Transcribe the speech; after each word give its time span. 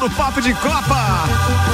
do 0.00 0.08
Papo 0.10 0.40
de 0.40 0.54
Copa. 0.54 1.67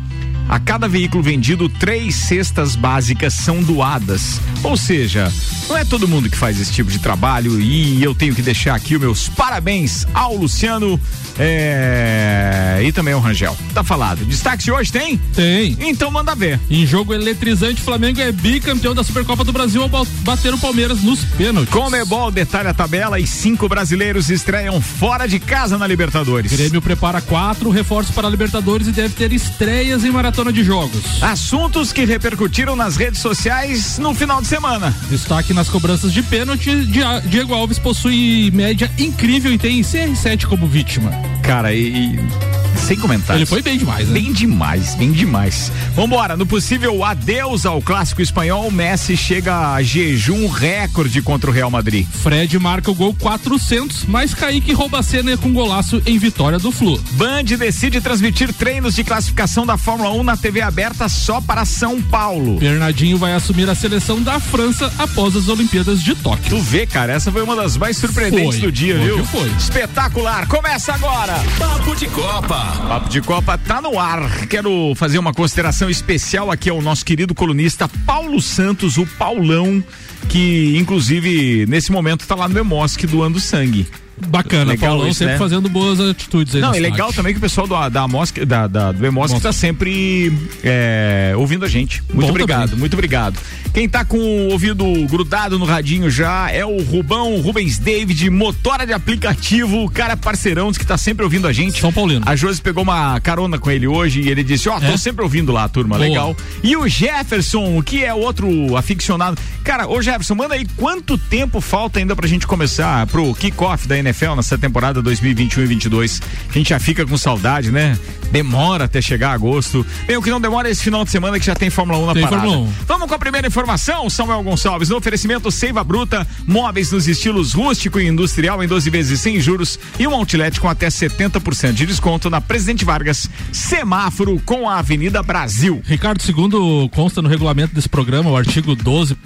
A 0.50 0.60
cada 0.60 0.88
veículo 0.88 1.22
vendido, 1.22 1.68
três 1.68 2.16
cestas 2.16 2.76
básicas 2.76 3.34
são 3.34 3.62
doadas. 3.62 4.40
Ou 4.64 4.78
seja, 4.78 5.32
não 5.68 5.76
é 5.78 5.84
todo 5.84 6.08
mundo 6.08 6.30
que 6.30 6.38
faz 6.38 6.60
esse 6.60 6.72
tipo 6.72 6.90
de 6.90 7.00
trabalho 7.00 7.60
e 7.60 8.02
eu 8.02 8.16
tenho 8.16 8.34
que 8.34 8.42
deixar 8.42 8.74
aqui 8.74 8.96
os 8.96 9.02
meus 9.02 9.28
parabéns 9.30 10.08
ao 10.14 10.36
Luciano 10.36 10.98
é, 11.38 12.82
e 12.84 12.92
também 12.94 13.14
ao 13.14 13.20
Rangel. 13.20 13.56
Tá 13.74 13.84
falado. 13.84 14.24
Destaque 14.26 14.64
de 14.64 14.72
hoje 14.72 14.90
tem? 14.92 15.18
Tem. 15.36 15.76
Então 15.82 16.10
manda 16.10 16.34
ver. 16.34 16.60
Em 16.70 16.86
jogo 16.88 17.14
eletrizante, 17.14 17.82
Flamengo 17.82 18.22
é 18.22 18.32
bicampeão 18.32 18.96
da 18.96 19.04
Supercopa 19.04 19.44
do 19.44 19.52
Brasil 19.52 19.82
ao 19.84 19.90
ba- 19.90 20.06
bater 20.22 20.54
o 20.54 20.58
Palmeiras 20.58 21.02
nos 21.02 21.24
pênaltis. 21.26 21.74
Comebol 21.74 22.32
detalha 22.32 22.70
a 22.70 22.74
tabela 22.74 23.20
e 23.20 23.28
cinco 23.28 23.68
brasileiros 23.68 24.30
estreiam 24.30 24.80
fora 24.82 25.28
de 25.28 25.40
casa 25.40 25.78
na 25.78 25.86
Libertadores. 25.86 26.52
Grêmio 26.54 26.82
prepara 26.82 27.20
quatro 27.20 27.70
reforços 27.70 28.16
para 28.16 28.28
a 28.28 28.32
Libertadores 28.32 28.88
e 28.88 28.92
deve 28.94 29.14
ter 29.14 29.34
estreias 29.34 30.06
em 30.06 30.10
maratona 30.12 30.37
de 30.46 30.64
jogos. 30.64 31.22
Assuntos 31.22 31.92
que 31.92 32.06
repercutiram 32.06 32.76
nas 32.76 32.96
redes 32.96 33.20
sociais 33.20 33.98
no 33.98 34.14
final 34.14 34.42
de 34.42 34.48
semana. 34.48 34.96
Destaque 35.10 35.54
nas 35.54 35.68
cobranças 35.68 36.14
de 36.14 36.22
pênalti, 36.22 36.86
Diego 37.26 37.54
Alves 37.54 37.80
possui 37.80 38.52
média 38.52 38.92
incrível 38.98 39.52
e 39.52 39.58
tem 39.58 39.82
CR7 39.82 40.46
como 40.46 40.68
vítima. 40.68 41.12
Cara, 41.42 41.74
e. 41.74 42.16
e 42.16 42.57
sem 42.80 42.98
comentários. 42.98 43.42
Ele 43.42 43.46
foi 43.46 43.62
bem 43.62 43.78
demais, 43.78 44.08
né? 44.08 44.14
Bem 44.14 44.32
demais, 44.34 44.96
bem 44.96 45.12
demais. 45.12 45.72
Vambora, 45.96 46.36
no 46.38 46.46
possível 46.46 47.04
adeus 47.04 47.66
ao 47.66 47.82
clássico 47.82 48.22
espanhol, 48.22 48.70
Messi 48.72 49.16
chega 49.18 49.74
a 49.74 49.82
jejum 49.84 50.48
recorde 50.48 51.22
contra 51.22 51.50
o 51.50 51.54
Real 51.54 51.70
Madrid. 51.70 52.06
Fred 52.08 52.58
marca 52.60 52.92
o 52.92 52.96
gol 52.96 53.14
400, 53.20 54.06
mas 54.06 54.34
Kaique 54.34 54.74
rouba 54.74 55.00
a 55.00 55.04
cena 55.04 55.36
com 55.38 55.52
golaço 55.52 56.02
em 56.06 56.18
vitória 56.18 56.60
do 56.60 56.72
Flu. 56.72 57.02
Band 57.12 57.44
decide 57.58 58.00
transmitir 58.02 58.54
treinos 58.54 58.96
de 58.96 59.04
classificação 59.04 59.66
da 59.66 59.78
Fórmula 59.78 60.12
1 60.14 60.24
na 60.24 60.38
TV 60.38 60.62
aberta 60.62 61.10
só 61.10 61.42
para 61.42 61.66
São 61.66 62.02
Paulo. 62.02 62.58
Bernardinho 62.58 63.18
vai 63.18 63.34
assumir 63.34 63.70
a 63.70 63.76
seleção 63.76 64.22
da 64.22 64.40
França 64.40 64.92
após 64.98 65.36
as 65.36 65.48
Olimpíadas 65.48 66.02
de 66.02 66.16
Tóquio. 66.16 66.50
Tu 66.50 66.60
vê, 66.62 66.86
cara, 66.86 67.14
essa 67.14 67.32
foi 67.32 67.42
uma 67.42 67.56
das 67.56 67.78
mais 67.78 67.98
surpreendentes 67.98 68.60
Foi. 68.60 68.62
do 68.62 68.72
dia, 68.72 68.96
Hoje 68.96 69.06
viu? 69.06 69.26
foi. 69.26 69.50
Espetacular. 69.58 70.48
Começa 70.48 70.94
agora. 70.94 71.34
Papo 71.58 71.96
de 71.96 72.08
Copa. 72.08 72.67
Papo 72.88 73.10
de 73.10 73.22
Copa 73.22 73.58
tá 73.58 73.82
no 73.82 74.00
ar. 74.00 74.48
Quero 74.48 74.94
fazer 74.96 75.20
uma 75.20 75.34
consideração 75.34 75.90
especial 75.90 76.52
aqui 76.52 76.70
ao 76.70 76.82
nosso 76.82 77.06
querido 77.06 77.34
colunista 77.34 77.90
Paulo 78.06 78.42
Santos, 78.42 78.98
o 78.98 79.06
Paulão, 79.06 79.84
que 80.30 80.78
inclusive 80.78 81.66
nesse 81.68 81.92
momento 81.92 82.28
tá 82.28 82.36
lá 82.36 82.48
no 82.48 82.58
Emosc 82.58 83.06
doando 83.06 83.40
sangue. 83.40 83.88
Bacana, 84.30 84.72
Legal 84.72 84.90
Paulão 84.92 85.08
isso, 85.10 85.20
sempre 85.20 85.34
né? 85.34 85.40
fazendo 85.40 85.70
boas 85.70 86.00
atitudes 86.00 86.56
aí 86.56 86.62
Não, 86.62 86.74
é 86.74 86.80
legal 86.80 87.14
também 87.14 87.34
que 87.34 87.38
o 87.38 87.42
pessoal 87.42 87.68
do, 87.68 87.90
da 87.90 88.08
Mosca, 88.08 88.46
da, 88.46 88.66
da- 88.68 88.92
do 88.92 89.06
Emosc 89.06 89.34
Mosca. 89.34 89.48
tá 89.50 89.54
sempre 89.54 90.34
é, 90.64 91.34
ouvindo 91.38 91.64
a 91.64 91.68
gente. 91.68 92.02
Muito 92.10 92.22
Bom 92.22 92.30
obrigado, 92.30 92.64
também. 92.70 92.80
muito 92.80 92.94
obrigado. 92.94 93.40
Quem 93.74 93.88
tá 93.88 94.04
com 94.04 94.18
o 94.18 94.52
ouvido 94.52 94.86
grudado 95.08 95.60
no 95.60 95.66
radinho 95.66 96.10
já 96.10 96.50
é 96.52 96.66
o 96.66 96.82
Rubão 96.82 97.40
Rubens 97.42 97.78
David, 97.78 98.28
motora 98.32 98.86
de 98.88 98.94
aplicativo, 98.94 99.84
o 99.84 99.90
cara 99.90 100.18
parceirão 100.18 100.72
que 100.72 100.86
tá 100.86 100.98
sempre 100.98 101.24
ouvindo 101.24 101.48
a 101.48 101.54
gente. 101.54 101.80
São 101.80 101.94
Paulino. 101.94 102.24
A 102.26 102.36
Josi 102.36 102.60
pegou 102.62 102.82
uma 102.84 103.20
carona 103.20 103.60
com 103.60 103.70
ele 103.70 103.88
hoje 103.88 104.22
e 104.22 104.30
ele 104.30 104.44
disse: 104.44 104.68
Ó, 104.68 104.80
tô 104.80 104.86
É? 104.88 104.98
sempre 104.98 105.24
ouvindo 105.24 105.52
lá, 105.52 105.70
turma, 105.70 105.96
Boa. 105.96 106.08
legal. 106.08 106.36
E 106.64 106.76
o 106.76 106.88
Jefferson, 106.88 107.82
que 107.84 108.04
é 108.04 108.14
outro 108.14 108.76
aficionado. 108.76 109.38
Cara, 109.64 109.88
ô 109.88 110.02
Jefferson, 110.02 110.34
manda 110.36 110.56
aí 110.56 110.66
quanto 110.76 111.18
tempo 111.18 111.62
falta 111.62 112.00
ainda 112.00 112.16
pra 112.16 112.28
gente 112.28 112.48
começar 112.48 113.06
pro 113.08 113.34
kickoff 113.36 113.88
da 113.88 113.98
NFL 113.98 114.07
nessa 114.36 114.58
temporada 114.58 115.02
2021 115.02 115.64
e 115.64 115.68
22. 115.68 116.22
A 116.50 116.54
gente 116.54 116.70
já 116.70 116.80
fica 116.80 117.06
com 117.06 117.18
saudade, 117.18 117.72
né? 117.72 117.98
Demora 118.32 118.86
até 118.86 119.02
chegar 119.02 119.32
agosto. 119.32 119.86
Bem, 120.06 120.18
o 120.18 120.22
que 120.22 120.30
não 120.30 120.42
demora 120.42 120.68
é 120.68 120.72
esse 120.72 120.84
final 120.84 121.04
de 121.04 121.12
semana 121.12 121.40
que 121.40 121.46
já 121.46 121.56
tem 121.56 121.70
Fórmula 121.70 122.00
1 122.00 122.06
na 122.06 122.14
Tem 122.14 122.24
parada. 122.24 122.42
Fórmula 122.42 122.68
1. 122.68 122.74
Vamos 122.86 123.08
com 123.08 123.14
a 123.14 123.20
primeira 123.20 123.48
informação, 123.48 124.10
Samuel 124.10 124.44
Gonçalves. 124.44 124.90
No 124.90 124.98
oferecimento 124.98 125.52
Seiva 125.52 125.84
Bruta, 125.84 126.28
móveis 126.46 126.92
nos 126.92 127.08
estilos 127.08 127.54
rústico 127.54 128.00
e 128.00 128.08
industrial 128.08 128.64
em 128.64 128.68
12 128.68 128.90
vezes 128.90 129.22
sem 129.22 129.40
juros 129.40 129.80
e 129.98 130.08
um 130.08 130.14
outlet 130.14 130.60
com 130.60 130.68
até 130.68 130.88
70% 130.88 131.74
de 131.74 131.86
desconto 131.86 132.30
na 132.30 132.42
Presidente 132.42 132.84
Vargas, 132.84 133.30
semáforo 133.52 134.42
com 134.46 134.70
a 134.70 134.80
Avenida 134.80 135.24
Brasil. 135.24 135.82
Ricardo, 135.86 136.22
segundo 136.22 136.90
consta 136.90 137.22
no 137.22 137.30
regulamento 137.30 137.74
desse 137.74 137.90
programa, 137.90 138.30
o 138.30 138.38
artigo 138.38 138.76
12. 138.76 139.18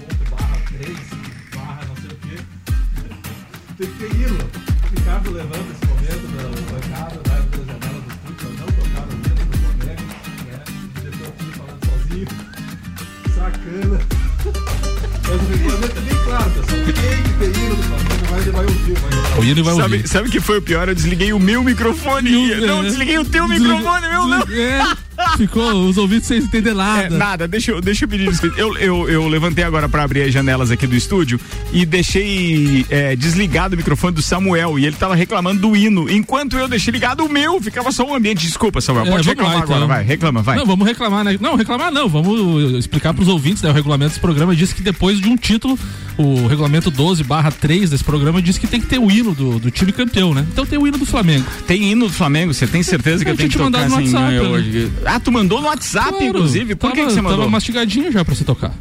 O 19.38 19.44
hino 19.44 19.64
vai 19.64 19.76
Sabe, 19.76 19.96
ouvir. 19.96 20.08
sabe 20.08 20.28
o 20.28 20.32
que 20.32 20.40
foi 20.40 20.58
o 20.58 20.62
pior? 20.62 20.88
Eu 20.90 20.96
desliguei 20.96 21.34
o 21.34 21.40
meu 21.40 21.64
microfone. 21.64 22.52
É. 22.52 22.58
Não, 22.58 22.84
desliguei 22.84 23.18
o 23.18 23.26
teu 23.26 23.48
Desliga- 23.48 23.76
microfone, 23.76 24.08
meu 24.10 24.28
não. 24.28 24.42
É, 24.42 25.38
ficou 25.38 25.72
os 25.88 25.98
ouvidos 25.98 26.28
sem 26.28 26.40
entender 26.40 26.72
É, 26.72 26.74
nada. 26.74 27.10
nada, 27.18 27.48
deixa 27.48 27.72
eu, 27.72 27.82
deixa 27.82 28.06
eu 28.06 28.10
pedir 28.10 28.30
desculpa. 28.30 28.60
Eu, 28.60 28.76
eu, 28.78 29.10
eu 29.10 29.28
levantei 29.28 29.64
agora 29.64 29.88
pra 29.88 30.04
abrir 30.04 30.24
as 30.24 30.34
janelas 30.34 30.70
aqui 30.72 30.86
do 30.86 30.96
estúdio 30.96 31.40
e 31.72 31.86
deixei 31.86 32.86
é, 32.90 33.16
desligado 33.16 33.76
o 33.76 33.78
microfone 33.78 34.14
do 34.14 34.22
Samuel 34.22 34.78
e 34.78 34.86
ele 34.86 34.96
tava 34.96 35.16
reclamando 35.16 35.62
do 35.62 35.76
hino. 35.76 36.10
Enquanto 36.10 36.58
eu 36.58 36.68
deixei 36.68 36.92
ligado 36.92 37.24
o 37.26 37.30
meu, 37.30 37.62
ficava 37.62 37.92
só 37.92 38.06
o 38.06 38.14
ambiente. 38.16 38.46
Desculpa, 38.46 38.82
Samuel. 38.82 39.06
É, 39.08 39.12
Pode 39.12 39.28
lá, 39.28 39.32
reclamar 39.34 39.58
agora, 39.62 39.76
então. 39.78 39.88
vai. 39.88 40.04
Reclama, 40.04 40.42
vai. 40.42 40.58
Não, 40.58 40.66
vamos 40.66 40.88
reclamar, 40.88 41.24
né? 41.24 41.38
Não, 41.40 41.56
reclamar 41.56 41.92
não, 41.92 42.08
vamos 42.10 42.74
explicar 42.76 43.14
pros 43.14 43.28
ouvintes, 43.28 43.62
né? 43.64 43.70
O 43.70 43.74
regulamento 43.74 44.10
desse 44.10 44.20
programa 44.20 44.56
diz 44.56 44.74
que 44.74 44.82
depois 44.82 45.20
de 45.20 45.28
um 45.30 45.38
título, 45.38 45.78
o 46.22 46.48
regulamento 46.48 46.90
12 46.92 47.24
barra 47.24 47.52
3 47.52 47.90
desse 47.90 48.04
programa 48.04 48.42
diz 48.42 48.58
que 48.58 48.68
tem 48.68 48.80
que 48.80 48.88
ter 48.88 49.00
o 49.00 49.10
hino 49.12 49.34
do, 49.34 49.60
do 49.60 49.72
time 49.72 49.92
campeão, 49.92 50.34
né? 50.34 50.46
Então 50.52 50.66
tem 50.66 50.78
o 50.80 50.88
hino 50.88 50.98
do 50.98 51.06
Flamengo. 51.06 51.46
Tem 51.68 51.92
hino 51.92 52.08
do 52.08 52.14
Flamengo, 52.14 52.54
você 52.54 52.68
tem 52.68 52.84
certeza 52.84 53.24
que 53.24 53.30
eu 53.30 53.34
Eu 53.34 53.38
tenho 53.38 53.50
que 53.50 53.56
te 53.58 53.64
tocar 53.64 53.90
no 53.90 53.96
assim 53.96 54.06
WhatsApp, 54.14 54.26
ganha 54.28 54.42
né? 54.44 54.48
hoje? 54.50 54.92
Ah, 55.06 55.20
tu 55.20 55.32
mandou 55.32 55.62
no 55.62 55.68
WhatsApp, 55.68 56.10
Claro, 56.10 56.26
inclusive. 56.26 56.76
Por 56.76 56.92
que, 56.92 56.98
tava- 56.98 57.08
que 57.08 57.14
você 57.14 57.22
mandou? 57.22 57.40
Tava 57.40 57.50
mastigadinho 57.50 58.12
já 58.12 58.24
pra 58.26 58.36
você 58.36 58.44
tocar. 58.44 58.74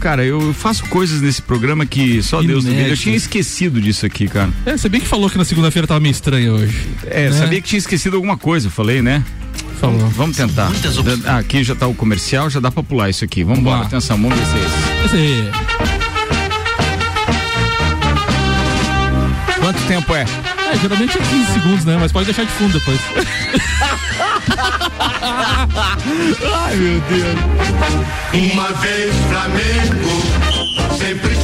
Cara, 0.00 0.24
eu 0.24 0.52
faço 0.52 0.84
coisas 0.86 1.20
nesse 1.20 1.40
programa 1.40 1.86
que 1.86 2.20
só 2.24 2.42
Deus 2.42 2.64
duvida. 2.64 2.88
Eu 2.88 2.96
tinha 2.96 3.14
esquecido 3.14 3.80
disso 3.80 4.04
aqui, 4.04 4.26
cara. 4.26 4.50
É, 4.66 4.76
você 4.76 4.88
bem 4.88 5.00
que 5.00 5.06
falou 5.06 5.30
que 5.30 5.38
na 5.38 5.44
segunda-feira 5.44 5.86
tava 5.86 6.00
meio 6.00 6.10
estranho 6.10 6.54
hoje. 6.54 6.76
É, 7.06 7.30
né? 7.30 7.36
sabia 7.38 7.60
que 7.60 7.68
tinha 7.68 7.78
esquecido 7.78 8.16
alguma 8.16 8.36
coisa, 8.36 8.66
eu 8.66 8.70
falei, 8.72 9.00
né? 9.00 9.22
Falou. 9.80 9.98
Vamos 10.08 10.36
tentar. 10.36 10.72
Ah, 11.26 11.38
aqui 11.38 11.62
já 11.62 11.74
tá 11.76 11.86
o 11.86 11.94
comercial, 11.94 12.50
já 12.50 12.58
dá 12.58 12.70
pra 12.70 12.82
pular 12.82 13.10
isso 13.10 13.24
aqui. 13.24 13.44
Vamos 13.44 13.60
embora, 13.60 13.80
lá. 13.80 13.86
atenção, 13.86 14.16
vamos 14.20 14.36
ver 14.38 14.46
se 14.46 14.56
é 14.56 14.60
esse. 14.60 15.06
Esse 15.06 15.16
aí. 15.16 16.01
Tempo 19.92 20.14
é? 20.14 20.22
É, 20.22 20.78
geralmente 20.78 21.18
é 21.18 21.20
15 21.20 21.52
segundos, 21.52 21.84
né? 21.84 21.98
Mas 22.00 22.10
pode 22.10 22.24
deixar 22.24 22.44
de 22.44 22.52
fundo 22.52 22.72
depois. 22.78 22.98
Ai, 26.64 26.76
meu 26.76 26.98
Deus. 27.10 27.38
Uma 28.52 28.72
vez 28.72 29.14
Flamengo, 29.28 30.08
sempre. 30.96 31.41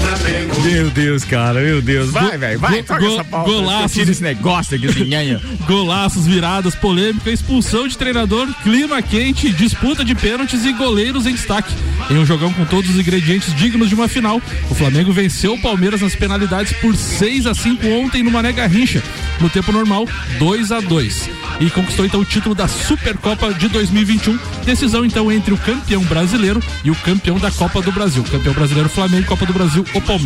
Meu 0.63 0.91
Deus, 0.91 1.25
cara, 1.25 1.61
meu 1.61 1.81
Deus. 1.81 2.11
Vai, 2.11 2.37
velho, 2.37 2.59
vai, 2.59 2.83
go- 2.83 2.99
go- 2.99 3.07
essa 3.15 3.25
pauta. 3.25 3.51
golaços. 3.51 3.93
Tira 3.93 4.11
esse 4.11 4.23
negócio 4.23 4.77
aqui, 4.77 4.87
assim, 4.87 5.05
nhanha. 5.05 5.41
Golaços, 5.67 6.27
viradas, 6.27 6.75
polêmica, 6.75 7.31
expulsão 7.31 7.89
de 7.89 7.97
treinador, 7.97 8.47
clima 8.63 9.01
quente, 9.01 9.51
disputa 9.51 10.05
de 10.05 10.15
pênaltis 10.15 10.65
e 10.65 10.73
goleiros 10.73 11.27
em 11.27 11.33
destaque. 11.33 11.73
Em 12.11 12.19
um 12.19 12.27
jogão 12.27 12.53
com 12.53 12.65
todos 12.65 12.91
os 12.91 12.97
ingredientes 12.99 13.55
dignos 13.55 13.89
de 13.89 13.95
uma 13.95 14.09
final, 14.09 14.41
o 14.71 14.75
Flamengo 14.75 15.13
venceu 15.13 15.55
o 15.55 15.61
Palmeiras 15.61 16.01
nas 16.01 16.15
penalidades 16.15 16.73
por 16.75 16.95
6 16.95 17.47
a 17.47 17.55
5 17.55 17.87
ontem 17.89 18.23
no 18.23 18.31
Mané 18.31 18.53
Garrincha. 18.53 19.03
No 19.41 19.49
tempo 19.49 19.73
normal, 19.73 20.07
2 20.39 20.73
a 20.73 20.81
2 20.81 21.31
E 21.61 21.71
conquistou 21.71 22.05
então 22.05 22.21
o 22.21 22.25
título 22.25 22.55
da 22.55 22.67
Supercopa 22.69 23.53
de 23.55 23.69
2021. 23.69 24.39
Decisão 24.65 25.05
então 25.05 25.31
entre 25.33 25.53
o 25.55 25.57
campeão 25.59 26.03
brasileiro 26.05 26.63
e 26.85 26.91
o 26.91 26.95
campeão 26.97 27.39
da 27.39 27.51
Copa 27.51 27.81
do 27.81 27.91
Brasil. 27.93 28.23
Campeão 28.25 28.53
brasileiro 28.55 28.89
Flamengo, 28.89 29.27
Copa 29.27 29.47
do 29.47 29.53
Brasil, 29.53 29.85
o 29.95 30.01
Palmeiras. 30.01 30.18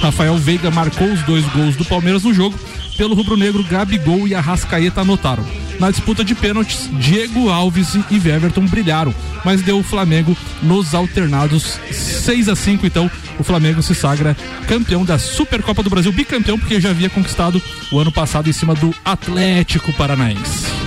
Rafael 0.00 0.36
Veiga 0.36 0.70
marcou 0.70 1.10
os 1.12 1.22
dois 1.22 1.44
gols 1.46 1.76
do 1.76 1.84
Palmeiras 1.84 2.22
no 2.24 2.32
jogo. 2.32 2.58
Pelo 2.96 3.14
rubro-negro, 3.14 3.62
Gabigol 3.62 4.26
e 4.26 4.34
Arrascaeta 4.34 5.02
anotaram. 5.02 5.44
Na 5.78 5.90
disputa 5.90 6.24
de 6.24 6.34
pênaltis, 6.34 6.88
Diego 6.92 7.50
Alves 7.50 7.94
e 7.94 8.16
Everton 8.16 8.66
brilharam, 8.66 9.14
mas 9.44 9.60
deu 9.60 9.78
o 9.78 9.82
Flamengo 9.82 10.34
nos 10.62 10.94
alternados 10.94 11.78
6 11.90 12.48
a 12.48 12.56
5 12.56 12.86
então 12.86 13.10
o 13.38 13.44
Flamengo 13.44 13.82
se 13.82 13.94
sagra 13.94 14.34
campeão 14.66 15.04
da 15.04 15.18
Supercopa 15.18 15.82
do 15.82 15.90
Brasil, 15.90 16.10
bicampeão 16.12 16.58
porque 16.58 16.80
já 16.80 16.90
havia 16.90 17.10
conquistado 17.10 17.60
o 17.92 17.98
ano 17.98 18.10
passado 18.10 18.48
em 18.48 18.52
cima 18.52 18.74
do 18.74 18.94
Atlético 19.04 19.92
Paranaense. 19.92 20.85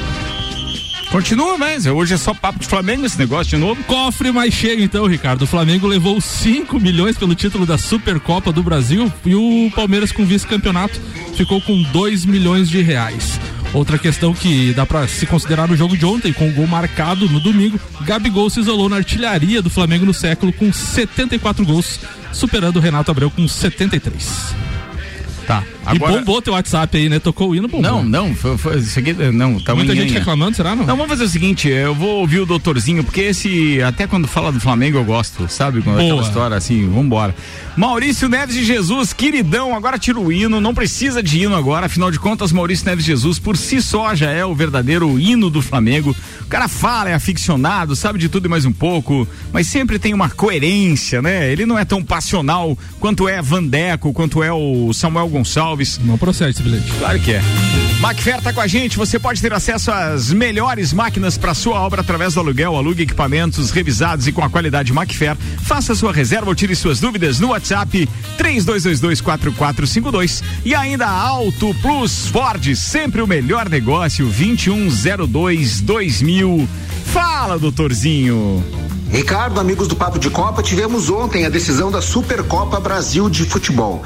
Continua, 1.11 1.57
mas 1.57 1.87
hoje 1.87 2.13
é 2.13 2.17
só 2.17 2.35
papo 2.35 2.59
de 2.59 2.67
Flamengo 2.67 3.03
esse 3.03 3.17
negócio 3.17 3.49
de 3.49 3.57
novo. 3.57 3.83
Cofre 3.85 4.31
mais 4.31 4.53
cheio 4.53 4.83
então, 4.83 5.07
Ricardo. 5.07 5.41
O 5.41 5.47
Flamengo 5.47 5.87
levou 5.87 6.21
5 6.21 6.79
milhões 6.79 7.17
pelo 7.17 7.33
título 7.33 7.65
da 7.65 7.79
Supercopa 7.79 8.51
do 8.51 8.61
Brasil 8.61 9.11
e 9.25 9.33
o 9.33 9.71
Palmeiras 9.75 10.11
com 10.11 10.23
vice-campeonato 10.23 10.99
ficou 11.35 11.59
com 11.61 11.81
2 11.81 12.25
milhões 12.25 12.69
de 12.69 12.81
reais. 12.83 13.39
Outra 13.73 13.97
questão 13.97 14.33
que 14.33 14.71
dá 14.73 14.85
pra 14.85 15.07
se 15.07 15.25
considerar 15.25 15.67
no 15.67 15.75
jogo 15.75 15.97
de 15.97 16.05
ontem, 16.05 16.31
com 16.31 16.47
o 16.47 16.53
gol 16.53 16.67
marcado 16.67 17.27
no 17.27 17.39
domingo, 17.39 17.79
Gabigol 18.01 18.49
se 18.49 18.59
isolou 18.59 18.87
na 18.87 18.97
artilharia 18.97 19.63
do 19.63 19.69
Flamengo 19.69 20.05
no 20.05 20.13
século 20.13 20.53
com 20.53 20.71
74 20.71 21.65
gols, 21.65 21.99
superando 22.31 22.77
o 22.77 22.79
Renato 22.79 23.09
Abreu 23.09 23.31
com 23.31 23.47
73. 23.47 24.55
Tá. 25.47 25.63
E 25.93 25.97
bombou 25.97 26.41
teu 26.41 26.53
WhatsApp 26.53 26.97
aí, 26.97 27.09
né? 27.09 27.19
Tocou 27.19 27.49
o 27.49 27.55
hino, 27.55 27.67
bombou. 27.67 27.81
Não, 27.81 28.03
não, 28.03 28.35
foi, 28.35 28.57
foi, 28.57 28.77
isso 28.77 28.99
aqui, 28.99 29.13
não, 29.13 29.59
tá 29.59 29.73
Muita 29.73 29.95
gente 29.95 30.13
reclamando, 30.13 30.55
será 30.55 30.75
não? 30.75 30.85
Não, 30.85 30.95
vamos 30.95 31.09
fazer 31.09 31.23
o 31.23 31.29
seguinte, 31.29 31.67
eu 31.67 31.95
vou 31.95 32.19
ouvir 32.19 32.39
o 32.39 32.45
doutorzinho, 32.45 33.03
porque 33.03 33.21
esse, 33.21 33.81
até 33.81 34.05
quando 34.05 34.27
fala 34.27 34.51
do 34.51 34.59
Flamengo 34.59 34.97
eu 34.97 35.05
gosto, 35.05 35.47
sabe? 35.49 35.81
Quando 35.81 35.99
é 35.99 36.05
aquela 36.05 36.21
história 36.21 36.57
assim, 36.57 36.87
vambora. 36.89 37.33
Maurício 37.75 38.27
Neves 38.27 38.55
de 38.55 38.65
Jesus, 38.65 39.13
queridão, 39.13 39.73
agora 39.73 39.97
tira 39.97 40.19
o 40.19 40.31
hino, 40.31 40.59
não 40.59 40.73
precisa 40.73 41.23
de 41.23 41.43
hino 41.43 41.55
agora, 41.55 41.85
afinal 41.85 42.11
de 42.11 42.19
contas, 42.19 42.51
Maurício 42.51 42.85
Neves 42.85 43.05
de 43.05 43.11
Jesus 43.11 43.39
por 43.39 43.55
si 43.55 43.81
só 43.81 44.13
já 44.13 44.29
é 44.29 44.45
o 44.45 44.53
verdadeiro 44.53 45.17
hino 45.17 45.49
do 45.49 45.61
Flamengo. 45.61 46.15
O 46.41 46.47
cara 46.49 46.67
fala, 46.67 47.09
é 47.09 47.13
aficionado, 47.13 47.95
sabe 47.95 48.19
de 48.19 48.27
tudo 48.27 48.47
e 48.47 48.49
mais 48.49 48.65
um 48.65 48.73
pouco, 48.73 49.27
mas 49.53 49.67
sempre 49.67 49.97
tem 49.97 50.13
uma 50.13 50.29
coerência, 50.29 51.21
né? 51.21 51.51
Ele 51.51 51.65
não 51.65 51.79
é 51.79 51.85
tão 51.85 52.03
passional 52.03 52.77
quanto 52.99 53.29
é 53.29 53.41
Vandeco, 53.41 54.11
quanto 54.11 54.43
é 54.43 54.51
o 54.51 54.91
Samuel 54.93 55.29
Gonçalves. 55.29 55.68
Não 56.03 56.17
procede 56.17 56.51
esse 56.51 56.63
bilhete. 56.63 56.89
Claro 56.99 57.19
que 57.19 57.33
é. 57.33 57.41
Macfer 57.99 58.41
tá 58.41 58.53
com 58.53 58.61
a 58.61 58.67
gente, 58.67 58.97
você 58.97 59.19
pode 59.19 59.41
ter 59.41 59.51
acesso 59.51 59.91
às 59.91 60.31
melhores 60.31 60.93
máquinas 60.93 61.37
para 61.37 61.53
sua 61.53 61.81
obra 61.81 61.99
através 61.99 62.33
do 62.33 62.39
aluguel, 62.39 62.77
alugue 62.77 63.03
equipamentos 63.03 63.71
revisados 63.71 64.25
e 64.25 64.31
com 64.31 64.41
a 64.41 64.49
qualidade 64.49 64.93
Macfer. 64.93 65.35
Faça 65.63 65.93
sua 65.93 66.13
reserva 66.13 66.47
ou 66.47 66.55
tire 66.55 66.73
suas 66.75 67.01
dúvidas 67.01 67.41
no 67.41 67.49
WhatsApp 67.49 68.07
32224452 68.37 70.41
e 70.63 70.73
ainda 70.73 71.07
Auto 71.07 71.75
Plus 71.81 72.27
Ford, 72.27 72.73
sempre 72.75 73.21
o 73.21 73.27
melhor 73.27 73.67
negócio 73.69 74.25
2102 74.25 75.81
2000. 75.81 76.69
Fala, 77.05 77.59
doutorzinho. 77.59 78.63
Ricardo, 79.11 79.59
amigos 79.59 79.87
do 79.87 79.95
Papo 79.95 80.19
de 80.19 80.29
Copa, 80.29 80.61
tivemos 80.61 81.09
ontem 81.09 81.45
a 81.45 81.49
decisão 81.49 81.89
da 81.89 81.99
Supercopa 81.99 82.79
Brasil 82.79 83.27
de 83.27 83.43
Futebol. 83.43 84.03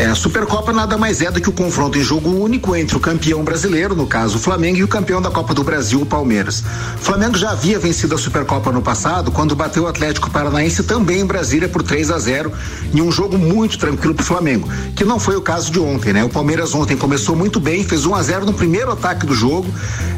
É, 0.00 0.06
a 0.06 0.14
Supercopa 0.14 0.72
nada 0.72 0.96
mais 0.96 1.20
é 1.20 1.30
do 1.30 1.42
que 1.42 1.50
o 1.50 1.52
confronto 1.52 1.98
em 1.98 2.02
jogo 2.02 2.30
único 2.30 2.74
entre 2.74 2.96
o 2.96 3.00
campeão 3.00 3.44
brasileiro, 3.44 3.94
no 3.94 4.06
caso 4.06 4.38
o 4.38 4.40
Flamengo, 4.40 4.78
e 4.78 4.82
o 4.82 4.88
campeão 4.88 5.20
da 5.20 5.30
Copa 5.30 5.52
do 5.52 5.62
Brasil, 5.62 6.00
o 6.00 6.06
Palmeiras. 6.06 6.64
O 6.96 7.04
Flamengo 7.04 7.36
já 7.36 7.50
havia 7.50 7.78
vencido 7.78 8.14
a 8.14 8.18
Supercopa 8.18 8.72
no 8.72 8.80
passado, 8.80 9.30
quando 9.30 9.54
bateu 9.54 9.82
o 9.82 9.86
Atlético 9.86 10.30
Paranaense 10.30 10.84
também 10.84 11.20
em 11.20 11.26
Brasília 11.26 11.68
por 11.68 11.82
3 11.82 12.12
a 12.12 12.18
0 12.18 12.50
em 12.94 13.02
um 13.02 13.12
jogo 13.12 13.36
muito 13.36 13.78
tranquilo 13.78 14.14
para 14.14 14.22
o 14.22 14.24
Flamengo, 14.24 14.66
que 14.96 15.04
não 15.04 15.20
foi 15.20 15.36
o 15.36 15.42
caso 15.42 15.70
de 15.70 15.78
ontem, 15.78 16.14
né? 16.14 16.24
O 16.24 16.30
Palmeiras 16.30 16.74
ontem 16.74 16.96
começou 16.96 17.36
muito 17.36 17.60
bem, 17.60 17.84
fez 17.84 18.06
1 18.06 18.14
a 18.14 18.22
0 18.22 18.46
no 18.46 18.54
primeiro 18.54 18.90
ataque 18.90 19.26
do 19.26 19.34
jogo, 19.34 19.68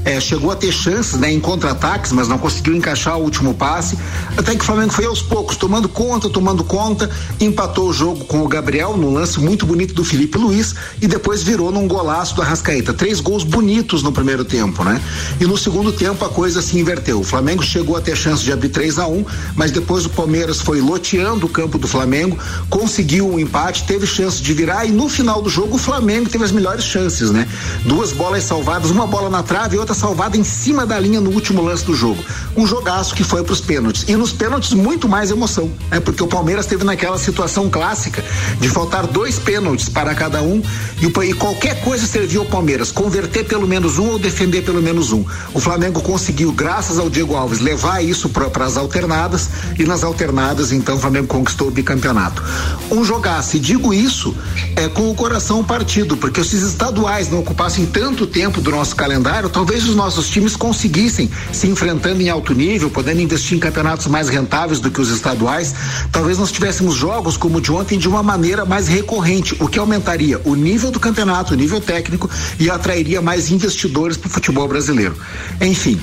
é, 0.04 0.20
chegou 0.20 0.52
a 0.52 0.54
ter 0.54 0.70
chances 0.70 1.18
né, 1.18 1.32
em 1.32 1.40
contra-ataques, 1.40 2.12
mas 2.12 2.28
não 2.28 2.38
conseguiu 2.38 2.76
encaixar 2.76 3.18
o 3.18 3.22
último 3.22 3.52
passe. 3.52 3.98
Até 4.36 4.54
que 4.54 4.62
o 4.62 4.64
Flamengo 4.64 4.92
foi 4.92 5.06
aos 5.06 5.22
poucos, 5.22 5.56
tomando 5.56 5.88
conta, 5.88 6.30
tomando 6.30 6.62
conta, 6.62 7.10
empatou 7.40 7.88
o 7.88 7.92
jogo 7.92 8.24
com 8.26 8.44
o 8.44 8.48
Gabriel 8.48 8.96
num 8.96 9.12
lance 9.12 9.40
muito 9.40 9.71
bonito 9.72 9.94
do 9.94 10.04
Felipe 10.04 10.36
Luiz 10.36 10.74
e 11.00 11.06
depois 11.06 11.42
virou 11.42 11.72
num 11.72 11.88
golaço 11.88 12.34
do 12.34 12.42
Arrascaeta. 12.42 12.92
Três 12.92 13.20
gols 13.20 13.42
bonitos 13.42 14.02
no 14.02 14.12
primeiro 14.12 14.44
tempo, 14.44 14.84
né? 14.84 15.00
E 15.40 15.46
no 15.46 15.56
segundo 15.56 15.90
tempo 15.90 16.22
a 16.26 16.28
coisa 16.28 16.60
se 16.60 16.78
inverteu. 16.78 17.20
O 17.20 17.24
Flamengo 17.24 17.62
chegou 17.62 17.96
a 17.96 18.02
ter 18.02 18.14
chance 18.14 18.44
de 18.44 18.52
abrir 18.52 18.68
3 18.68 18.98
a 18.98 19.06
1 19.06 19.24
mas 19.56 19.70
depois 19.70 20.04
o 20.04 20.10
Palmeiras 20.10 20.60
foi 20.60 20.82
loteando 20.82 21.46
o 21.46 21.48
campo 21.48 21.78
do 21.78 21.88
Flamengo, 21.88 22.38
conseguiu 22.68 23.26
um 23.26 23.38
empate, 23.38 23.84
teve 23.84 24.06
chance 24.06 24.42
de 24.42 24.52
virar 24.52 24.84
e 24.84 24.90
no 24.90 25.08
final 25.08 25.40
do 25.40 25.48
jogo 25.48 25.76
o 25.76 25.78
Flamengo 25.78 26.28
teve 26.28 26.44
as 26.44 26.52
melhores 26.52 26.84
chances, 26.84 27.30
né? 27.30 27.48
Duas 27.86 28.12
bolas 28.12 28.44
salvadas, 28.44 28.90
uma 28.90 29.06
bola 29.06 29.30
na 29.30 29.42
trave 29.42 29.76
e 29.76 29.78
outra 29.78 29.94
salvada 29.94 30.36
em 30.36 30.44
cima 30.44 30.84
da 30.84 30.98
linha 30.98 31.20
no 31.20 31.30
último 31.30 31.62
lance 31.62 31.84
do 31.84 31.94
jogo. 31.94 32.22
Um 32.54 32.66
jogaço 32.66 33.14
que 33.14 33.24
foi 33.24 33.42
para 33.42 33.54
os 33.54 33.60
pênaltis. 33.62 34.04
E 34.06 34.16
nos 34.16 34.32
pênaltis 34.32 34.74
muito 34.74 35.08
mais 35.08 35.30
emoção, 35.30 35.72
né? 35.90 35.98
Porque 35.98 36.22
o 36.22 36.26
Palmeiras 36.26 36.66
teve 36.66 36.84
naquela 36.84 37.16
situação 37.16 37.70
clássica 37.70 38.22
de 38.60 38.68
faltar 38.68 39.06
dois 39.06 39.38
pênaltis 39.38 39.61
para 39.88 40.14
cada 40.14 40.42
um 40.42 40.62
e, 41.00 41.06
e 41.06 41.34
qualquer 41.34 41.80
coisa 41.80 42.06
serviu 42.06 42.42
ao 42.42 42.46
Palmeiras, 42.46 42.90
converter 42.90 43.44
pelo 43.44 43.66
menos 43.66 43.98
um 43.98 44.10
ou 44.10 44.18
defender 44.18 44.62
pelo 44.62 44.82
menos 44.82 45.12
um. 45.12 45.24
O 45.54 45.60
Flamengo 45.60 46.00
conseguiu, 46.00 46.52
graças 46.52 46.98
ao 46.98 47.08
Diego 47.08 47.34
Alves, 47.34 47.60
levar 47.60 48.02
isso 48.02 48.28
para 48.28 48.64
as 48.64 48.76
alternadas 48.76 49.50
e 49.78 49.84
nas 49.84 50.04
alternadas, 50.04 50.72
então, 50.72 50.96
o 50.96 50.98
Flamengo 50.98 51.26
conquistou 51.26 51.68
o 51.68 51.70
bicampeonato. 51.70 52.42
Um 52.90 53.04
jogasse, 53.04 53.58
digo 53.58 53.92
isso, 53.92 54.34
é 54.76 54.88
com 54.88 55.10
o 55.10 55.14
coração 55.14 55.62
partido, 55.64 56.16
porque 56.16 56.42
se 56.44 56.56
os 56.56 56.62
estaduais 56.62 57.30
não 57.30 57.40
ocupassem 57.40 57.86
tanto 57.86 58.26
tempo 58.26 58.60
do 58.60 58.70
nosso 58.70 58.94
calendário, 58.96 59.48
talvez 59.48 59.88
os 59.88 59.94
nossos 59.94 60.28
times 60.28 60.56
conseguissem 60.56 61.30
se 61.52 61.66
enfrentando 61.66 62.20
em 62.22 62.28
alto 62.28 62.54
nível, 62.54 62.90
podendo 62.90 63.20
investir 63.20 63.56
em 63.56 63.60
campeonatos 63.60 64.06
mais 64.06 64.28
rentáveis 64.28 64.80
do 64.80 64.90
que 64.90 65.00
os 65.00 65.10
estaduais, 65.10 65.74
talvez 66.10 66.38
nós 66.38 66.52
tivéssemos 66.52 66.94
jogos 66.94 67.36
como 67.36 67.58
o 67.58 67.60
de 67.60 67.72
ontem 67.72 67.98
de 67.98 68.08
uma 68.08 68.22
maneira 68.22 68.64
mais 68.64 68.88
recorrente, 68.88 69.41
o 69.58 69.68
que 69.68 69.78
aumentaria 69.78 70.40
o 70.44 70.54
nível 70.54 70.90
do 70.90 71.00
campeonato, 71.00 71.54
o 71.54 71.56
nível 71.56 71.80
técnico 71.80 72.30
e 72.58 72.70
atrairia 72.70 73.20
mais 73.20 73.50
investidores 73.50 74.16
para 74.16 74.28
o 74.28 74.30
futebol 74.30 74.68
brasileiro. 74.68 75.16
Enfim, 75.60 76.00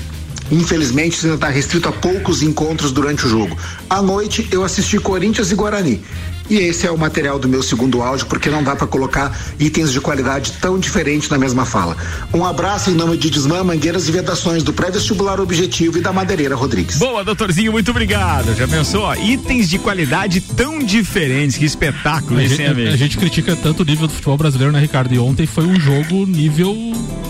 Infelizmente, 0.50 1.16
isso 1.16 1.26
ainda 1.26 1.36
está 1.36 1.48
restrito 1.48 1.88
a 1.88 1.92
poucos 1.92 2.42
encontros 2.42 2.90
durante 2.90 3.24
o 3.24 3.28
jogo. 3.28 3.56
À 3.88 4.02
noite, 4.02 4.48
eu 4.50 4.64
assisti 4.64 4.98
Corinthians 4.98 5.52
e 5.52 5.54
Guarani. 5.54 6.02
E 6.50 6.56
esse 6.58 6.84
é 6.86 6.90
o 6.90 6.98
material 6.98 7.38
do 7.38 7.48
meu 7.48 7.62
segundo 7.62 8.02
áudio, 8.02 8.26
porque 8.26 8.50
não 8.50 8.60
dá 8.62 8.74
para 8.74 8.86
colocar 8.86 9.38
itens 9.58 9.92
de 9.92 10.00
qualidade 10.00 10.52
tão 10.60 10.78
diferentes 10.80 11.28
na 11.28 11.38
mesma 11.38 11.64
fala. 11.64 11.96
Um 12.34 12.44
abraço 12.44 12.90
em 12.90 12.94
nome 12.94 13.16
de 13.16 13.30
Desmã, 13.30 13.62
Mangueiras 13.62 14.08
e 14.08 14.12
Vedações 14.12 14.64
do 14.64 14.72
Pré-Vestibular 14.72 15.38
Objetivo 15.40 15.98
e 15.98 16.00
da 16.00 16.12
Madeireira 16.12 16.56
Rodrigues. 16.56 16.98
Boa, 16.98 17.22
doutorzinho, 17.24 17.70
muito 17.70 17.92
obrigado. 17.92 18.52
Já 18.56 18.66
pensou? 18.66 19.02
Ó, 19.04 19.14
itens 19.14 19.68
de 19.70 19.78
qualidade 19.78 20.40
tão 20.40 20.80
diferentes, 20.80 21.56
que 21.56 21.64
espetáculo 21.64 22.40
A 22.40 22.44
esse, 22.44 22.56
gente, 22.56 22.62
hein, 22.66 22.72
amigo? 22.72 22.92
a 22.92 22.96
gente 22.96 23.16
critica 23.16 23.54
tanto 23.54 23.84
o 23.84 23.86
nível 23.86 24.08
do 24.08 24.12
futebol 24.12 24.36
brasileiro, 24.36 24.72
né, 24.72 24.80
Ricardo? 24.80 25.14
E 25.14 25.18
ontem 25.20 25.46
foi 25.46 25.64
um 25.64 25.78
jogo 25.78 26.26
nível, 26.26 26.74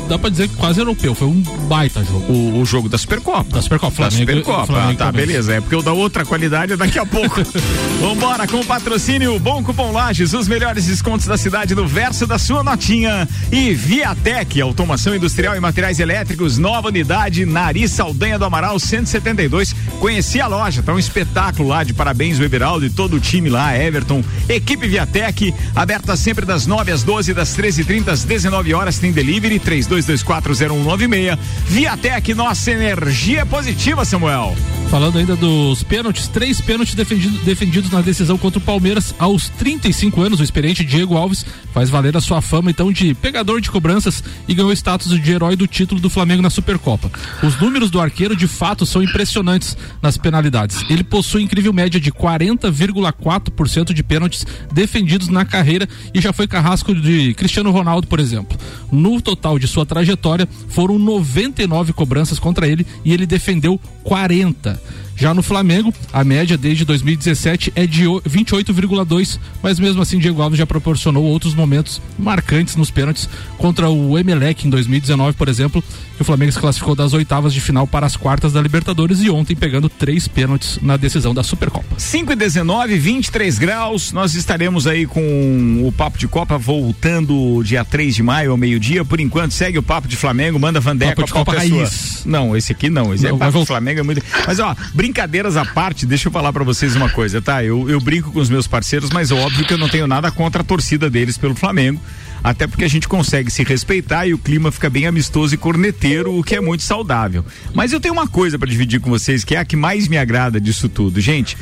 dá 0.08 0.18
pra 0.18 0.30
dizer, 0.30 0.48
quase 0.56 0.80
europeu. 0.80 1.14
Foi 1.14 1.28
um 1.28 1.42
baita 1.68 2.02
jogo. 2.02 2.32
O, 2.32 2.60
o 2.62 2.64
jogo 2.64 2.88
da 2.88 2.96
Supercopa. 2.96 3.50
Da 3.56 3.60
Supercopa, 3.60 3.90
Da 4.02 4.10
Flamengo- 4.10 4.30
Supercopa, 4.30 4.66
Flamengo 4.66 4.92
ah, 4.92 4.96
tá, 4.96 5.06
também. 5.12 5.26
beleza. 5.26 5.52
É 5.52 5.60
porque 5.60 5.76
o 5.76 5.82
da 5.82 5.92
outra 5.92 6.24
qualidade 6.24 6.72
é 6.72 6.76
daqui 6.78 6.98
a 6.98 7.04
pouco. 7.04 7.40
Vambora 8.00 8.46
com 8.46 8.60
o 8.60 8.64
patrocínio 8.64 9.09
Bom 9.40 9.62
Cupom 9.64 9.90
Lages, 9.90 10.32
os 10.34 10.46
melhores 10.46 10.86
descontos 10.86 11.26
da 11.26 11.36
cidade 11.36 11.74
no 11.74 11.84
verso 11.84 12.28
da 12.28 12.38
sua 12.38 12.62
notinha. 12.62 13.28
E 13.50 13.74
Viatec, 13.74 14.60
automação 14.60 15.16
industrial 15.16 15.56
e 15.56 15.60
materiais 15.60 15.98
elétricos, 15.98 16.58
nova 16.58 16.88
unidade, 16.88 17.44
Nariz 17.44 17.90
Saldanha 17.90 18.38
do 18.38 18.44
Amaral 18.44 18.78
172. 18.78 19.74
Conheci 19.98 20.40
a 20.40 20.46
loja, 20.46 20.80
tá 20.80 20.92
um 20.94 20.98
espetáculo 20.98 21.68
lá 21.68 21.82
de 21.82 21.92
parabéns 21.92 22.38
o 22.38 22.44
Everaldo 22.44 22.86
e 22.86 22.90
todo 22.90 23.16
o 23.16 23.20
time 23.20 23.48
lá, 23.48 23.76
Everton. 23.76 24.22
Equipe 24.48 24.86
Viatec, 24.86 25.52
aberta 25.74 26.14
sempre 26.16 26.46
das 26.46 26.64
9 26.66 26.92
às 26.92 27.02
12, 27.02 27.34
das 27.34 27.56
13h30 27.56 28.08
às 28.10 28.22
19 28.22 28.72
horas, 28.74 28.98
tem 29.00 29.10
delivery 29.10 29.58
32240196. 29.58 31.36
Viatec, 31.66 32.32
nossa 32.34 32.70
energia 32.70 33.44
positiva, 33.44 34.04
Samuel. 34.04 34.54
Falando 34.88 35.18
ainda 35.18 35.34
dos 35.36 35.82
pênaltis, 35.82 36.26
três 36.28 36.60
pênaltis 36.60 36.94
defendido- 36.94 37.38
defendidos 37.44 37.90
na 37.90 38.00
decisão 38.00 38.36
contra 38.38 38.58
o 38.58 38.62
Palmeiras 38.62 38.99
aos 39.18 39.48
35 39.48 40.22
anos. 40.22 40.40
O 40.40 40.42
experiente 40.42 40.84
Diego 40.84 41.16
Alves 41.16 41.44
faz 41.72 41.90
valer 41.90 42.16
a 42.16 42.20
sua 42.20 42.40
fama 42.40 42.70
então 42.70 42.92
de 42.92 43.14
pegador 43.14 43.60
de 43.60 43.70
cobranças 43.70 44.22
e 44.46 44.54
ganhou 44.54 44.70
o 44.70 44.74
status 44.74 45.08
de 45.20 45.32
herói 45.32 45.56
do 45.56 45.66
título 45.66 46.00
do 46.00 46.10
Flamengo 46.10 46.42
na 46.42 46.50
Supercopa. 46.50 47.10
Os 47.42 47.60
números 47.60 47.90
do 47.90 48.00
arqueiro 48.00 48.36
de 48.36 48.46
fato 48.46 48.84
são 48.84 49.02
impressionantes 49.02 49.76
nas 50.02 50.16
penalidades. 50.16 50.78
Ele 50.88 51.04
possui 51.04 51.42
incrível 51.42 51.72
média 51.72 52.00
de 52.00 52.12
40,4% 52.12 53.92
de 53.92 54.02
pênaltis 54.02 54.46
defendidos 54.72 55.28
na 55.28 55.44
carreira 55.44 55.88
e 56.14 56.20
já 56.20 56.32
foi 56.32 56.46
carrasco 56.46 56.94
de 56.94 57.34
Cristiano 57.34 57.70
Ronaldo, 57.70 58.06
por 58.06 58.20
exemplo. 58.20 58.58
No 58.90 59.20
total 59.20 59.58
de 59.58 59.66
sua 59.66 59.86
trajetória, 59.86 60.48
foram 60.68 60.98
99 60.98 61.92
cobranças 61.92 62.38
contra 62.38 62.66
ele 62.66 62.86
e 63.04 63.12
ele 63.12 63.26
defendeu 63.26 63.80
40. 64.04 64.80
Já 65.20 65.34
no 65.34 65.42
Flamengo, 65.42 65.92
a 66.14 66.24
média 66.24 66.56
desde 66.56 66.82
2017 66.82 67.70
é 67.76 67.86
de 67.86 68.06
o- 68.06 68.22
28,2, 68.22 69.38
mas 69.62 69.78
mesmo 69.78 70.00
assim 70.00 70.18
Diego 70.18 70.40
Alves 70.40 70.58
já 70.58 70.66
proporcionou 70.66 71.22
outros 71.24 71.54
momentos 71.54 72.00
marcantes 72.18 72.74
nos 72.74 72.90
pênaltis 72.90 73.28
contra 73.58 73.90
o 73.90 74.18
Emelec 74.18 74.66
em 74.66 74.70
2019, 74.70 75.36
por 75.36 75.46
exemplo, 75.48 75.84
que 76.20 76.22
o 76.22 76.26
Flamengo 76.26 76.52
se 76.52 76.58
classificou 76.58 76.94
das 76.94 77.14
oitavas 77.14 77.54
de 77.54 77.62
final 77.62 77.86
para 77.86 78.04
as 78.04 78.14
quartas 78.14 78.52
da 78.52 78.60
Libertadores 78.60 79.22
e 79.22 79.30
ontem 79.30 79.56
pegando 79.56 79.88
três 79.88 80.28
pênaltis 80.28 80.78
na 80.82 80.98
decisão 80.98 81.32
da 81.32 81.42
Supercopa. 81.42 81.94
5 81.96 82.32
e 82.32 82.36
19, 82.36 82.98
23 82.98 83.58
graus. 83.58 84.12
Nós 84.12 84.34
estaremos 84.34 84.86
aí 84.86 85.06
com 85.06 85.82
o 85.82 85.90
Papo 85.90 86.18
de 86.18 86.28
Copa 86.28 86.58
voltando 86.58 87.62
dia 87.64 87.86
3 87.86 88.16
de 88.16 88.22
maio 88.22 88.50
ao 88.50 88.58
meio-dia. 88.58 89.02
Por 89.02 89.18
enquanto, 89.18 89.52
segue 89.52 89.78
o 89.78 89.82
Papo 89.82 90.06
de 90.06 90.14
Flamengo, 90.14 90.60
manda 90.60 90.78
Vandeco 90.78 91.22
Papo 91.22 91.26
de 91.26 91.32
Copa 91.32 91.54
raiz. 91.56 92.22
Não, 92.26 92.54
esse 92.54 92.72
aqui 92.72 92.90
não. 92.90 93.14
Esse 93.14 93.24
Não, 93.24 93.36
é 93.36 93.38
Papo 93.38 93.46
de 93.46 93.52
voltar. 93.52 93.66
Flamengo 93.68 94.00
é 94.00 94.02
muito. 94.02 94.22
Mas 94.46 94.58
ó, 94.58 94.76
brincadeiras 94.92 95.56
à 95.56 95.64
parte, 95.64 96.04
deixa 96.04 96.28
eu 96.28 96.32
falar 96.32 96.52
pra 96.52 96.64
vocês 96.64 96.94
uma 96.96 97.08
coisa, 97.08 97.40
tá? 97.40 97.64
Eu, 97.64 97.88
eu 97.88 97.98
brinco 97.98 98.30
com 98.30 98.40
os 98.40 98.50
meus 98.50 98.66
parceiros, 98.66 99.08
mas 99.08 99.30
é 99.30 99.34
óbvio 99.34 99.64
que 99.64 99.72
eu 99.72 99.78
não 99.78 99.88
tenho 99.88 100.06
nada 100.06 100.30
contra 100.30 100.60
a 100.60 100.64
torcida 100.64 101.08
deles 101.08 101.38
pelo 101.38 101.54
Flamengo. 101.54 101.98
Até 102.42 102.66
porque 102.66 102.84
a 102.84 102.88
gente 102.88 103.06
consegue 103.06 103.50
se 103.50 103.62
respeitar 103.62 104.26
e 104.26 104.34
o 104.34 104.38
clima 104.38 104.72
fica 104.72 104.88
bem 104.88 105.06
amistoso 105.06 105.54
e 105.54 105.58
corneteiro, 105.58 106.38
o 106.38 106.42
que 106.42 106.56
é 106.56 106.60
muito 106.60 106.82
saudável. 106.82 107.44
Mas 107.74 107.92
eu 107.92 108.00
tenho 108.00 108.14
uma 108.14 108.26
coisa 108.26 108.58
pra 108.58 108.68
dividir 108.68 109.00
com 109.00 109.10
vocês, 109.10 109.44
que 109.44 109.54
é 109.54 109.58
a 109.58 109.64
que 109.64 109.76
mais 109.76 110.08
me 110.08 110.16
agrada 110.16 110.60
disso 110.60 110.88
tudo. 110.88 111.20
Gente, 111.20 111.56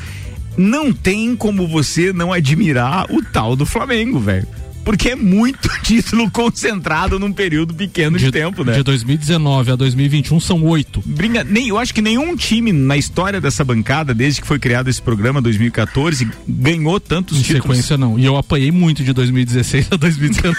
não 0.56 0.92
tem 0.92 1.37
como 1.37 1.66
você 1.66 2.12
não 2.12 2.32
admirar 2.32 3.06
o 3.11 3.23
tal 3.23 3.54
do 3.54 3.66
Flamengo, 3.66 4.18
velho. 4.18 4.47
Porque 4.88 5.11
é 5.11 5.14
muito 5.14 5.68
título 5.85 6.30
concentrado 6.30 7.18
num 7.18 7.30
período 7.30 7.75
pequeno 7.75 8.16
de, 8.16 8.33
tempo, 8.33 8.64
né? 8.64 8.73
De 8.73 8.83
2019 8.83 9.73
a 9.73 9.76
2021 9.76 10.40
são 10.40 10.64
oito. 10.64 11.02
Brinca, 11.04 11.45
nem, 11.45 11.68
eu 11.68 11.76
acho 11.76 11.92
que 11.92 12.00
nenhum 12.00 12.35
time 12.35 12.73
na 12.73 12.97
história 12.97 13.38
dessa 13.38 13.62
bancada, 13.62 14.14
desde 14.14 14.40
que 14.40 14.47
foi 14.47 14.59
criado 14.59 14.88
esse 14.88 15.02
programa 15.02 15.42
2014, 15.42 16.26
ganhou 16.49 16.99
tantos 16.99 17.37
Em 17.37 17.42
títulos. 17.42 17.64
sequência, 17.64 17.99
não. 17.99 18.18
E 18.18 18.25
eu 18.25 18.35
apanhei 18.35 18.73
muito 18.73 19.04
de 19.04 19.12
2016 19.12 19.88
a 19.90 19.97
2019. 19.97 20.57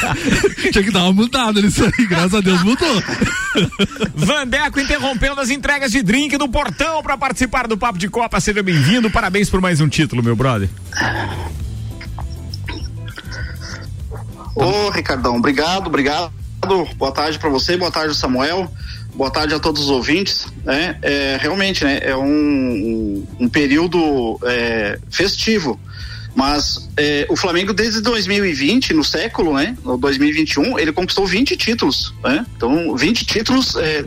Tinha 0.72 0.84
que 0.84 0.90
dar 0.90 1.04
uma 1.04 1.12
mudada 1.12 1.60
nisso 1.60 1.84
aí, 1.84 2.06
graças 2.06 2.36
a 2.36 2.40
Deus 2.40 2.62
mudou. 2.62 3.02
Vandeco 4.14 4.80
interrompendo 4.80 5.42
as 5.42 5.50
entregas 5.50 5.92
de 5.92 6.02
drink 6.02 6.38
no 6.38 6.48
portão 6.48 7.02
para 7.02 7.18
participar 7.18 7.68
do 7.68 7.76
Papo 7.76 7.98
de 7.98 8.08
Copa. 8.08 8.40
Seja 8.40 8.62
bem-vindo, 8.62 9.10
parabéns 9.10 9.50
por 9.50 9.60
mais 9.60 9.78
um 9.78 9.90
título, 9.90 10.22
meu 10.22 10.34
brother. 10.34 10.70
Ô, 14.58 14.90
Ricardão, 14.90 15.36
obrigado, 15.36 15.86
obrigado. 15.86 16.32
Boa 16.96 17.12
tarde 17.12 17.38
para 17.38 17.48
você, 17.48 17.76
boa 17.76 17.92
tarde, 17.92 18.12
Samuel. 18.16 18.68
Boa 19.14 19.30
tarde 19.30 19.54
a 19.54 19.60
todos 19.60 19.82
os 19.82 19.88
ouvintes. 19.88 20.48
Né? 20.64 20.98
É, 21.00 21.38
realmente, 21.40 21.84
né, 21.84 22.00
é 22.02 22.16
um, 22.16 23.24
um, 23.38 23.48
período 23.48 24.36
é, 24.42 24.98
festivo. 25.08 25.78
Mas 26.34 26.88
é, 26.96 27.24
o 27.30 27.36
Flamengo, 27.36 27.72
desde 27.72 28.00
2020, 28.00 28.94
no 28.94 29.04
século, 29.04 29.54
né, 29.54 29.76
no 29.84 29.96
2021, 29.96 30.76
ele 30.76 30.92
conquistou 30.92 31.24
20 31.24 31.56
títulos. 31.56 32.12
Né? 32.24 32.44
Então, 32.56 32.96
20 32.96 33.26
títulos, 33.26 33.76
é, 33.76 34.04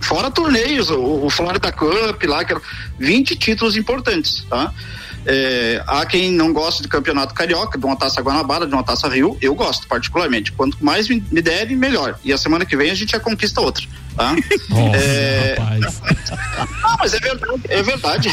fora 0.00 0.30
torneios, 0.30 0.90
o, 0.90 1.24
o 1.24 1.30
Florida 1.30 1.72
Cup 1.72 2.22
lá, 2.24 2.44
que 2.44 2.52
era 2.52 2.60
20 2.98 3.36
títulos 3.36 3.74
importantes. 3.74 4.44
Tá? 4.50 4.70
É, 5.26 5.82
há 5.86 6.04
quem 6.04 6.30
não 6.32 6.52
gosta 6.52 6.82
de 6.82 6.88
campeonato 6.88 7.32
carioca, 7.34 7.78
de 7.78 7.84
uma 7.86 7.96
taça 7.96 8.20
Guanabara, 8.20 8.66
de 8.66 8.74
uma 8.74 8.82
taça 8.82 9.08
Rio, 9.08 9.36
eu 9.40 9.54
gosto 9.54 9.86
particularmente. 9.88 10.52
Quanto 10.52 10.76
mais 10.84 11.08
me, 11.08 11.22
me 11.30 11.40
derem, 11.40 11.76
melhor. 11.76 12.18
E 12.22 12.32
a 12.32 12.38
semana 12.38 12.66
que 12.66 12.76
vem 12.76 12.90
a 12.90 12.94
gente 12.94 13.12
já 13.12 13.20
conquista 13.20 13.60
outra. 13.60 13.84
Tá? 14.16 14.34
Nossa, 14.68 14.96
É, 14.98 15.56
rapaz. 15.58 16.00
Não, 16.82 16.96
mas 16.98 17.14
é 17.14 17.18
verdade, 17.20 17.60
é 17.68 17.82
verdade. 17.82 18.28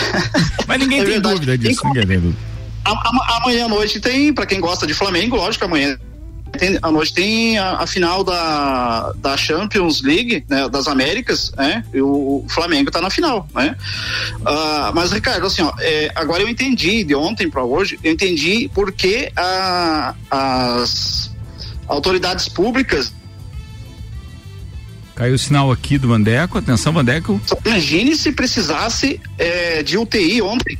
Mas 0.68 0.80
ninguém 0.80 1.00
É 1.00 1.04
tem 1.04 1.12
verdade. 1.14 1.36
dúvida 1.36 1.58
disso, 1.58 1.82
ninguém 1.86 2.08
tem 2.08 2.20
dúvida. 2.20 2.40
Amanhã 2.84 3.66
à 3.66 3.70
noite 3.70 4.00
tem, 4.00 4.34
para 4.34 4.46
quem 4.46 4.60
gosta 4.60 4.86
de 4.88 4.94
Flamengo, 4.94 5.36
lógico, 5.38 5.66
amanhã 5.66 5.98
tem, 6.58 6.78
à 6.82 6.92
noite 6.92 7.14
tem 7.14 7.58
a, 7.58 7.78
a 7.78 7.88
final 7.88 8.24
da, 8.24 9.12
da 9.18 9.36
Champions 9.38 10.02
League, 10.02 10.44
né, 10.48 10.68
das 10.70 10.88
Américas, 10.88 11.52
né? 11.58 11.84
E 11.94 12.02
o 12.02 12.46
Flamengo 12.50 12.92
tá 12.92 13.02
na 13.02 13.10
final, 13.10 13.48
né? 13.56 13.76
Ah, 14.46 14.92
mas, 14.94 15.12
Ricardo, 15.12 15.48
assim, 15.48 15.62
ó, 15.62 15.72
é, 15.80 16.12
agora 16.16 16.44
eu 16.44 16.48
entendi, 16.50 17.04
de 17.04 17.16
ontem 17.16 17.50
para 17.50 17.64
hoje, 17.64 18.00
eu 18.04 18.12
entendi 18.12 18.70
por 18.74 18.92
que 18.92 19.32
a- 19.36 20.14
as 20.30 21.32
autoridades 21.88 22.48
públicas 22.48 23.14
Caiu 25.14 25.36
o 25.36 25.38
sinal 25.38 25.72
aqui 25.72 25.98
do 26.00 26.08
Vandeco. 26.08 26.58
Atenção, 26.58 26.92
Vandeco. 26.94 27.40
Imagine 27.66 28.16
se 28.16 28.32
precisasse 28.32 29.20
é, 29.38 29.84
de 29.84 29.96
UTI 29.98 30.42
ontem. 30.42 30.80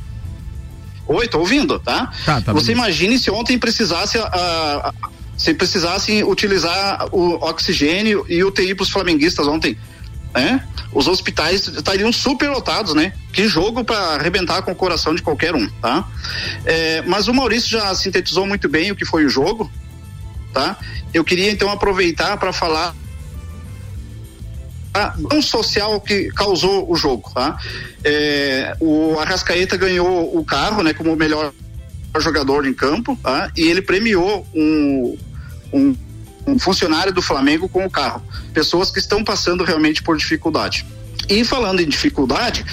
Oi, 1.06 1.28
tô 1.28 1.40
ouvindo, 1.40 1.78
tá? 1.78 2.10
Tá, 2.24 2.40
tá 2.40 2.52
Você 2.52 2.68
beleza. 2.68 2.72
imagine 2.72 3.18
se 3.18 3.30
ontem 3.30 3.56
precisasse 3.58 4.18
a, 4.18 4.24
a- 4.24 4.92
se 5.36 5.54
precisassem 5.54 6.22
utilizar 6.24 7.08
o 7.12 7.34
oxigênio 7.44 8.24
e 8.28 8.44
UTI 8.44 8.74
para 8.74 8.84
os 8.84 8.90
flamenguistas 8.90 9.46
ontem, 9.46 9.76
né? 10.34 10.66
Os 10.92 11.08
hospitais 11.08 11.66
estariam 11.68 12.12
super 12.12 12.50
lotados, 12.50 12.94
né? 12.94 13.12
Que 13.32 13.48
jogo 13.48 13.82
para 13.82 13.98
arrebentar 14.14 14.62
com 14.62 14.72
o 14.72 14.74
coração 14.74 15.14
de 15.14 15.22
qualquer 15.22 15.54
um, 15.54 15.68
tá? 15.80 16.06
É, 16.64 17.02
mas 17.02 17.28
o 17.28 17.34
Maurício 17.34 17.70
já 17.70 17.94
sintetizou 17.94 18.46
muito 18.46 18.68
bem 18.68 18.90
o 18.90 18.96
que 18.96 19.04
foi 19.04 19.24
o 19.24 19.28
jogo, 19.28 19.70
tá? 20.52 20.76
Eu 21.12 21.24
queria 21.24 21.50
então 21.50 21.70
aproveitar 21.70 22.36
para 22.36 22.52
falar 22.52 22.94
a 24.94 25.14
social 25.40 26.00
que 26.00 26.28
causou 26.32 26.90
o 26.90 26.94
jogo, 26.94 27.30
tá? 27.32 27.58
É, 28.04 28.76
o 28.78 29.18
Arrascaeta 29.18 29.76
ganhou 29.76 30.36
o 30.36 30.44
carro, 30.44 30.82
né, 30.82 30.92
como 30.92 31.12
o 31.12 31.16
melhor 31.16 31.52
jogador 32.20 32.66
em 32.66 32.74
campo, 32.74 33.18
tá? 33.22 33.50
E 33.56 33.62
ele 33.62 33.82
premiou 33.82 34.46
um, 34.54 35.16
um, 35.72 35.96
um 36.46 36.58
funcionário 36.58 37.12
do 37.12 37.22
Flamengo 37.22 37.68
com 37.68 37.84
o 37.84 37.90
carro. 37.90 38.22
Pessoas 38.52 38.90
que 38.90 38.98
estão 38.98 39.24
passando 39.24 39.64
realmente 39.64 40.02
por 40.02 40.16
dificuldade. 40.16 40.84
E 41.28 41.44
falando 41.44 41.80
em 41.80 41.88
dificuldade, 41.88 42.64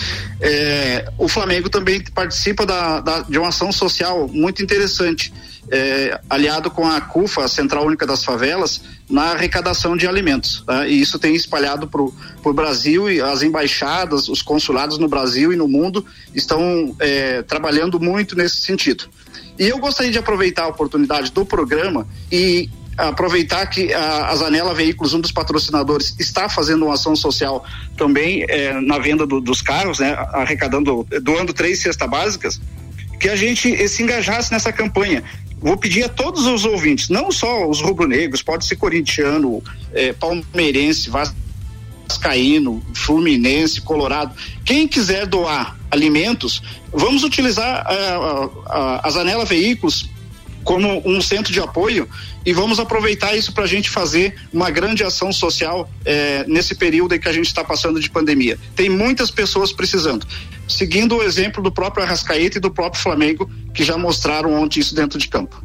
é, 0.41 1.11
o 1.17 1.27
Flamengo 1.27 1.69
também 1.69 2.01
participa 2.01 2.65
da, 2.65 2.99
da, 2.99 3.21
de 3.21 3.37
uma 3.37 3.49
ação 3.49 3.71
social 3.71 4.27
muito 4.27 4.63
interessante, 4.63 5.31
é, 5.71 6.19
aliado 6.29 6.71
com 6.71 6.85
a 6.85 6.99
CUFA, 6.99 7.45
a 7.45 7.47
Central 7.47 7.85
Única 7.85 8.07
das 8.07 8.23
Favelas, 8.23 8.81
na 9.09 9.33
arrecadação 9.33 9.95
de 9.95 10.07
alimentos. 10.07 10.63
Tá? 10.65 10.87
E 10.87 10.99
isso 10.99 11.19
tem 11.19 11.35
espalhado 11.35 11.87
para 11.87 12.01
o 12.01 12.53
Brasil 12.53 13.09
e 13.09 13.21
as 13.21 13.43
embaixadas, 13.43 14.27
os 14.27 14.41
consulados 14.41 14.97
no 14.97 15.07
Brasil 15.07 15.53
e 15.53 15.55
no 15.55 15.67
mundo 15.67 16.03
estão 16.33 16.95
é, 16.99 17.43
trabalhando 17.43 17.99
muito 17.99 18.35
nesse 18.35 18.57
sentido. 18.57 19.05
E 19.59 19.67
eu 19.67 19.77
gostaria 19.77 20.11
de 20.11 20.17
aproveitar 20.17 20.63
a 20.63 20.67
oportunidade 20.69 21.31
do 21.33 21.45
programa 21.45 22.07
e 22.31 22.69
aproveitar 22.97 23.65
que 23.67 23.93
a, 23.93 24.27
a 24.27 24.35
Zanela 24.35 24.73
Veículos, 24.73 25.13
um 25.13 25.19
dos 25.19 25.31
patrocinadores, 25.31 26.15
está 26.17 26.47
fazendo 26.47 26.85
uma 26.85 26.93
ação 26.93 27.15
social 27.15 27.65
também 27.97 28.45
é, 28.47 28.79
na 28.79 28.97
venda 28.97 29.27
do, 29.27 29.41
dos 29.41 29.61
carros, 29.61 29.99
né, 29.99 30.13
arrecadando, 30.33 31.05
doando 31.21 31.53
três 31.53 31.81
cestas 31.81 32.09
básicas, 32.09 32.61
que 33.19 33.27
a 33.27 33.35
gente 33.35 33.87
se 33.87 34.01
engajasse 34.01 34.51
nessa 34.51 34.71
campanha. 34.71 35.23
Vou 35.61 35.75
pedir 35.75 36.05
a 36.05 36.09
todos 36.09 36.45
os 36.45 36.63
ouvintes, 36.63 37.09
não 37.09 37.29
só 37.31 37.67
os 37.67 37.81
rubro-negros, 37.81 38.41
pode 38.41 38.65
ser 38.65 38.77
corintiano, 38.77 39.61
é, 39.93 40.13
palmeirense, 40.13 41.09
vascaíno, 42.09 42.83
fluminense, 42.93 43.81
colorado, 43.81 44.33
quem 44.65 44.87
quiser 44.87 45.27
doar 45.27 45.77
alimentos, 45.91 46.61
vamos 46.91 47.23
utilizar 47.23 47.85
a, 47.85 48.49
a, 48.67 49.07
a 49.07 49.09
Zanela 49.11 49.45
Veículos 49.45 50.09
como 50.63 51.01
um 51.07 51.21
centro 51.21 51.53
de 51.53 51.59
apoio 51.59 52.07
e 52.45 52.53
vamos 52.53 52.79
aproveitar 52.79 53.35
isso 53.35 53.53
para 53.53 53.63
a 53.63 53.67
gente 53.67 53.89
fazer 53.89 54.35
uma 54.51 54.69
grande 54.69 55.03
ação 55.03 55.31
social 55.31 55.89
eh, 56.03 56.43
nesse 56.47 56.75
período 56.75 57.15
em 57.15 57.19
que 57.19 57.29
a 57.29 57.33
gente 57.33 57.47
está 57.47 57.63
passando 57.63 57.99
de 57.99 58.09
pandemia. 58.09 58.57
Tem 58.75 58.89
muitas 58.89 59.31
pessoas 59.31 59.71
precisando. 59.71 60.27
Seguindo 60.67 61.15
o 61.17 61.23
exemplo 61.23 61.63
do 61.63 61.71
próprio 61.71 62.03
Arrascaeta 62.03 62.57
e 62.57 62.61
do 62.61 62.69
próprio 62.69 63.01
Flamengo, 63.01 63.49
que 63.73 63.83
já 63.83 63.97
mostraram 63.97 64.53
ontem 64.53 64.79
isso 64.79 64.93
dentro 64.93 65.17
de 65.17 65.27
campo. 65.27 65.63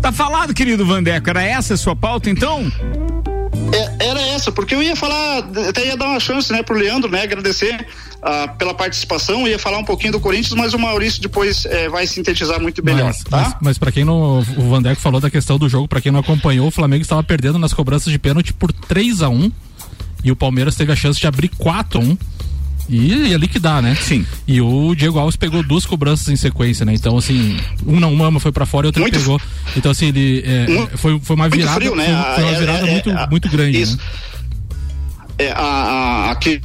Tá 0.00 0.12
falado, 0.12 0.54
querido 0.54 0.84
Vandeco, 0.86 1.28
era 1.30 1.42
essa 1.42 1.74
a 1.74 1.76
sua 1.76 1.94
pauta 1.94 2.30
então? 2.30 2.70
É, 3.72 4.08
era 4.08 4.20
essa, 4.20 4.50
porque 4.50 4.74
eu 4.74 4.82
ia 4.82 4.96
falar, 4.96 5.38
até 5.68 5.86
ia 5.86 5.96
dar 5.96 6.06
uma 6.06 6.20
chance, 6.20 6.52
né, 6.52 6.62
pro 6.62 6.76
Leandro, 6.76 7.10
né, 7.10 7.22
agradecer 7.22 7.86
ah, 8.22 8.48
pela 8.48 8.74
participação, 8.74 9.46
ia 9.46 9.58
falar 9.58 9.78
um 9.78 9.84
pouquinho 9.84 10.12
do 10.12 10.20
Corinthians, 10.20 10.54
mas 10.54 10.74
o 10.74 10.78
Maurício 10.78 11.22
depois 11.22 11.64
eh, 11.66 11.88
vai 11.88 12.06
sintetizar 12.06 12.60
muito 12.60 12.84
melhor, 12.84 13.06
mas, 13.06 13.22
tá? 13.22 13.38
Mas, 13.38 13.56
mas 13.60 13.78
para 13.78 13.92
quem 13.92 14.04
não, 14.04 14.40
o 14.40 14.70
Vandeco 14.70 15.00
falou 15.00 15.20
da 15.20 15.30
questão 15.30 15.58
do 15.58 15.68
jogo, 15.68 15.86
para 15.86 16.00
quem 16.00 16.10
não 16.10 16.20
acompanhou, 16.20 16.66
o 16.66 16.70
Flamengo 16.70 17.02
estava 17.02 17.22
perdendo 17.22 17.58
nas 17.58 17.72
cobranças 17.72 18.12
de 18.12 18.18
pênalti 18.18 18.52
por 18.52 18.72
3 18.72 19.22
a 19.22 19.28
1 19.28 19.52
e 20.24 20.32
o 20.32 20.36
Palmeiras 20.36 20.74
teve 20.74 20.92
a 20.92 20.96
chance 20.96 21.18
de 21.18 21.26
abrir 21.26 21.48
4 21.48 21.98
a 21.98 22.02
1 22.02 22.18
e 22.88 23.28
ia 23.28 23.36
liquidar, 23.36 23.82
né? 23.82 23.94
Sim. 23.94 24.24
E 24.46 24.60
o 24.60 24.94
Diego 24.94 25.18
Alves 25.18 25.36
pegou 25.36 25.62
duas 25.62 25.86
cobranças 25.86 26.28
em 26.28 26.36
sequência, 26.36 26.84
né? 26.84 26.94
Então, 26.94 27.16
assim, 27.16 27.56
um 27.86 28.00
não 28.00 28.12
uma 28.12 28.40
foi 28.40 28.52
para 28.52 28.66
fora 28.66 28.86
e 28.86 28.88
outro 28.88 29.02
ele 29.02 29.10
pegou. 29.10 29.40
Então, 29.76 29.90
assim, 29.92 30.06
ele 30.06 30.42
é, 30.44 30.96
foi, 30.96 31.18
foi 31.20 31.36
uma 31.36 31.48
virada. 31.48 31.76
frio, 31.76 31.94
né? 31.94 32.06
Foi, 32.06 32.34
foi 32.34 32.44
uma 32.44 32.52
É, 32.52 32.58
virada 32.58 32.86
é, 32.86 32.90
muito, 32.90 33.10
é, 33.10 33.26
muito 33.28 33.48
grande. 33.48 33.80
isso. 33.80 33.96
Né? 33.96 34.02
É, 35.38 35.52
a, 35.52 35.62
a, 35.62 36.30
aqui 36.32 36.60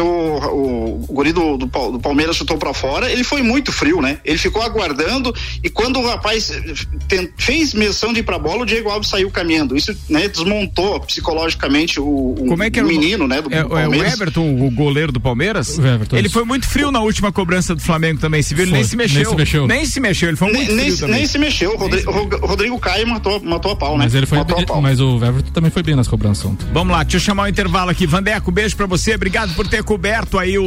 o, 0.00 0.06
o, 0.06 1.04
o 1.08 1.12
guri 1.12 1.32
do, 1.32 1.56
do, 1.56 1.66
do 1.66 2.00
Palmeiras 2.00 2.36
chutou 2.36 2.56
pra 2.58 2.72
fora, 2.74 3.10
ele 3.10 3.24
foi 3.24 3.42
muito 3.42 3.72
frio, 3.72 4.00
né? 4.00 4.18
Ele 4.24 4.38
ficou 4.38 4.62
aguardando 4.62 5.34
e 5.62 5.68
quando 5.70 5.98
o 6.00 6.06
rapaz 6.06 6.50
ten- 7.08 7.28
fez 7.36 7.74
menção 7.74 8.12
de 8.12 8.20
ir 8.20 8.22
pra 8.22 8.38
bola, 8.38 8.62
o 8.62 8.66
Diego 8.66 8.88
Alves 8.90 9.08
saiu 9.08 9.30
caminhando. 9.30 9.76
Isso 9.76 9.96
né, 10.08 10.28
desmontou 10.28 11.00
psicologicamente 11.00 12.00
o, 12.00 12.04
o 12.38 12.46
Como 12.48 12.62
é 12.62 12.70
que 12.70 12.78
era 12.78 12.86
o- 12.86 12.90
menino, 12.90 13.26
né? 13.26 13.40
Do 13.42 13.52
É, 13.52 13.58
é 13.58 13.64
o 13.64 13.68
Palmeiras. 13.68 14.12
Everton, 14.14 14.66
o 14.66 14.70
goleiro 14.70 15.12
do 15.12 15.20
Palmeiras? 15.20 15.76
O 15.78 15.86
Everton, 15.86 16.16
ele 16.16 16.28
foi 16.28 16.44
muito 16.44 16.68
frio 16.68 16.90
na 16.90 17.00
última 17.00 17.32
cobrança 17.32 17.74
do 17.74 17.80
Flamengo 17.80 18.20
também, 18.20 18.42
se 18.42 18.54
viu? 18.54 18.64
Ele 18.64 18.70
Foi, 18.70 18.78
nem 18.80 18.88
se 18.88 18.96
nem 18.96 19.06
mexeu. 19.06 19.30
se 19.30 19.36
mexeu. 19.36 19.66
Nem 19.66 19.86
se 19.86 20.00
mexeu, 20.00 20.28
ele 20.28 20.36
foi 20.36 20.48
Nem, 20.48 20.56
muito 20.56 20.74
nem, 20.74 20.84
frio 20.84 20.94
se- 20.96 21.00
também. 21.02 21.16
nem 21.16 21.26
se 21.26 21.38
mexeu. 21.38 21.74
O 21.74 21.76
Rodrigo, 21.76 22.10
o 22.10 22.46
Rodrigo 22.46 22.78
Caio 22.78 23.06
matou, 23.06 23.40
matou 23.42 23.72
a 23.72 23.76
pau, 23.76 23.96
né? 23.98 24.04
Mas 24.04 24.14
ele 24.14 24.26
foi 24.26 24.38
matou 24.38 24.58
a 24.58 24.62
pau. 24.64 24.80
mas 24.82 25.00
o 25.00 25.16
Everton 25.24 25.50
também 25.52 25.70
foi 25.70 25.82
bem 25.82 25.94
nas 25.94 26.08
cobranças 26.08 26.44
ontem. 26.44 26.66
Vamos 26.72 26.92
lá, 26.96 27.02
deixa 27.02 27.16
eu 27.16 27.20
chamar 27.20 27.44
o 27.44 27.48
intervalo 27.48 27.90
aqui. 27.90 28.06
Vandeco, 28.06 28.50
beijo 28.50 28.76
pra 28.76 28.86
você. 28.86 29.14
Obrigado 29.14 29.54
por 29.54 29.66
ter 29.66 29.82
coberto 29.86 30.38
aí 30.38 30.58
o, 30.58 30.64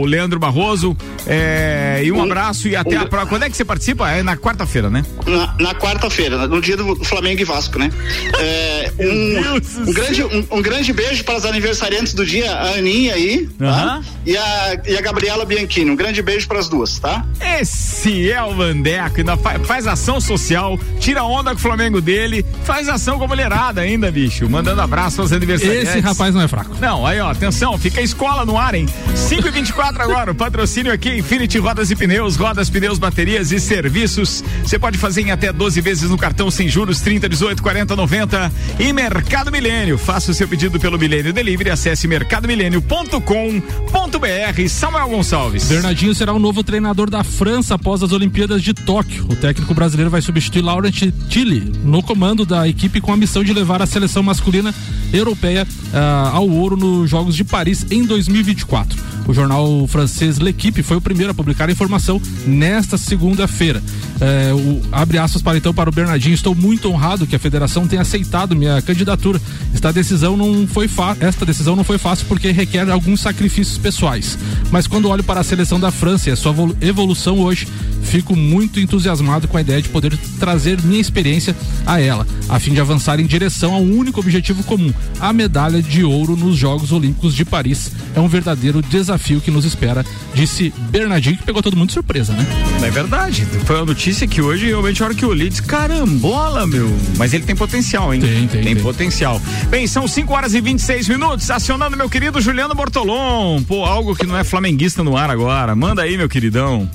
o 0.00 0.04
Leandro 0.06 0.38
Barroso. 0.40 0.96
É, 1.26 2.00
e 2.04 2.10
um 2.10 2.18
Um- 2.18 2.22
abraço 2.22 2.66
e 2.68 2.74
até 2.74 2.98
um- 2.98 3.02
a 3.02 3.06
próxima. 3.06 3.28
Quando 3.30 3.42
é 3.44 3.50
que 3.50 3.56
você 3.56 3.64
participa? 3.64 4.10
É 4.10 4.22
na 4.22 4.36
quarta-feira, 4.36 4.88
né? 4.90 5.04
Na, 5.26 5.54
na 5.60 5.74
quarta-feira, 5.74 6.48
no 6.48 6.60
dia 6.60 6.76
do 6.76 6.96
Flamengo 7.04 7.40
e 7.40 7.44
Vasco, 7.44 7.78
né? 7.78 7.90
É, 8.40 8.92
um, 9.00 9.88
um, 9.88 9.92
grande, 9.92 10.22
um, 10.24 10.46
um 10.52 10.62
grande 10.62 10.92
beijo 10.92 11.24
para 11.24 11.36
as 11.36 11.44
aniversariantes 11.44 12.14
do 12.14 12.24
dia, 12.24 12.50
a 12.52 12.76
Aninha 12.76 13.14
aí, 13.14 13.48
tá? 13.58 14.00
E, 14.24 14.36
a, 14.36 14.80
e 14.86 14.96
a 14.96 15.00
Gabriela 15.00 15.44
Bianchini. 15.44 15.90
Um 15.90 15.96
grande 15.96 16.22
beijo 16.22 16.46
para 16.48 16.58
as 16.60 16.68
duas, 16.68 16.98
tá? 16.98 17.24
Esse 17.60 18.30
é 18.30 18.42
o 18.42 18.54
Vandeco, 18.54 19.18
ainda 19.18 19.36
fa- 19.36 19.58
faz 19.60 19.86
ação 19.86 20.20
social, 20.20 20.78
tira 21.00 21.24
onda 21.24 21.50
com 21.50 21.56
o 21.56 21.60
Flamengo 21.60 22.00
dele, 22.00 22.44
faz 22.64 22.88
ação 22.88 23.18
com 23.18 23.24
a 23.24 23.28
mulherada 23.28 23.80
ainda, 23.80 24.10
bicho. 24.10 24.48
Mandando 24.48 24.80
abraço 24.80 25.20
aos 25.20 25.32
aniversariantes. 25.32 25.88
Esse 25.90 26.00
rapaz 26.00 26.34
não 26.34 26.40
é 26.42 26.48
fraco. 26.48 26.76
Não, 26.80 27.04
aí 27.06 27.18
ó, 27.20 27.30
atenção, 27.30 27.76
fica 27.76 28.00
a 28.00 28.04
escola 28.04 28.37
no 28.44 28.56
ar, 28.56 28.74
hein? 28.74 28.86
5 29.14 29.46
e 29.46 29.50
24 29.50 30.02
agora, 30.02 30.32
o 30.32 30.34
patrocínio 30.34 30.92
aqui, 30.92 31.18
Infinity 31.18 31.58
Rodas 31.58 31.90
e 31.90 31.96
Pneus, 31.96 32.36
rodas, 32.36 32.70
pneus, 32.70 32.98
baterias 32.98 33.52
e 33.52 33.60
serviços. 33.60 34.42
Você 34.62 34.78
pode 34.78 34.96
fazer 34.96 35.22
em 35.22 35.30
até 35.30 35.52
12 35.52 35.80
vezes 35.80 36.10
no 36.10 36.16
cartão 36.16 36.50
sem 36.50 36.68
juros, 36.68 37.00
30, 37.00 37.28
18, 37.28 37.62
40, 37.62 37.96
90. 37.96 38.52
E 38.78 38.92
Mercado 38.92 39.50
Milênio, 39.50 39.98
faça 39.98 40.30
o 40.30 40.34
seu 40.34 40.48
pedido 40.48 40.78
pelo 40.78 40.98
Milênio 40.98 41.32
Delivery, 41.32 41.70
acesse 41.70 42.06
mercadomilênio.com.br. 42.06 44.68
Samuel 44.68 45.08
Gonçalves. 45.08 45.64
Bernardinho 45.64 46.14
será 46.14 46.32
o 46.32 46.38
novo 46.38 46.62
treinador 46.62 47.10
da 47.10 47.24
França 47.24 47.74
após 47.74 48.02
as 48.02 48.12
Olimpíadas 48.12 48.62
de 48.62 48.72
Tóquio. 48.72 49.26
O 49.28 49.36
técnico 49.36 49.74
brasileiro 49.74 50.10
vai 50.10 50.22
substituir 50.22 50.62
Laurent 50.62 51.12
Tilly 51.28 51.72
no 51.84 52.02
comando 52.02 52.46
da 52.46 52.68
equipe 52.68 53.00
com 53.00 53.12
a 53.12 53.16
missão 53.16 53.44
de 53.44 53.52
levar 53.52 53.82
a 53.82 53.86
seleção 53.86 54.22
masculina 54.22 54.74
europeia 55.12 55.66
ah, 55.92 56.30
ao 56.34 56.48
ouro 56.48 56.76
nos 56.76 57.08
Jogos 57.08 57.34
de 57.34 57.44
Paris 57.44 57.86
em 57.90 58.04
2024. 58.28 59.08
O 59.26 59.34
jornal 59.34 59.86
francês 59.86 60.38
L'Equipe 60.38 60.82
foi 60.82 60.96
o 60.96 61.00
primeiro 61.00 61.32
a 61.32 61.34
publicar 61.34 61.68
a 61.68 61.72
informação 61.72 62.20
nesta 62.46 62.96
segunda-feira. 62.96 63.82
É, 64.20 64.52
o- 64.52 64.80
abre 64.90 65.18
aspas 65.18 65.40
para 65.42 65.56
então 65.58 65.72
para 65.72 65.88
o 65.88 65.92
Bernardinho. 65.92 66.34
Estou 66.34 66.54
muito 66.54 66.88
honrado 66.90 67.26
que 67.26 67.36
a 67.36 67.38
federação 67.38 67.86
tenha 67.86 68.02
aceitado 68.02 68.56
minha 68.56 68.80
candidatura. 68.82 69.40
Esta 69.72 69.92
decisão 69.92 70.36
não 70.36 70.66
foi 70.66 70.88
esta 71.20 71.46
decisão 71.46 71.76
não 71.76 71.84
foi 71.84 71.98
fácil 71.98 72.26
porque 72.26 72.50
requer 72.50 72.90
alguns 72.90 73.20
sacrifícios 73.20 73.78
pessoais. 73.78 74.36
Mas 74.70 74.86
quando 74.86 75.08
olho 75.08 75.22
para 75.22 75.40
a 75.40 75.44
seleção 75.44 75.78
da 75.78 75.90
França 75.90 76.28
e 76.30 76.32
a 76.32 76.36
sua 76.36 76.50
evolu- 76.52 76.76
evolução 76.80 77.38
hoje, 77.38 77.68
fico 78.02 78.34
muito 78.34 78.80
entusiasmado 78.80 79.46
com 79.46 79.56
a 79.56 79.60
ideia 79.60 79.80
de 79.80 79.88
poder 79.88 80.16
trazer 80.40 80.80
minha 80.82 81.00
experiência 81.00 81.54
a 81.86 82.00
ela, 82.00 82.26
a 82.48 82.58
fim 82.58 82.72
de 82.74 82.80
avançar 82.80 83.20
em 83.20 83.26
direção 83.26 83.74
a 83.74 83.78
um 83.78 83.96
único 83.96 84.18
objetivo 84.20 84.62
comum: 84.64 84.92
a 85.20 85.32
medalha 85.32 85.80
de 85.82 86.02
ouro 86.02 86.36
nos 86.36 86.56
Jogos 86.56 86.90
Olímpicos 86.90 87.34
de 87.34 87.44
Paris. 87.44 87.92
É 88.16 88.20
um 88.20 88.28
verdadeiro 88.28 88.82
desafio 88.82 89.40
que 89.40 89.50
nos 89.50 89.64
espera, 89.64 90.04
disse 90.34 90.72
Bernardinho, 90.90 91.36
que 91.36 91.44
pegou 91.44 91.62
todo 91.62 91.76
mundo 91.76 91.88
de 91.88 91.94
surpresa, 91.94 92.32
né? 92.32 92.44
É 92.82 92.90
verdade. 92.90 93.46
Foi 93.64 93.76
uma 93.76 93.84
notícia 93.86 94.07
que 94.26 94.40
hoje, 94.40 94.66
realmente, 94.66 95.02
a 95.02 95.06
hora 95.06 95.14
que 95.14 95.24
eu 95.24 95.32
li, 95.32 95.48
disse: 95.48 95.62
carambola, 95.62 96.66
meu. 96.66 96.88
Mas 97.16 97.34
ele 97.34 97.44
tem 97.44 97.54
potencial, 97.54 98.14
hein? 98.14 98.20
Tem, 98.20 98.48
tem, 98.48 98.62
tem. 98.62 98.76
potencial. 98.76 99.40
Bem, 99.68 99.86
são 99.86 100.08
5 100.08 100.32
horas 100.32 100.54
e 100.54 100.60
26 100.60 101.08
minutos. 101.08 101.50
Acionando 101.50 101.96
meu 101.96 102.08
querido 102.08 102.40
Juliano 102.40 102.74
Bortolom. 102.74 103.62
Pô, 103.62 103.84
algo 103.84 104.16
que 104.16 104.26
não 104.26 104.36
é 104.36 104.44
flamenguista 104.44 105.04
no 105.04 105.16
ar 105.16 105.30
agora. 105.30 105.74
Manda 105.76 106.02
aí, 106.02 106.16
meu 106.16 106.28
queridão. 106.28 106.88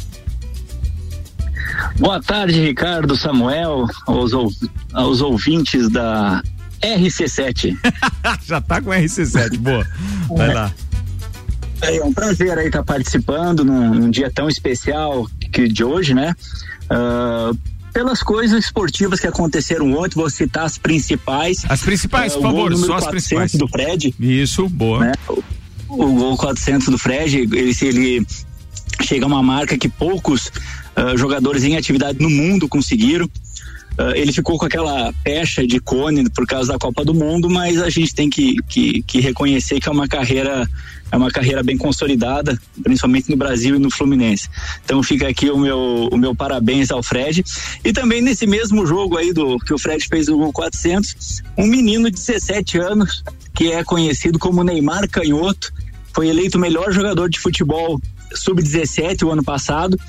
Boa 1.99 2.21
tarde, 2.21 2.59
Ricardo, 2.59 3.15
Samuel, 3.15 3.85
aos, 4.07 4.31
aos 4.91 5.21
ouvintes 5.21 5.89
da 5.89 6.41
RC7. 6.81 7.77
Já 8.43 8.59
tá 8.59 8.81
com 8.81 8.89
RC7. 8.89 9.57
Boa. 9.57 9.87
Vai 10.35 10.53
lá. 10.53 10.71
É 11.81 12.03
um 12.03 12.13
prazer 12.13 12.57
aí 12.57 12.67
estar 12.67 12.83
participando 12.83 13.65
num, 13.65 13.93
num 13.93 14.09
dia 14.09 14.31
tão 14.31 14.47
especial 14.47 15.27
que 15.51 15.67
de 15.67 15.83
hoje, 15.83 16.13
né? 16.13 16.33
Ah, 16.89 17.51
pelas 17.93 18.23
coisas 18.23 18.65
esportivas 18.65 19.19
que 19.19 19.27
aconteceram 19.27 19.93
ontem, 19.93 20.15
vou 20.15 20.29
citar 20.29 20.65
as 20.65 20.77
principais. 20.77 21.57
As 21.69 21.81
principais, 21.81 22.33
Ah, 22.33 22.35
por 22.37 22.41
favor, 22.43 22.75
só 22.75 22.95
as 22.95 23.03
400 23.03 23.09
principais. 23.11 23.51
do 23.53 23.67
Fred, 23.67 24.15
Isso, 24.19 24.67
boa. 24.69 24.99
né? 25.05 25.11
O, 25.87 26.03
o 26.03 26.13
gol 26.13 26.37
400 26.37 26.87
do 26.87 26.97
Fred, 26.97 27.37
ele, 27.37 27.75
ele 27.81 28.27
chega 29.01 29.25
a 29.25 29.27
uma 29.27 29.43
marca 29.43 29.77
que 29.77 29.87
poucos 29.87 30.51
ah, 30.95 31.15
jogadores 31.15 31.63
em 31.63 31.77
atividade 31.77 32.19
no 32.19 32.29
mundo 32.29 32.67
conseguiram. 32.67 33.29
Ah, 33.97 34.13
ele 34.15 34.31
ficou 34.31 34.57
com 34.57 34.65
aquela 34.65 35.13
pecha 35.23 35.65
de 35.65 35.79
cone 35.79 36.29
por 36.29 36.45
causa 36.47 36.73
da 36.73 36.79
Copa 36.79 37.05
do 37.05 37.13
Mundo, 37.13 37.49
mas 37.49 37.81
a 37.81 37.89
gente 37.89 38.13
tem 38.13 38.29
que, 38.29 38.57
que, 38.67 39.03
que 39.03 39.19
reconhecer 39.19 39.79
que 39.79 39.87
é 39.87 39.91
uma 39.91 40.07
carreira 40.07 40.67
é 41.11 41.15
uma 41.15 41.29
carreira 41.29 41.61
bem 41.61 41.77
consolidada, 41.77 42.59
principalmente 42.81 43.29
no 43.29 43.37
Brasil 43.37 43.75
e 43.75 43.79
no 43.79 43.91
Fluminense. 43.91 44.49
Então 44.83 45.03
fica 45.03 45.27
aqui 45.27 45.47
o 45.51 45.59
meu, 45.59 46.09
o 46.11 46.17
meu 46.17 46.33
parabéns 46.33 46.89
ao 46.89 47.03
Fred. 47.03 47.43
E 47.85 47.93
também 47.93 48.19
nesse 48.19 48.47
mesmo 48.47 48.83
jogo 48.83 49.15
aí 49.15 49.31
do 49.31 49.59
que 49.59 49.71
o 49.71 49.77
Fred 49.77 50.03
fez 50.07 50.27
o 50.27 50.37
gol 50.37 50.51
400, 50.51 51.43
um 51.55 51.67
menino 51.67 52.09
de 52.09 52.17
17 52.17 52.79
anos 52.79 53.23
que 53.53 53.71
é 53.71 53.83
conhecido 53.83 54.39
como 54.39 54.63
Neymar 54.63 55.07
Canhoto, 55.07 55.71
foi 56.11 56.29
eleito 56.29 56.57
melhor 56.57 56.91
jogador 56.91 57.29
de 57.29 57.39
futebol 57.39 58.01
sub-17 58.33 59.23
o 59.23 59.31
ano 59.31 59.43
passado, 59.43 59.99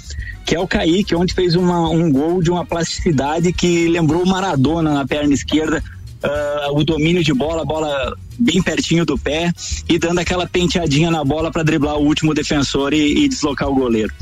que 0.45 0.55
é 0.55 0.61
o 0.61 0.67
Kaique, 0.67 1.15
onde 1.15 1.35
fez 1.35 1.55
uma, 1.55 1.89
um 1.89 2.11
gol 2.11 2.43
de 2.43 2.51
uma 2.51 2.65
plasticidade 2.65 3.53
que 3.53 3.89
lembrou 3.89 4.23
o 4.23 4.29
Maradona 4.29 4.93
na 4.93 5.07
perna 5.07 5.33
esquerda. 5.33 5.83
Uh, 6.23 6.79
o 6.79 6.85
domínio 6.85 7.23
de 7.23 7.35
bola, 7.35 7.67
bola 7.67 8.17
bem 8.39 8.63
pertinho 8.63 9.05
do 9.05 9.19
pé 9.19 9.53
e 9.87 9.99
dando 9.99 10.21
aquela 10.21 10.47
penteadinha 10.47 11.11
na 11.11 11.23
bola 11.23 11.51
para 11.51 11.63
driblar 11.63 11.97
o 11.97 12.07
último 12.07 12.33
defensor 12.33 12.95
e, 12.95 13.25
e 13.25 13.29
deslocar 13.29 13.69
o 13.69 13.75
goleiro. 13.75 14.13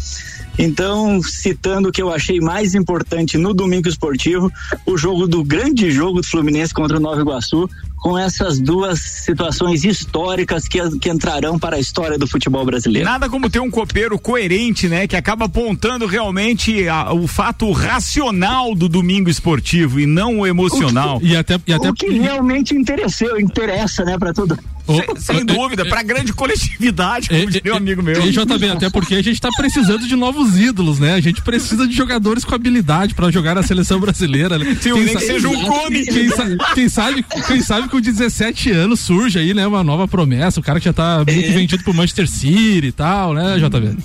Então, 0.59 1.23
citando 1.23 1.89
o 1.89 1.93
que 1.93 2.03
eu 2.03 2.13
achei 2.13 2.41
mais 2.41 2.75
importante 2.75 3.39
no 3.39 3.55
domingo 3.55 3.89
esportivo, 3.89 4.51
o 4.85 4.99
jogo 4.99 5.27
do 5.27 5.43
grande 5.43 5.91
jogo 5.91 6.21
do 6.21 6.27
Fluminense 6.27 6.75
contra 6.75 6.99
o 6.99 7.01
Nova 7.01 7.21
Iguaçu, 7.21 7.69
com 8.03 8.19
essas 8.19 8.59
duas 8.59 8.99
situações 8.99 9.85
históricas 9.85 10.67
que, 10.67 10.79
que 10.99 11.09
entrarão 11.09 11.57
para 11.57 11.77
a 11.77 11.79
história 11.79 12.19
do 12.19 12.27
futebol 12.27 12.65
brasileiro. 12.65 13.09
Nada 13.09 13.31
como 13.31 13.49
ter 13.49 13.61
um 13.61 13.71
copeiro 13.71 14.19
coerente, 14.19 14.89
né? 14.89 15.07
Que 15.07 15.15
acaba 15.15 15.45
apontando 15.45 16.05
realmente 16.05 16.89
a, 16.89 17.13
o 17.13 17.29
fato 17.29 17.71
racional 17.71 18.75
do 18.75 18.89
domingo 18.89 19.31
esportivo 19.31 20.01
e 20.01 20.07
não 20.07 20.41
o 20.41 20.47
emocional. 20.47 21.19
O 21.19 21.21
que, 21.21 21.27
e 21.27 21.37
até, 21.37 21.61
e 21.65 21.73
até... 21.73 21.91
O 21.91 21.95
que 21.95 22.11
realmente 22.11 22.75
interessou, 22.75 23.39
interessa, 23.39 24.05
né, 24.05 24.19
para 24.19 24.35
todo 24.35 24.59
sem, 24.97 25.37
sem 25.37 25.45
dúvida, 25.45 25.85
para 25.87 26.03
grande 26.03 26.33
coletividade, 26.33 27.29
como 27.29 27.51
diria 27.51 27.75
um 27.75 27.77
amigo 27.77 28.03
meu. 28.03 28.25
E 28.27 28.31
JB, 28.31 28.71
até 28.71 28.91
porque 28.91 29.15
a 29.15 29.23
gente 29.23 29.41
tá 29.41 29.49
precisando 29.57 30.07
de 30.07 30.17
novos 30.17 30.59
ídolos, 30.59 30.99
né? 30.99 31.15
A 31.15 31.21
gente 31.21 31.43
precisa 31.43 31.87
de 31.87 31.95
jogadores 31.95 32.45
com 32.45 32.55
habilidade 32.55 33.15
para 33.15 33.31
jogar 33.31 33.55
na 33.55 33.63
seleção 33.63 34.01
brasileira. 34.01 34.59
Né? 34.59 34.77
Sim, 34.81 34.95
quem 34.95 35.05
nem 35.05 35.17
que 35.17 35.23
seja 35.23 35.49
um 35.49 35.65
come. 35.65 36.05
Quem, 36.05 36.29
quem, 36.75 36.89
sabe, 36.89 37.25
quem 37.47 37.61
sabe 37.61 37.89
com 37.89 38.01
17 38.01 38.71
anos 38.71 39.01
surge 39.01 39.39
aí, 39.39 39.55
né, 39.55 39.67
uma 39.67 39.83
nova 39.83 40.07
promessa, 40.09 40.61
o 40.61 40.63
cara 40.63 40.79
que 40.79 40.87
já 40.87 40.93
tá 40.93 41.19
muito 41.19 41.51
é. 41.51 41.53
vendido 41.53 41.83
pro 41.83 41.95
Manchester 41.95 42.29
City 42.29 42.89
e 42.89 42.93
tal, 42.93 43.35
né, 43.35 43.57
JB? 43.59 43.97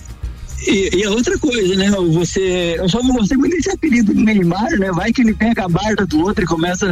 E, 0.65 0.97
e, 0.97 1.05
a 1.05 1.11
outra 1.11 1.37
coisa, 1.37 1.75
né? 1.75 1.91
Você. 1.91 2.75
Eu 2.77 2.89
só 2.89 3.01
não 3.03 3.13
gostei 3.13 3.37
muito 3.37 3.55
desse 3.55 3.69
apelido 3.69 4.13
do 4.13 4.21
Neymar, 4.21 4.71
né? 4.79 4.91
Vai 4.91 5.13
que 5.13 5.21
ele 5.21 5.33
pega 5.33 5.65
a 5.65 5.69
barda 5.69 6.05
do 6.05 6.19
outro 6.19 6.43
e 6.43 6.47
começa 6.47 6.87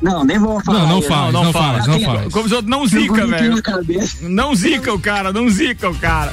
não, 0.00 0.24
nem 0.24 0.38
vou 0.38 0.62
falar. 0.62 0.80
Não, 0.80 0.88
não 0.88 1.02
fala, 1.02 1.32
não, 1.32 1.44
não 1.44 1.52
fala, 1.52 1.86
não 1.86 2.00
fala. 2.00 2.30
Como 2.30 2.46
os 2.46 2.52
outros, 2.52 2.70
não 2.70 2.86
zica, 2.86 3.26
velho. 3.26 3.62
Não 4.22 4.54
zica 4.54 4.92
o 4.92 4.98
cara, 4.98 5.32
não 5.32 5.48
zica 5.48 5.88
o 5.88 5.94
cara. 5.94 6.32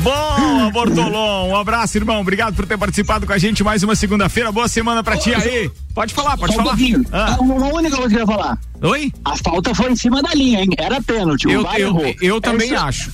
Bom, 0.00 0.70
Bortolom, 0.72 1.48
um 1.50 1.56
abraço, 1.56 1.96
irmão. 1.96 2.20
Obrigado 2.20 2.54
por 2.54 2.66
ter 2.66 2.76
participado 2.76 3.26
com 3.26 3.32
a 3.32 3.38
gente 3.38 3.62
mais 3.64 3.82
uma 3.82 3.94
segunda-feira. 3.94 4.52
Boa 4.52 4.68
semana 4.68 5.02
pra 5.02 5.16
ti 5.16 5.34
aí. 5.34 5.70
Pode 5.94 6.12
falar, 6.12 6.36
pode 6.36 6.54
falar. 6.54 6.74
Um 6.74 7.04
ah. 7.12 7.36
Uma 7.40 7.74
única 7.74 7.96
coisa 7.96 8.10
que 8.10 8.16
eu 8.16 8.20
ia 8.20 8.26
falar. 8.26 8.58
Oi? 8.82 9.12
A 9.24 9.36
falta 9.36 9.74
foi 9.74 9.92
em 9.92 9.96
cima 9.96 10.22
da 10.22 10.34
linha, 10.34 10.60
hein? 10.60 10.70
Era 10.76 11.00
pênalti. 11.00 11.48
Eu, 11.48 11.66
eu, 11.78 11.98
eu, 12.00 12.14
eu 12.20 12.40
também 12.40 12.74
acho. 12.74 13.10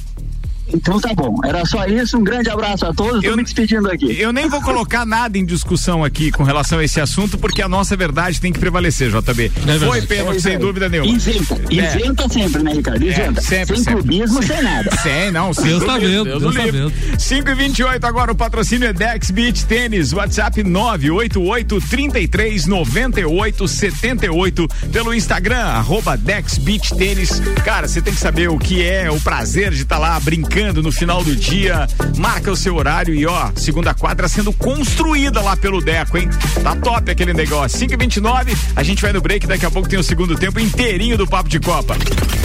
Então 0.75 1.01
tá 1.01 1.15
bom. 1.15 1.37
Era 1.45 1.65
só 1.67 1.87
isso. 1.87 2.17
Um 2.17 2.25
grande 2.25 2.51
abraço 2.51 2.87
a 2.87 2.95
todos. 2.95 3.23
Estou 3.23 3.37
me 3.37 3.45
despedindo 3.45 3.91
aqui. 3.91 4.19
Eu 4.19 4.33
nem 4.33 4.49
vou 4.49 4.61
colocar 4.63 5.05
nada 5.05 5.37
em 5.37 5.45
discussão 5.45 6.03
aqui 6.03 6.31
com 6.31 6.43
relação 6.43 6.79
a 6.79 6.85
esse 6.85 7.01
assunto, 7.01 7.37
porque 7.39 7.61
a 7.61 7.69
nossa 7.69 7.97
verdade 7.97 8.41
tem 8.41 8.53
que 8.53 8.59
prevalecer, 8.59 9.11
JB. 9.11 9.53
É 9.67 9.79
Foi 9.79 10.03
pênalti, 10.03 10.39
é 10.39 10.41
sem 10.41 10.59
dúvida 10.59 10.89
nenhuma. 10.89 11.11
Isenta. 11.11 11.61
É. 11.71 11.75
Isenta 11.75 12.29
sempre, 12.29 12.63
né, 12.63 12.73
Ricardo? 12.73 13.05
Isenta. 13.05 13.41
É, 13.41 13.43
sempre, 13.43 13.77
sem 13.77 13.85
sempre. 13.85 13.93
clubismo, 14.03 14.43
sem 14.43 14.63
nada. 14.63 14.91
Sem, 15.03 15.31
não. 15.31 15.53
Sem 15.53 15.65
Deus 15.65 15.85
tá 15.85 15.99
vendo. 15.99 16.25
Deus, 16.25 16.43
Deus 16.43 16.55
tá 16.55 16.63
vendo. 16.63 16.93
5 17.19 17.49
e 17.49 17.55
28 17.55 18.07
agora 18.07 18.33
o 18.33 18.35
patrocínio 18.35 18.89
é 18.89 18.93
Dex 18.93 19.31
Beach 19.31 19.67
Tênis. 19.67 20.13
WhatsApp 20.13 20.63
988 20.63 21.81
33 21.81 22.67
98 22.67 23.69
78 23.69 24.69
pelo 24.93 25.15
Instagram, 25.15 25.65
arroba 25.65 26.17
Dex 26.17 26.59
Beach 26.59 26.95
Tênis. 26.95 27.41
Cara, 27.65 27.87
você 27.87 28.01
tem 28.01 28.15
que 28.15 28.21
saber 28.21 28.49
o 28.49 28.59
que 28.59 28.83
é 28.83 29.11
o 29.11 29.21
prazer 29.21 29.71
de 29.71 29.83
estar 29.83 29.97
tá 29.97 30.01
lá 30.01 30.21
brincando 30.21 30.62
no 30.71 30.93
final 30.93 31.25
do 31.25 31.35
dia. 31.35 31.89
Marca 32.17 32.51
o 32.53 32.57
seu 32.57 32.77
horário 32.77 33.15
e 33.15 33.27
ó, 33.27 33.51
segunda 33.57 33.93
quadra 33.95 34.29
sendo 34.29 34.53
construída 34.53 35.41
lá 35.41 35.57
pelo 35.57 35.81
Deco, 35.81 36.19
hein? 36.19 36.29
Tá 36.63 36.77
top 36.77 37.11
aquele 37.11 37.33
negócio. 37.33 37.79
5 37.79 37.93
e 37.93 37.97
29 37.97 38.57
a 38.77 38.83
gente 38.83 39.03
vai 39.03 39.13
no 39.13 39.21
break, 39.21 39.47
daqui 39.47 39.67
a 39.67 39.71
pouco 39.71 39.89
tem 39.89 39.99
o 39.99 40.05
segundo 40.05 40.37
tempo 40.37 40.61
inteirinho 40.61 41.19
do 41.19 41.27
Papo 41.27 41.49
de 41.49 41.59
Copa. 41.59 41.97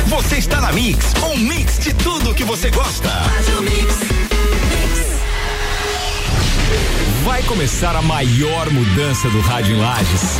Você 0.07 0.37
está 0.37 0.59
na 0.59 0.71
Mix, 0.71 1.13
um 1.31 1.37
mix 1.37 1.79
de 1.79 1.93
tudo 1.93 2.33
que 2.33 2.43
você 2.43 2.71
gosta. 2.71 3.09
Vai 7.23 7.43
começar 7.43 7.95
a 7.95 8.01
maior 8.01 8.69
mudança 8.71 9.29
do 9.29 9.41
rádio 9.41 9.75
em 9.75 9.79
Lages 9.79 10.37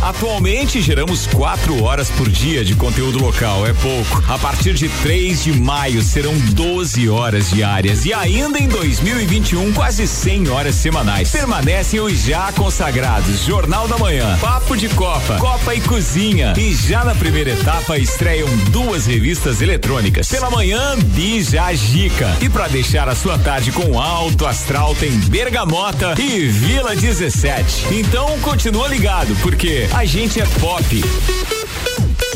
Atualmente 0.00 0.80
geramos 0.80 1.26
quatro 1.26 1.82
horas 1.82 2.08
por 2.10 2.28
dia 2.28 2.64
de 2.64 2.74
conteúdo 2.76 3.18
local, 3.18 3.66
é 3.66 3.72
pouco. 3.72 4.22
A 4.28 4.38
partir 4.38 4.74
de 4.74 4.88
3 4.88 5.42
de 5.42 5.52
maio 5.52 6.02
serão 6.02 6.32
12 6.38 7.08
horas 7.08 7.50
diárias 7.50 8.04
e 8.04 8.12
ainda 8.12 8.58
em 8.58 8.68
2021 8.68 9.72
quase 9.72 10.06
100 10.06 10.48
horas 10.48 10.76
semanais. 10.76 11.30
Permanecem 11.30 12.00
os 12.00 12.12
já 12.22 12.52
consagrados 12.52 13.44
Jornal 13.44 13.88
da 13.88 13.98
Manhã, 13.98 14.38
Papo 14.40 14.76
de 14.76 14.88
Copa, 14.90 15.36
Copa 15.36 15.74
e 15.74 15.80
Cozinha 15.80 16.54
e 16.56 16.74
já 16.74 17.04
na 17.04 17.14
primeira 17.14 17.50
etapa 17.50 17.98
estreiam 17.98 18.48
duas 18.70 19.06
revistas 19.06 19.60
eletrônicas. 19.60 20.28
Pela 20.28 20.50
manhã, 20.50 20.96
Bija 21.06 21.74
Gica 21.74 22.36
e 22.40 22.48
para 22.48 22.68
deixar 22.68 23.08
a 23.08 23.16
sua 23.16 23.36
tarde 23.38 23.72
com 23.72 24.00
alto 24.00 24.46
astral 24.46 24.94
tem 24.94 25.10
Bergamota 25.10 26.14
e 26.18 26.46
Vila 26.46 26.94
17. 26.94 27.86
Então 27.92 28.38
continua 28.40 28.86
ligado 28.88 29.34
porque 29.42 29.87
a 29.94 30.04
gente 30.04 30.40
é 30.40 30.46
pop. 30.60 30.84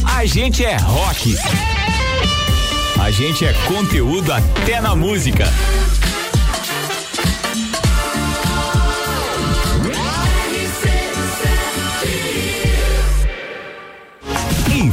A 0.05 0.25
gente 0.25 0.65
é 0.65 0.77
rock. 0.77 1.37
A 3.01 3.11
gente 3.11 3.45
é 3.45 3.53
conteúdo 3.67 4.33
até 4.33 4.81
na 4.81 4.95
música. 4.95 5.45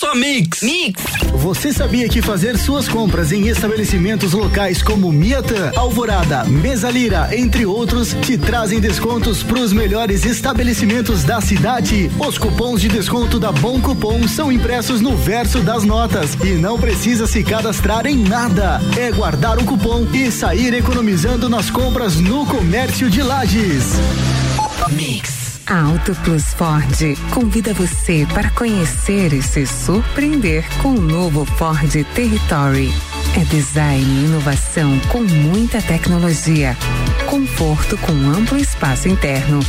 só 0.00 0.14
Mix. 0.14 0.62
Mix. 0.62 1.02
Você 1.34 1.74
sabia 1.74 2.08
que 2.08 2.22
fazer 2.22 2.56
suas 2.56 2.88
compras 2.88 3.32
em 3.32 3.48
estabelecimentos 3.48 4.32
locais 4.32 4.82
como 4.82 5.12
Miatã, 5.12 5.72
Alvorada, 5.76 6.44
Mesalira, 6.44 7.28
entre 7.36 7.66
outros, 7.66 8.16
te 8.22 8.38
trazem 8.38 8.80
descontos 8.80 9.42
para 9.42 9.60
os 9.60 9.74
melhores 9.74 10.24
estabelecimentos 10.24 11.22
da 11.22 11.38
cidade? 11.42 12.10
Os 12.18 12.38
cupons 12.38 12.80
de 12.80 12.88
desconto 12.88 13.38
da 13.38 13.52
Bom 13.52 13.78
Cupom 13.78 14.26
são 14.26 14.50
impressos 14.50 15.02
no 15.02 15.14
verso 15.14 15.60
das 15.60 15.84
notas 15.84 16.34
e 16.42 16.52
não 16.52 16.78
precisa 16.78 17.26
se 17.26 17.44
cadastrar 17.44 18.06
em 18.06 18.16
nada. 18.16 18.80
É 18.96 19.12
guardar 19.12 19.58
o 19.58 19.64
cupom 19.66 20.06
e 20.14 20.32
sair 20.32 20.72
economizando 20.72 21.46
nas 21.46 21.68
compras 21.68 22.16
no 22.16 22.46
comércio 22.46 23.10
de 23.10 23.22
lajes. 23.22 23.84
Mix. 24.92 25.39
A 25.70 25.82
Auto 25.82 26.16
Plus 26.24 26.52
Ford 26.52 27.16
convida 27.32 27.72
você 27.72 28.26
para 28.34 28.50
conhecer 28.50 29.32
e 29.32 29.40
se 29.40 29.64
surpreender 29.64 30.64
com 30.82 30.88
o 30.88 31.00
novo 31.00 31.44
Ford 31.44 31.92
Territory. 32.12 32.92
É 33.40 33.44
design 33.44 34.04
e 34.04 34.24
inovação 34.24 34.98
com 35.12 35.22
muita 35.22 35.80
tecnologia, 35.80 36.76
conforto 37.26 37.96
com 37.98 38.12
amplo 38.12 38.58
espaço 38.58 39.06
interno 39.06 39.60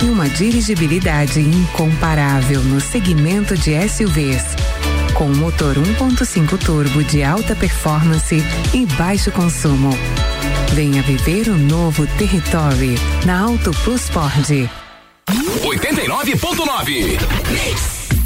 e 0.00 0.04
uma 0.04 0.28
dirigibilidade 0.28 1.40
incomparável 1.40 2.62
no 2.62 2.80
segmento 2.80 3.56
de 3.56 3.72
SUVs 3.88 4.44
com 5.14 5.28
motor 5.30 5.74
1.5 5.74 6.56
turbo 6.56 7.02
de 7.02 7.24
alta 7.24 7.56
performance 7.56 8.40
e 8.72 8.86
baixo 8.94 9.32
consumo. 9.32 9.90
Venha 10.72 11.02
viver 11.02 11.48
o 11.48 11.56
novo 11.56 12.06
Territory 12.16 12.94
na 13.26 13.40
Auto 13.40 13.72
Plus 13.82 14.08
Ford. 14.08 14.70
89.9. 15.28 17.97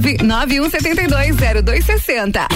91720260. 0.00 2.48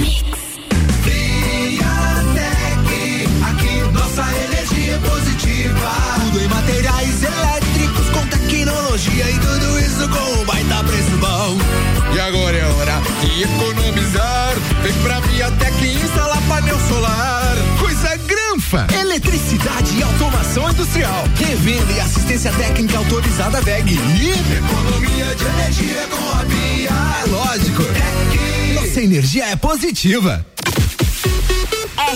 Aqui 3.43 3.81
nossa 3.93 4.25
energia 4.45 4.95
é 4.95 4.99
positiva. 4.99 5.91
Tudo 6.25 6.41
em 6.43 6.49
materiais 6.49 7.23
elétricos 7.23 8.09
com 8.11 8.27
tecnologia 8.27 9.31
e 9.31 9.39
tudo 9.39 9.79
isso 9.79 10.09
com 10.09 10.41
um 10.41 10.45
baita 10.45 10.83
preço 10.85 11.17
bom. 11.19 11.57
E 12.15 12.21
agora 12.21 12.57
é 12.57 12.65
hora 12.67 13.01
de 13.21 13.43
economizar. 13.43 14.55
Vem 14.83 14.93
pra 14.95 15.21
Viatec 15.21 15.87
instalar 15.87 16.41
painel 16.49 16.79
solar. 16.89 17.57
Coisa 17.79 18.17
granfa. 18.17 18.87
Eletricidade 18.99 19.97
e 19.97 20.03
automação 20.03 20.69
industrial. 20.71 21.25
Revenda 21.37 21.93
e 21.93 22.01
assistência 22.01 22.51
técnica 22.53 22.99
autorizada 22.99 23.61
VEG. 23.61 23.95
E 23.95 24.31
economia 24.57 24.98
Nossa 28.99 29.07
energia 29.07 29.45
é 29.45 29.55
positiva. 29.55 30.45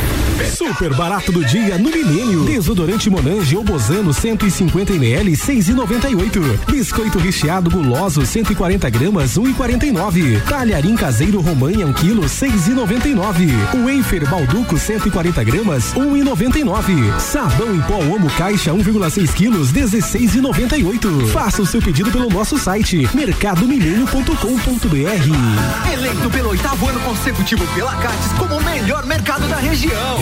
Super 0.49 0.93
barato 0.93 1.31
do 1.31 1.43
dia 1.45 1.77
no 1.77 1.89
Milênio. 1.89 2.43
Desodorante 2.45 3.09
Monange 3.09 3.55
ou 3.55 3.63
Bozano 3.63 4.13
150 4.13 4.93
ml 4.93 5.31
6,98. 5.31 6.59
Biscoito 6.69 7.19
recheado 7.19 7.69
guloso 7.69 8.25
140 8.25 8.89
gramas 8.89 9.37
1,49. 9.37 10.41
Talharim 10.43 10.95
caseiro 10.95 11.39
Romanha 11.41 11.85
1 11.87 11.93
quilo 11.93 12.23
6,99. 12.23 13.49
Wafer 13.83 14.29
Balduco 14.29 14.77
140 14.77 15.43
gramas 15.43 15.93
1,99. 15.93 17.19
Sabão 17.19 17.75
em 17.75 17.81
pó 17.81 17.97
Omo 17.97 18.29
caixa 18.31 18.71
1,6 18.71 19.33
quilos 19.33 19.71
16,98. 19.71 21.27
Faça 21.27 21.61
o 21.61 21.65
seu 21.65 21.81
pedido 21.81 22.11
pelo 22.11 22.29
nosso 22.29 22.57
site 22.57 23.07
mercadomilênio.com.br. 23.13 25.93
Eleito 25.93 26.29
pelo 26.29 26.49
oitavo 26.49 26.87
ano 26.87 26.99
consecutivo 27.01 27.65
pela 27.75 27.95
Cates 27.95 28.31
como 28.37 28.57
o 28.57 28.63
melhor 28.63 29.05
mercado 29.05 29.47
da 29.47 29.57
região. 29.57 30.21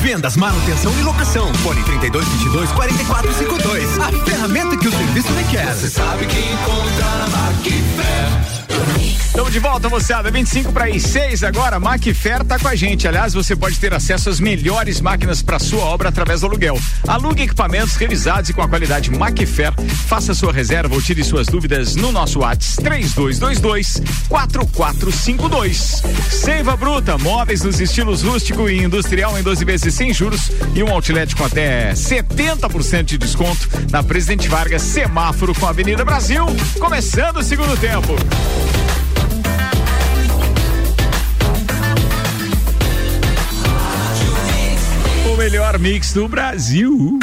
Vendas, 0.00 0.36
manutenção 0.36 0.92
e 0.98 1.02
locação. 1.02 1.52
Fone 1.56 1.82
3222 1.84 2.70
4452. 2.72 3.98
A 3.98 4.24
ferramenta 4.24 4.76
que 4.76 4.88
o 4.88 4.92
serviço 4.92 5.32
requer. 5.32 5.66
Você 5.74 5.88
sabe 5.88 6.26
que 6.26 6.38
encontra 6.38 7.04
na 7.18 7.26
Macfer. 7.28 8.65
Estamos 9.36 9.52
de 9.52 9.58
volta, 9.58 9.90
moçada. 9.90 10.30
25 10.30 10.72
para 10.72 10.86
as 10.86 11.02
6 11.02 11.44
agora. 11.44 11.78
Macfer 11.78 12.42
tá 12.42 12.58
com 12.58 12.68
a 12.68 12.74
gente. 12.74 13.06
Aliás, 13.06 13.34
você 13.34 13.54
pode 13.54 13.78
ter 13.78 13.92
acesso 13.92 14.30
às 14.30 14.40
melhores 14.40 14.98
máquinas 14.98 15.42
para 15.42 15.58
sua 15.58 15.84
obra 15.84 16.08
através 16.08 16.40
do 16.40 16.46
aluguel. 16.46 16.80
Alugue 17.06 17.42
equipamentos 17.42 17.96
revisados 17.96 18.48
e 18.48 18.54
com 18.54 18.62
a 18.62 18.68
qualidade 18.68 19.10
Macfer. 19.10 19.74
Faça 20.08 20.32
sua 20.32 20.54
reserva 20.54 20.94
ou 20.94 21.02
tire 21.02 21.22
suas 21.22 21.48
dúvidas 21.48 21.94
no 21.96 22.12
nosso 22.12 22.38
WhatsApp 22.38 22.82
3222 22.82 24.00
4452. 24.26 26.02
Seiva 26.30 26.74
Bruta, 26.74 27.18
móveis 27.18 27.60
nos 27.60 27.78
estilos 27.78 28.22
rústico 28.22 28.70
e 28.70 28.82
industrial 28.82 29.38
em 29.38 29.42
12 29.42 29.64
vezes 29.66 29.94
sem 29.94 30.14
juros 30.14 30.50
e 30.74 30.82
um 30.82 30.90
outlet 30.90 31.36
com 31.36 31.44
até 31.44 31.92
70% 31.92 33.04
de 33.04 33.18
desconto 33.18 33.68
na 33.90 34.02
Presidente 34.02 34.48
Vargas, 34.48 34.80
semáforo 34.80 35.54
com 35.54 35.66
a 35.66 35.68
Avenida 35.68 36.06
Brasil. 36.06 36.46
Começando 36.80 37.36
o 37.36 37.42
segundo 37.42 37.76
tempo. 37.76 38.16
Melhor 45.46 45.78
mix 45.78 46.12
do 46.12 46.26
Brasil. 46.26 47.20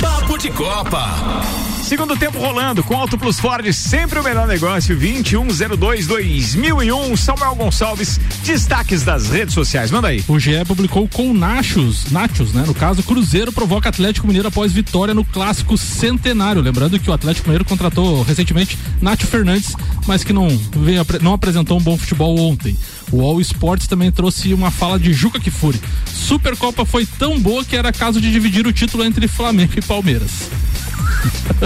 Papo 0.00 0.38
de 0.38 0.50
Copa. 0.50 1.42
Segundo 1.82 2.16
tempo 2.16 2.38
rolando 2.38 2.82
com 2.82 2.96
Auto 2.96 3.18
Plus 3.18 3.38
Ford, 3.38 3.70
sempre 3.72 4.18
o 4.18 4.22
melhor 4.22 4.46
negócio. 4.46 4.98
2102-2001. 4.98 7.18
Samuel 7.18 7.54
Gonçalves, 7.56 8.18
destaques 8.44 9.02
das 9.02 9.28
redes 9.28 9.52
sociais. 9.52 9.90
Manda 9.90 10.08
aí. 10.08 10.24
O 10.26 10.38
GE 10.38 10.64
publicou 10.66 11.06
com 11.08 11.34
Nachos, 11.34 12.10
Nachos, 12.10 12.54
né? 12.54 12.64
No 12.66 12.74
caso, 12.74 13.02
Cruzeiro 13.02 13.52
provoca 13.52 13.90
Atlético 13.90 14.26
Mineiro 14.26 14.48
após 14.48 14.72
vitória 14.72 15.12
no 15.12 15.24
clássico 15.24 15.76
centenário. 15.76 16.62
Lembrando 16.62 16.98
que 16.98 17.10
o 17.10 17.12
Atlético 17.12 17.48
Mineiro 17.48 17.66
contratou 17.66 18.22
recentemente 18.22 18.78
Nacho 19.02 19.26
Fernandes, 19.26 19.76
mas 20.06 20.24
que 20.24 20.32
não, 20.32 20.48
veio, 20.48 21.04
não 21.20 21.34
apresentou 21.34 21.76
um 21.76 21.82
bom 21.82 21.98
futebol 21.98 22.38
ontem. 22.38 22.74
O 23.12 23.22
All 23.22 23.40
Sports 23.40 23.86
também 23.86 24.12
trouxe 24.12 24.54
uma 24.54 24.70
fala 24.70 24.98
de 24.98 25.12
Juca 25.12 25.40
Kifuri. 25.40 25.80
Supercopa 26.06 26.84
foi 26.84 27.04
tão 27.04 27.40
boa 27.40 27.64
que 27.64 27.74
era 27.76 27.92
caso 27.92 28.20
de 28.20 28.30
dividir 28.30 28.66
o 28.66 28.72
título 28.72 29.04
entre 29.04 29.26
Flamengo 29.26 29.72
e 29.76 29.82
Palmeiras. 29.82 30.48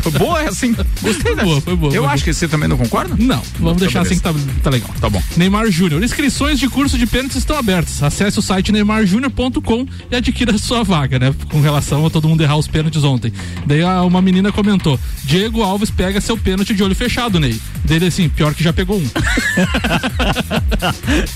Foi 0.02 0.12
boa 0.12 0.42
essa, 0.42 0.66
hein? 0.66 0.76
Gostei 1.02 1.34
Foi 1.34 1.44
boa, 1.44 1.60
foi 1.60 1.76
boa. 1.76 1.94
Eu 1.94 2.04
foi 2.04 2.12
acho 2.12 2.24
que 2.24 2.32
você 2.32 2.48
também 2.48 2.68
não 2.68 2.76
concorda? 2.76 3.14
Não, 3.18 3.42
vamos 3.58 3.78
deixar 3.80 4.02
beleza. 4.02 4.26
assim 4.26 4.40
que 4.40 4.50
tá, 4.50 4.60
tá 4.62 4.70
legal. 4.70 4.90
Tá 5.00 5.08
bom. 5.08 5.22
Neymar 5.36 5.70
Júnior. 5.70 6.02
Inscrições 6.02 6.58
de 6.58 6.68
curso 6.68 6.98
de 6.98 7.06
pênaltis 7.06 7.36
estão 7.38 7.56
abertas. 7.56 8.02
Acesse 8.02 8.38
o 8.38 8.42
site 8.42 8.72
neymarjunior.com 8.72 9.86
e 10.10 10.16
adquira 10.16 10.54
a 10.54 10.58
sua 10.58 10.82
vaga, 10.82 11.18
né? 11.18 11.34
Com 11.50 11.60
relação 11.60 12.04
a 12.06 12.10
todo 12.10 12.28
mundo 12.28 12.42
errar 12.42 12.56
os 12.56 12.66
pênaltis 12.66 13.02
ontem. 13.04 13.32
Daí 13.66 13.82
uma 13.84 14.20
menina 14.20 14.50
comentou: 14.52 14.98
Diego 15.24 15.62
Alves 15.62 15.90
pega 15.90 16.20
seu 16.20 16.36
pênalti 16.36 16.74
de 16.74 16.82
olho 16.82 16.94
fechado, 16.94 17.38
Ney. 17.38 17.58
Dele 17.84 18.06
assim, 18.06 18.28
pior 18.28 18.54
que 18.54 18.64
já 18.64 18.72
pegou 18.72 18.98
um. 18.98 19.06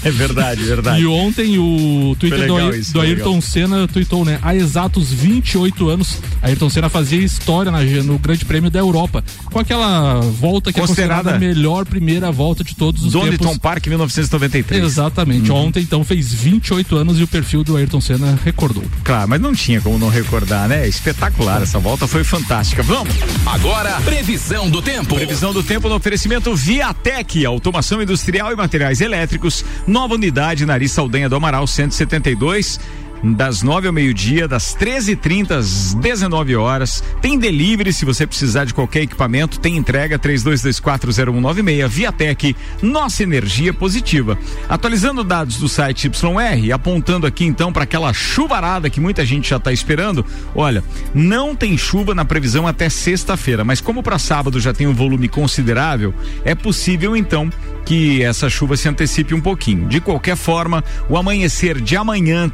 É 0.04 0.10
verdade, 0.10 0.62
verdade. 0.62 1.00
E 1.02 1.06
ontem 1.06 1.58
o 1.58 2.14
Twitter 2.18 2.46
do, 2.46 2.74
isso, 2.74 2.92
do 2.92 3.00
Ayrton 3.00 3.24
legal. 3.36 3.42
Senna 3.42 3.88
tweetou, 3.88 4.24
né? 4.24 4.38
Há 4.42 4.54
exatos 4.54 5.12
28 5.12 5.88
anos, 5.88 6.18
Ayrton 6.42 6.68
Senna 6.70 6.88
fazia 6.88 7.18
história 7.18 7.70
na- 7.70 7.78
no 8.08 8.18
Grande 8.18 8.44
Prêmio 8.44 8.70
da 8.70 8.78
Europa. 8.78 9.22
Com 9.44 9.58
aquela 9.58 10.20
volta 10.20 10.72
que 10.72 10.80
Considerada- 10.80 11.30
é 11.30 11.32
considerada 11.32 11.36
a 11.36 11.38
melhor 11.38 11.84
primeira 11.86 12.32
volta 12.32 12.64
de 12.64 12.74
todos 12.74 13.04
os 13.04 13.12
Donington 13.12 13.44
tempos. 13.44 13.58
Park, 13.58 13.86
1993. 13.86 14.82
Exatamente. 14.84 15.50
Ontem, 15.52 15.82
então, 15.82 16.02
fez 16.04 16.32
28 16.32 16.96
anos 16.96 17.18
e 17.20 17.22
o 17.22 17.28
perfil 17.28 17.62
do 17.62 17.76
Ayrton 17.76 18.00
Senna 18.00 18.38
recordou. 18.44 18.84
Claro, 19.04 19.28
mas 19.28 19.40
não 19.40 19.54
tinha 19.54 19.80
como 19.80 19.98
não 19.98 20.08
recordar, 20.08 20.68
né? 20.68 20.88
Espetacular, 20.88 21.62
essa 21.62 21.78
volta 21.78 22.06
foi 22.06 22.24
fantástica. 22.24 22.82
Vamos! 22.82 23.14
Agora, 23.46 24.00
previsão 24.00 24.68
do 24.70 24.80
tempo. 24.82 25.14
Previsão 25.14 25.52
do 25.52 25.62
tempo 25.62 25.88
no 25.88 25.94
oferecimento 25.94 26.54
Viatec, 26.54 27.44
automação 27.44 28.02
industrial 28.02 28.52
e 28.52 28.56
materiais 28.56 29.00
elétricos, 29.00 29.64
nova 29.86 30.14
unidade 30.14 30.64
Nariz 30.66 30.92
Saldanha 30.92 31.28
do 31.28 31.36
Amaral 31.36 31.66
172. 31.66 32.80
Das 33.22 33.62
9 33.62 33.88
ao 33.88 33.92
meio-dia, 33.92 34.46
das 34.46 34.76
13h30 34.76 35.50
às 35.50 35.94
19 35.94 36.54
horas. 36.56 37.02
Tem 37.20 37.38
delivery 37.38 37.92
se 37.92 38.04
você 38.04 38.26
precisar 38.26 38.64
de 38.64 38.74
qualquer 38.74 39.02
equipamento. 39.02 39.58
Tem 39.58 39.76
entrega 39.76 40.18
32240196. 40.18 41.88
Viatec, 41.88 42.56
nossa 42.80 43.22
energia 43.22 43.74
positiva. 43.74 44.38
Atualizando 44.68 45.24
dados 45.24 45.56
do 45.58 45.68
site 45.68 46.06
YR, 46.08 46.72
apontando 46.72 47.26
aqui 47.26 47.44
então 47.44 47.72
para 47.72 47.84
aquela 47.84 48.12
chuvarada 48.12 48.90
que 48.90 49.00
muita 49.00 49.26
gente 49.26 49.50
já 49.50 49.56
está 49.56 49.72
esperando. 49.72 50.24
Olha, 50.54 50.84
não 51.14 51.56
tem 51.56 51.76
chuva 51.76 52.14
na 52.14 52.24
previsão 52.24 52.66
até 52.66 52.88
sexta-feira, 52.88 53.64
mas 53.64 53.80
como 53.80 54.02
para 54.02 54.18
sábado 54.18 54.60
já 54.60 54.72
tem 54.72 54.86
um 54.86 54.94
volume 54.94 55.28
considerável, 55.28 56.14
é 56.44 56.54
possível 56.54 57.16
então 57.16 57.50
que 57.84 58.22
essa 58.22 58.50
chuva 58.50 58.76
se 58.76 58.86
antecipe 58.86 59.34
um 59.34 59.40
pouquinho. 59.40 59.88
De 59.88 59.98
qualquer 59.98 60.36
forma, 60.36 60.84
o 61.08 61.16
amanhecer 61.16 61.80
de 61.80 61.96
amanhã, 61.96 62.50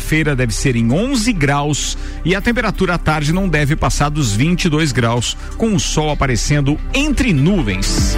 terça-feira, 0.00 0.34
deve 0.34 0.54
ser 0.54 0.74
em 0.74 0.90
11 0.90 1.32
graus 1.32 1.96
e 2.24 2.34
a 2.34 2.40
temperatura 2.40 2.94
à 2.94 2.98
tarde 2.98 3.32
não 3.32 3.48
deve 3.48 3.76
passar 3.76 4.08
dos 4.08 4.32
22 4.32 4.90
graus, 4.90 5.36
com 5.56 5.74
o 5.74 5.80
sol 5.80 6.10
aparecendo 6.10 6.78
entre 6.94 7.32
nuvens. 7.32 8.16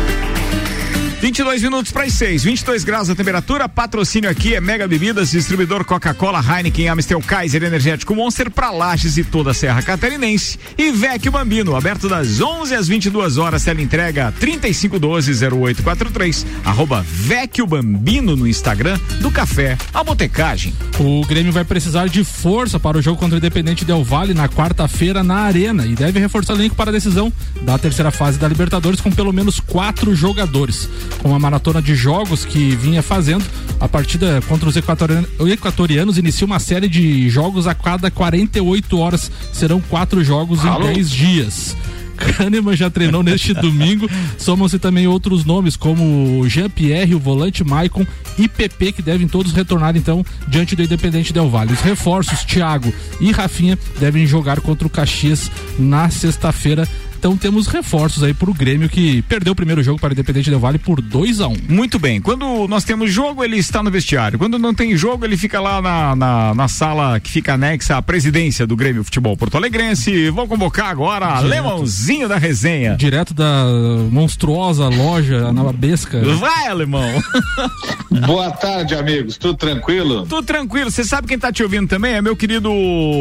22 1.23 1.63
minutos 1.63 1.91
para 1.93 2.03
as 2.03 2.15
6, 2.15 2.43
22 2.43 2.83
graus 2.83 3.09
a 3.09 3.15
temperatura. 3.15 3.69
Patrocínio 3.69 4.29
aqui 4.29 4.57
é 4.57 4.61
Mega 4.61 4.89
Bebidas, 4.89 5.31
distribuidor 5.31 5.85
Coca-Cola, 5.85 6.41
Heineken, 6.41 6.89
Amstel, 6.89 7.21
Kaiser, 7.21 7.63
Energético 7.63 8.13
Monster 8.13 8.51
para 8.51 8.73
Lages 8.73 9.17
e 9.17 9.23
toda 9.23 9.53
a 9.53 9.55
Serra 9.55 9.81
Catarinense. 9.83 10.59
E 10.77 10.91
Vecchio 10.91 11.31
Bambino, 11.31 11.77
aberto 11.77 12.09
das 12.09 12.41
11 12.41 12.75
às 12.75 12.89
22 12.89 13.39
horas. 13.39 13.63
Tela 13.63 13.81
entrega 13.81 14.35
3512-0843. 14.41 16.45
Arroba 16.65 17.07
Vecchio 17.09 17.69
Bambino 17.69 18.35
no 18.35 18.49
Instagram 18.49 18.99
do 19.21 19.31
Café 19.31 19.79
A 19.95 20.03
Botecagem. 20.03 20.75
O 20.99 21.25
Grêmio 21.25 21.53
vai 21.53 21.65
precisar 21.65 22.09
de 22.09 22.25
força 22.25 22.81
para 22.81 22.99
o 22.99 23.03
jogo 23.03 23.21
contra 23.21 23.37
o 23.37 23.39
Independente 23.39 23.85
Del 23.85 24.03
Valle 24.03 24.35
na 24.35 24.49
quarta-feira 24.49 25.23
na 25.23 25.43
Arena 25.43 25.87
e 25.87 25.95
deve 25.95 26.19
reforçar 26.19 26.55
o 26.55 26.57
elenco 26.57 26.75
para 26.75 26.91
a 26.91 26.93
decisão 26.93 27.33
da 27.61 27.79
terceira 27.79 28.11
fase 28.11 28.41
da 28.41 28.49
Libertadores 28.49 29.01
com 29.01 29.13
pelo 29.13 29.33
menos 29.33 29.61
quatro 29.61 30.17
jogadores. 30.17 30.91
Com 31.21 31.35
a 31.35 31.39
maratona 31.39 31.81
de 31.81 31.95
jogos 31.95 32.45
que 32.45 32.75
vinha 32.77 33.03
fazendo, 33.03 33.45
a 33.79 33.89
partida 33.89 34.43
contra 34.49 34.69
os 34.69 34.77
equatorianos, 34.77 35.29
equatorianos 35.41 36.19
inicia 36.19 36.47
uma 36.47 36.59
série 36.59 36.89
de 36.89 37.29
jogos 37.29 37.67
a 37.67 37.75
cada 37.75 38.11
48 38.11 38.99
horas. 38.99 39.31
Serão 39.53 39.81
quatro 39.81 40.25
jogos 40.25 40.65
Alô? 40.65 40.91
em 40.91 40.95
10 40.95 41.11
dias. 41.11 41.77
Kahneman 42.17 42.77
já 42.77 42.91
treinou 42.91 43.23
neste 43.23 43.53
domingo. 43.55 44.09
Somam-se 44.39 44.79
também 44.79 45.07
outros 45.07 45.45
nomes, 45.45 45.77
como 45.77 46.41
o 46.41 46.49
Jean-Pierre, 46.49 47.15
o 47.15 47.19
volante 47.19 47.65
Maicon 47.65 48.07
e 48.39 48.49
PP, 48.49 48.93
que 48.93 49.03
devem 49.03 49.29
todos 49.29 49.53
retornar 49.53 49.97
então 49.97 50.25
diante 50.49 50.77
do 50.77 50.83
Independente 50.83 51.33
Del 51.33 51.51
Valle. 51.51 51.73
Os 51.73 51.81
reforços, 51.81 52.45
Thiago 52.45 52.93
e 53.21 53.31
Rafinha, 53.33 53.79
devem 53.99 54.27
jogar 54.27 54.61
contra 54.61 54.87
o 54.87 54.91
Caxias 54.91 55.51
na 55.79 56.09
sexta-feira. 56.11 56.89
Então 57.23 57.37
temos 57.37 57.69
reforços 57.69 58.25
aí 58.25 58.35
pro 58.35 58.53
Grêmio 58.53 58.89
que 58.89 59.23
perdeu 59.23 59.53
o 59.53 59.55
primeiro 59.55 59.81
jogo 59.81 59.97
para 59.97 60.09
o 60.09 60.13
Independente 60.13 60.51
Del 60.51 60.59
Valle 60.59 60.77
por 60.77 61.01
2 61.01 61.41
a 61.41 61.47
1 61.47 61.57
Muito 61.69 61.97
bem. 61.97 62.21
Quando 62.21 62.67
nós 62.67 62.83
temos 62.83 63.13
jogo, 63.13 63.45
ele 63.45 63.59
está 63.59 63.81
no 63.81 63.93
vestiário. 63.93 64.41
Quando 64.41 64.59
não 64.59 64.75
tem 64.75 64.97
jogo, 64.97 65.25
ele 65.25 65.37
fica 65.37 65.61
lá 65.61 65.81
na, 65.81 66.17
na, 66.17 66.53
na 66.53 66.67
sala 66.67 67.21
que 67.21 67.31
fica 67.31 67.55
anexa 67.55 67.97
à 67.97 68.03
presidência 68.03 68.67
do 68.67 68.75
Grêmio 68.75 69.05
Futebol 69.05 69.37
Porto 69.37 69.57
Alegrense. 69.57 70.31
Vou 70.31 70.49
convocar 70.49 70.89
agora 70.89 71.27
Direto. 71.27 71.45
Alemãozinho 71.45 72.29
da 72.29 72.39
resenha. 72.39 72.97
Direto 72.97 73.33
da 73.33 73.67
monstruosa 74.11 74.89
loja 74.89 75.47
Anabesca. 75.47 76.21
Vai, 76.41 76.67
alemão. 76.67 77.23
Boa 78.27 78.51
tarde, 78.51 78.97
amigos. 78.97 79.37
Tudo 79.37 79.57
tranquilo? 79.57 80.27
Tudo 80.27 80.43
tranquilo. 80.43 80.91
Você 80.91 81.05
sabe 81.05 81.29
quem 81.29 81.39
tá 81.39 81.53
te 81.53 81.63
ouvindo 81.63 81.87
também? 81.87 82.15
É 82.15 82.21
meu 82.21 82.35
querido 82.35 82.69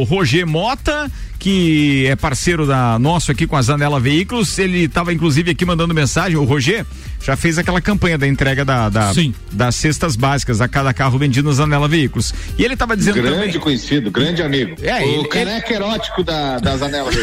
Roger 0.09 0.47
Mota, 0.47 1.07
que 1.41 2.05
é 2.07 2.15
parceiro 2.15 2.67
da 2.67 2.99
nosso 2.99 3.31
aqui 3.31 3.47
com 3.47 3.55
a 3.57 3.61
Zanela 3.63 3.99
Veículos. 3.99 4.59
Ele 4.59 4.83
estava 4.83 5.11
inclusive 5.11 5.49
aqui 5.49 5.65
mandando 5.65 5.91
mensagem. 5.91 6.37
O 6.37 6.43
Roger 6.43 6.85
já 7.19 7.35
fez 7.35 7.57
aquela 7.57 7.81
campanha 7.81 8.15
da 8.15 8.27
entrega 8.27 8.63
da, 8.63 8.89
da- 8.89 9.11
Sim. 9.11 9.33
das 9.51 9.73
cestas 9.75 10.15
básicas 10.15 10.61
a 10.61 10.67
cada 10.67 10.93
carro 10.93 11.17
vendido 11.17 11.49
na 11.49 11.55
Zanela 11.55 11.87
Veículos. 11.87 12.31
E 12.59 12.63
ele 12.63 12.75
estava 12.75 12.95
dizendo 12.95 13.15
grande 13.23 13.37
também. 13.47 13.59
conhecido, 13.59 14.11
grande 14.11 14.43
amigo. 14.43 14.75
É, 14.83 15.01
o 15.01 15.03
ele- 15.21 15.27
caneca 15.29 15.73
erótico 15.73 16.23
da, 16.23 16.59
da 16.59 16.77
Zanela. 16.77 17.09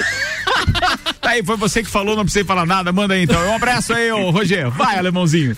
Tá 1.20 1.30
aí, 1.30 1.42
foi 1.44 1.56
você 1.56 1.82
que 1.82 1.90
falou, 1.90 2.16
não 2.16 2.22
precisei 2.24 2.44
falar 2.44 2.64
nada. 2.64 2.90
Manda 2.92 3.12
aí 3.14 3.22
então. 3.24 3.38
Um 3.50 3.54
abraço 3.54 3.92
aí, 3.92 4.10
ô 4.10 4.30
Roger. 4.30 4.70
Vai, 4.70 4.96
alemãozinho. 4.98 5.54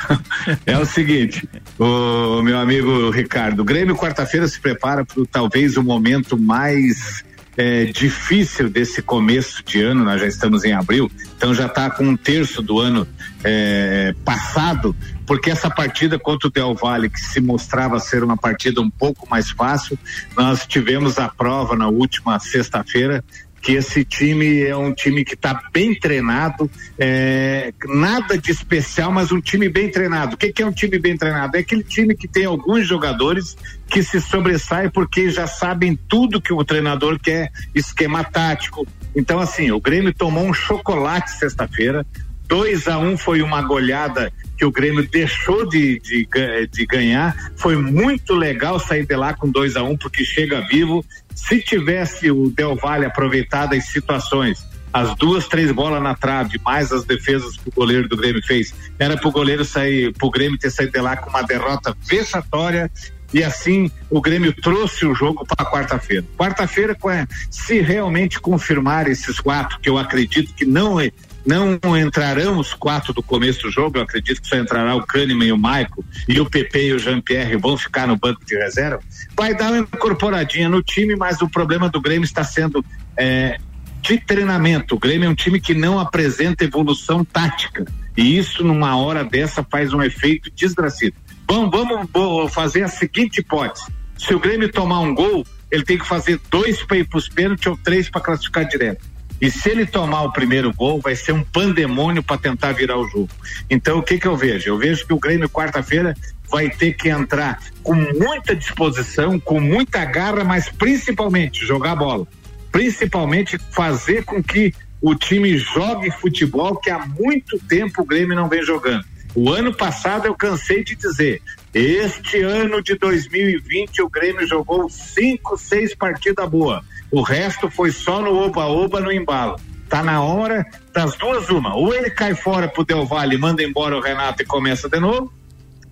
É 0.67 0.77
o 0.77 0.85
seguinte, 0.85 1.49
o 1.79 2.43
meu 2.43 2.59
amigo 2.59 3.11
Ricardo, 3.11 3.61
o 3.61 3.65
Grêmio 3.65 3.95
quarta-feira 3.95 4.49
se 4.49 4.59
prepara 4.61 5.05
para 5.05 5.23
talvez 5.31 5.77
o 5.77 5.83
momento 5.83 6.37
mais 6.37 7.23
é, 7.61 7.85
difícil 7.85 8.71
desse 8.71 9.03
começo 9.03 9.63
de 9.63 9.83
ano, 9.83 10.03
nós 10.03 10.19
já 10.19 10.27
estamos 10.27 10.65
em 10.65 10.73
abril, 10.73 11.11
então 11.37 11.53
já 11.53 11.67
está 11.67 11.91
com 11.91 12.05
um 12.05 12.17
terço 12.17 12.63
do 12.63 12.79
ano 12.79 13.07
é, 13.45 14.15
passado, 14.25 14.97
porque 15.27 15.51
essa 15.51 15.69
partida 15.69 16.19
contra 16.19 16.49
o 16.49 16.51
Del 16.51 16.75
Valle, 16.75 17.11
que 17.11 17.21
se 17.21 17.39
mostrava 17.39 18.01
ser 18.01 18.25
uma 18.25 18.35
partida 18.35 18.81
um 18.81 18.89
pouco 18.89 19.29
mais 19.29 19.51
fácil, 19.51 19.99
nós 20.35 20.67
tivemos 20.67 21.19
a 21.19 21.29
prova 21.29 21.77
na 21.77 21.87
última 21.89 22.39
sexta-feira 22.39 23.23
que 23.61 23.73
esse 23.73 24.05
time 24.05 24.63
é 24.63 24.77
um 24.77 24.93
time 24.93 25.25
que 25.25 25.35
está 25.35 25.63
bem 25.73 25.95
treinado, 25.95 26.71
é, 26.99 27.73
nada 27.87 28.39
de 28.39 28.51
especial, 28.51 29.13
mas 29.13 29.31
um 29.31 29.41
time 29.41 29.69
bem 29.69 29.91
treinado. 29.91 30.35
O 30.35 30.39
que, 30.39 30.53
que 30.53 30.63
é 30.63 30.67
um 30.67 30.73
time 30.73 30.99
bem 30.99 31.17
treinado? 31.17 31.57
É 31.57 31.61
aquele 31.61 31.85
time 31.85 32.15
que 32.15 32.27
tem 32.27 32.47
alguns 32.47 32.87
jogadores 32.87 33.57
que 33.89 34.03
se 34.03 34.21
sobressaem 34.21 34.89
porque 34.89 35.31
já 35.31 35.47
sabem 35.47 35.99
tudo 36.09 36.41
que 36.41 36.53
o 36.53 36.65
treinador 36.65 37.19
quer, 37.19 37.51
esquema 37.75 38.25
tático. 38.25 38.87
Então, 39.15 39.39
assim, 39.39 39.71
o 39.71 39.81
Grêmio 39.81 40.15
tomou 40.15 40.45
um 40.45 40.55
chocolate 40.55 41.33
sexta-feira. 41.33 42.07
2 42.51 42.89
a 42.89 42.99
1 42.99 43.11
um 43.13 43.17
foi 43.17 43.43
uma 43.43 43.63
goleada 43.63 44.33
que 44.59 44.65
o 44.65 44.73
Grêmio 44.73 45.09
deixou 45.09 45.67
de, 45.69 46.01
de, 46.01 46.29
de 46.71 46.85
ganhar. 46.87 47.35
Foi 47.57 47.77
muito 47.77 48.35
legal 48.35 48.81
sair 48.81 49.07
de 49.07 49.15
lá 49.15 49.33
com 49.33 49.49
2 49.49 49.77
a 49.77 49.85
1 49.85 49.91
um, 49.91 49.97
porque 49.97 50.25
chega 50.25 50.61
vivo. 50.67 51.05
Se 51.33 51.61
tivesse 51.63 52.29
o 52.29 52.51
Del 52.51 52.75
Valle 52.75 53.07
aproveitado 53.07 53.75
as 53.75 53.85
situações, 53.87 54.67
as 54.93 55.15
duas, 55.15 55.47
três 55.47 55.71
bolas 55.71 56.03
na 56.03 56.17
trave, 56.17 56.61
mais 56.65 56.91
as 56.91 57.05
defesas 57.05 57.57
que 57.57 57.69
o 57.69 57.73
goleiro 57.73 58.09
do 58.09 58.17
Grêmio 58.17 58.43
fez, 58.45 58.75
era 58.99 59.17
pro 59.17 59.31
goleiro 59.31 59.65
sair, 59.65 60.13
pro 60.15 60.29
Grêmio 60.29 60.59
ter 60.59 60.71
saído 60.71 60.93
de 60.93 61.01
lá 61.01 61.17
com 61.17 61.31
uma 61.31 61.43
derrota 61.43 61.97
vexatória. 62.05 62.91
E 63.33 63.45
assim 63.45 63.89
o 64.11 64.21
Grêmio 64.21 64.53
trouxe 64.53 65.07
o 65.07 65.15
jogo 65.15 65.47
para 65.47 65.65
quarta-feira. 65.71 66.27
Quarta-feira, 66.37 66.97
a- 67.01 67.27
se 67.49 67.81
realmente 67.81 68.41
confirmar 68.41 69.07
esses 69.07 69.39
quatro, 69.39 69.79
que 69.79 69.89
eu 69.89 69.97
acredito 69.97 70.53
que 70.53 70.65
não 70.65 70.99
é, 70.99 71.13
não 71.45 71.79
entrarão 71.97 72.59
os 72.59 72.75
quatro 72.75 73.13
do 73.13 73.23
começo 73.23 73.63
do 73.63 73.71
jogo, 73.71 73.99
eu 73.99 74.03
acredito 74.03 74.43
que 74.43 74.49
só 74.49 74.57
entrará 74.57 74.95
o 74.95 75.03
Kahneman 75.05 75.47
e 75.47 75.53
o 75.53 75.59
Maico, 75.59 76.05
e 76.29 76.41
o 76.41 76.49
PP 76.49 76.89
e 76.89 76.93
o 76.93 76.99
Jean-Pierre 76.99 77.57
vão 77.57 77.77
ficar 77.77 78.07
no 78.07 78.17
banco 78.17 78.45
de 78.45 78.57
reserva, 78.57 79.01
vai 79.37 79.55
dar 79.55 79.73
uma 79.73 79.79
incorporadinha 79.81 80.69
no 80.69 80.83
time, 80.83 81.17
mas 81.17 81.41
o 81.41 81.49
problema 81.49 81.89
do 81.89 82.01
Grêmio 82.01 82.25
está 82.25 82.45
sendo 82.45 82.85
é, 83.17 83.59
de 84.03 84.19
treinamento. 84.19 84.95
O 84.95 84.99
Grêmio 84.99 85.27
é 85.27 85.31
um 85.31 85.35
time 85.35 85.61
que 85.61 85.75
não 85.75 85.99
apresenta 85.99 86.65
evolução 86.65 87.25
tática, 87.25 87.85
e 88.17 88.37
isso 88.37 88.63
numa 88.63 88.97
hora 88.97 89.25
dessa 89.25 89.65
faz 89.65 89.93
um 89.93 90.03
efeito 90.03 90.51
desgracido. 90.55 91.17
Vamos, 91.49 91.71
vamos 91.71 92.09
bo- 92.11 92.49
fazer 92.49 92.83
a 92.83 92.89
seguinte 92.89 93.41
hipótese: 93.41 93.87
se 94.17 94.35
o 94.35 94.39
Grêmio 94.39 94.71
tomar 94.71 95.01
um 95.01 95.15
gol, 95.15 95.47
ele 95.71 95.85
tem 95.85 95.97
que 95.97 96.07
fazer 96.07 96.39
dois 96.51 96.83
para 96.83 96.99
ir 96.99 97.09
para 97.09 97.19
os 97.19 97.29
pênaltis 97.29 97.67
ou 97.67 97.77
três 97.77 98.11
para 98.11 98.21
classificar 98.21 98.67
direto. 98.69 99.05
E 99.41 99.51
se 99.51 99.71
ele 99.71 99.87
tomar 99.87 100.23
o 100.23 100.33
primeiro 100.33 100.73
gol, 100.73 101.01
vai 101.01 101.17
ser 101.17 101.33
um 101.33 101.43
pandemônio 101.43 102.23
para 102.23 102.37
tentar 102.37 102.73
virar 102.73 102.99
o 102.99 103.09
jogo. 103.09 103.31
Então, 103.71 103.99
o 103.99 104.03
que 104.03 104.19
que 104.19 104.27
eu 104.27 104.37
vejo? 104.37 104.69
Eu 104.69 104.79
vejo 104.79 105.07
que 105.07 105.15
o 105.15 105.19
Grêmio 105.19 105.49
quarta-feira 105.49 106.15
vai 106.51 106.69
ter 106.69 106.93
que 106.93 107.09
entrar 107.09 107.63
com 107.83 107.95
muita 107.95 108.55
disposição, 108.55 109.41
com 109.41 109.61
muita 109.61 110.05
garra, 110.05 110.45
mas 110.45 110.69
principalmente 110.69 111.65
jogar 111.65 111.95
bola. 111.97 112.27
Principalmente 112.71 113.59
fazer 113.71 114.25
com 114.25 114.43
que 114.43 114.75
o 115.01 115.15
time 115.15 115.57
jogue 115.57 116.11
futebol 116.11 116.77
que 116.77 116.91
há 116.91 116.99
muito 117.07 117.59
tempo 117.61 118.03
o 118.03 118.07
Grêmio 118.07 118.37
não 118.37 118.49
vem 118.49 118.63
jogando. 118.63 119.05
O 119.35 119.51
ano 119.51 119.73
passado 119.73 120.27
eu 120.27 120.35
cansei 120.35 120.83
de 120.83 120.97
dizer, 120.97 121.41
este 121.73 122.43
ano 122.43 122.83
de 122.83 122.97
2020 122.97 124.03
o 124.03 124.09
Grêmio 124.09 124.47
jogou 124.47 124.91
cinco, 124.91 125.57
seis 125.57 125.95
partidas 125.95 126.49
boas. 126.49 126.85
O 127.11 127.23
resto 127.23 127.71
foi 127.71 127.91
só 127.91 128.21
no 128.21 128.37
oba-oba 128.37 129.01
no 129.01 129.13
embalo. 129.13 129.57
Tá 129.89 130.03
na 130.03 130.23
hora 130.23 130.65
das 130.95 131.17
duas 131.17 131.49
uma. 131.49 131.75
Ou 131.75 131.93
ele 131.93 132.11
cai 132.11 132.35
fora 132.35 132.69
pro 132.69 132.85
Del 132.85 133.05
Valle, 133.05 133.37
manda 133.37 133.63
embora 133.63 133.97
o 133.97 134.01
Renato 134.01 134.43
e 134.43 134.47
começa 134.47 134.89
de 134.89 135.01
novo, 135.01 135.33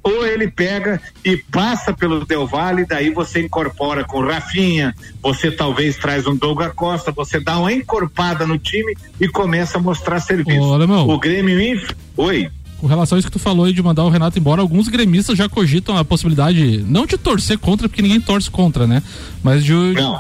ou 0.03 0.25
ele 0.25 0.49
pega 0.49 1.01
e 1.25 1.37
passa 1.37 1.93
pelo 1.93 2.25
Del 2.25 2.47
Valle, 2.47 2.87
daí 2.87 3.11
você 3.11 3.41
incorpora 3.41 4.05
com 4.05 4.21
Rafinha, 4.21 4.95
você 5.21 5.51
talvez 5.51 5.97
traz 5.97 6.27
um 6.27 6.37
Douglas 6.37 6.73
Costa, 6.75 7.11
você 7.11 7.41
dá 7.41 7.59
uma 7.59 7.73
encorpada 7.73 8.47
no 8.47 8.59
time 8.59 8.97
e 9.21 9.29
começa 9.29 9.79
a 9.79 9.81
mostrar 9.81 10.21
serviço. 10.21 10.61
Ô. 10.61 10.79
O 11.13 11.19
Grêmio 11.19 11.61
Inf... 11.61 11.91
Oi. 12.17 12.51
Com 12.79 12.87
relação 12.87 13.17
a 13.17 13.19
isso 13.19 13.27
que 13.27 13.33
tu 13.33 13.41
falou 13.41 13.65
aí 13.67 13.73
de 13.73 13.83
mandar 13.83 14.05
o 14.05 14.09
Renato 14.09 14.39
embora, 14.39 14.61
alguns 14.63 14.87
gremistas 14.87 15.37
já 15.37 15.49
cogitam 15.49 15.97
a 15.97 16.05
possibilidade, 16.05 16.85
não 16.87 17.07
de 17.07 17.19
torcer 17.19 17.59
contra, 17.59 17.89
porque 17.89 18.01
ninguém 18.03 18.21
torce 18.21 18.49
contra, 18.51 18.87
né? 18.87 19.03
Mas 19.43 19.65
de, 19.65 19.73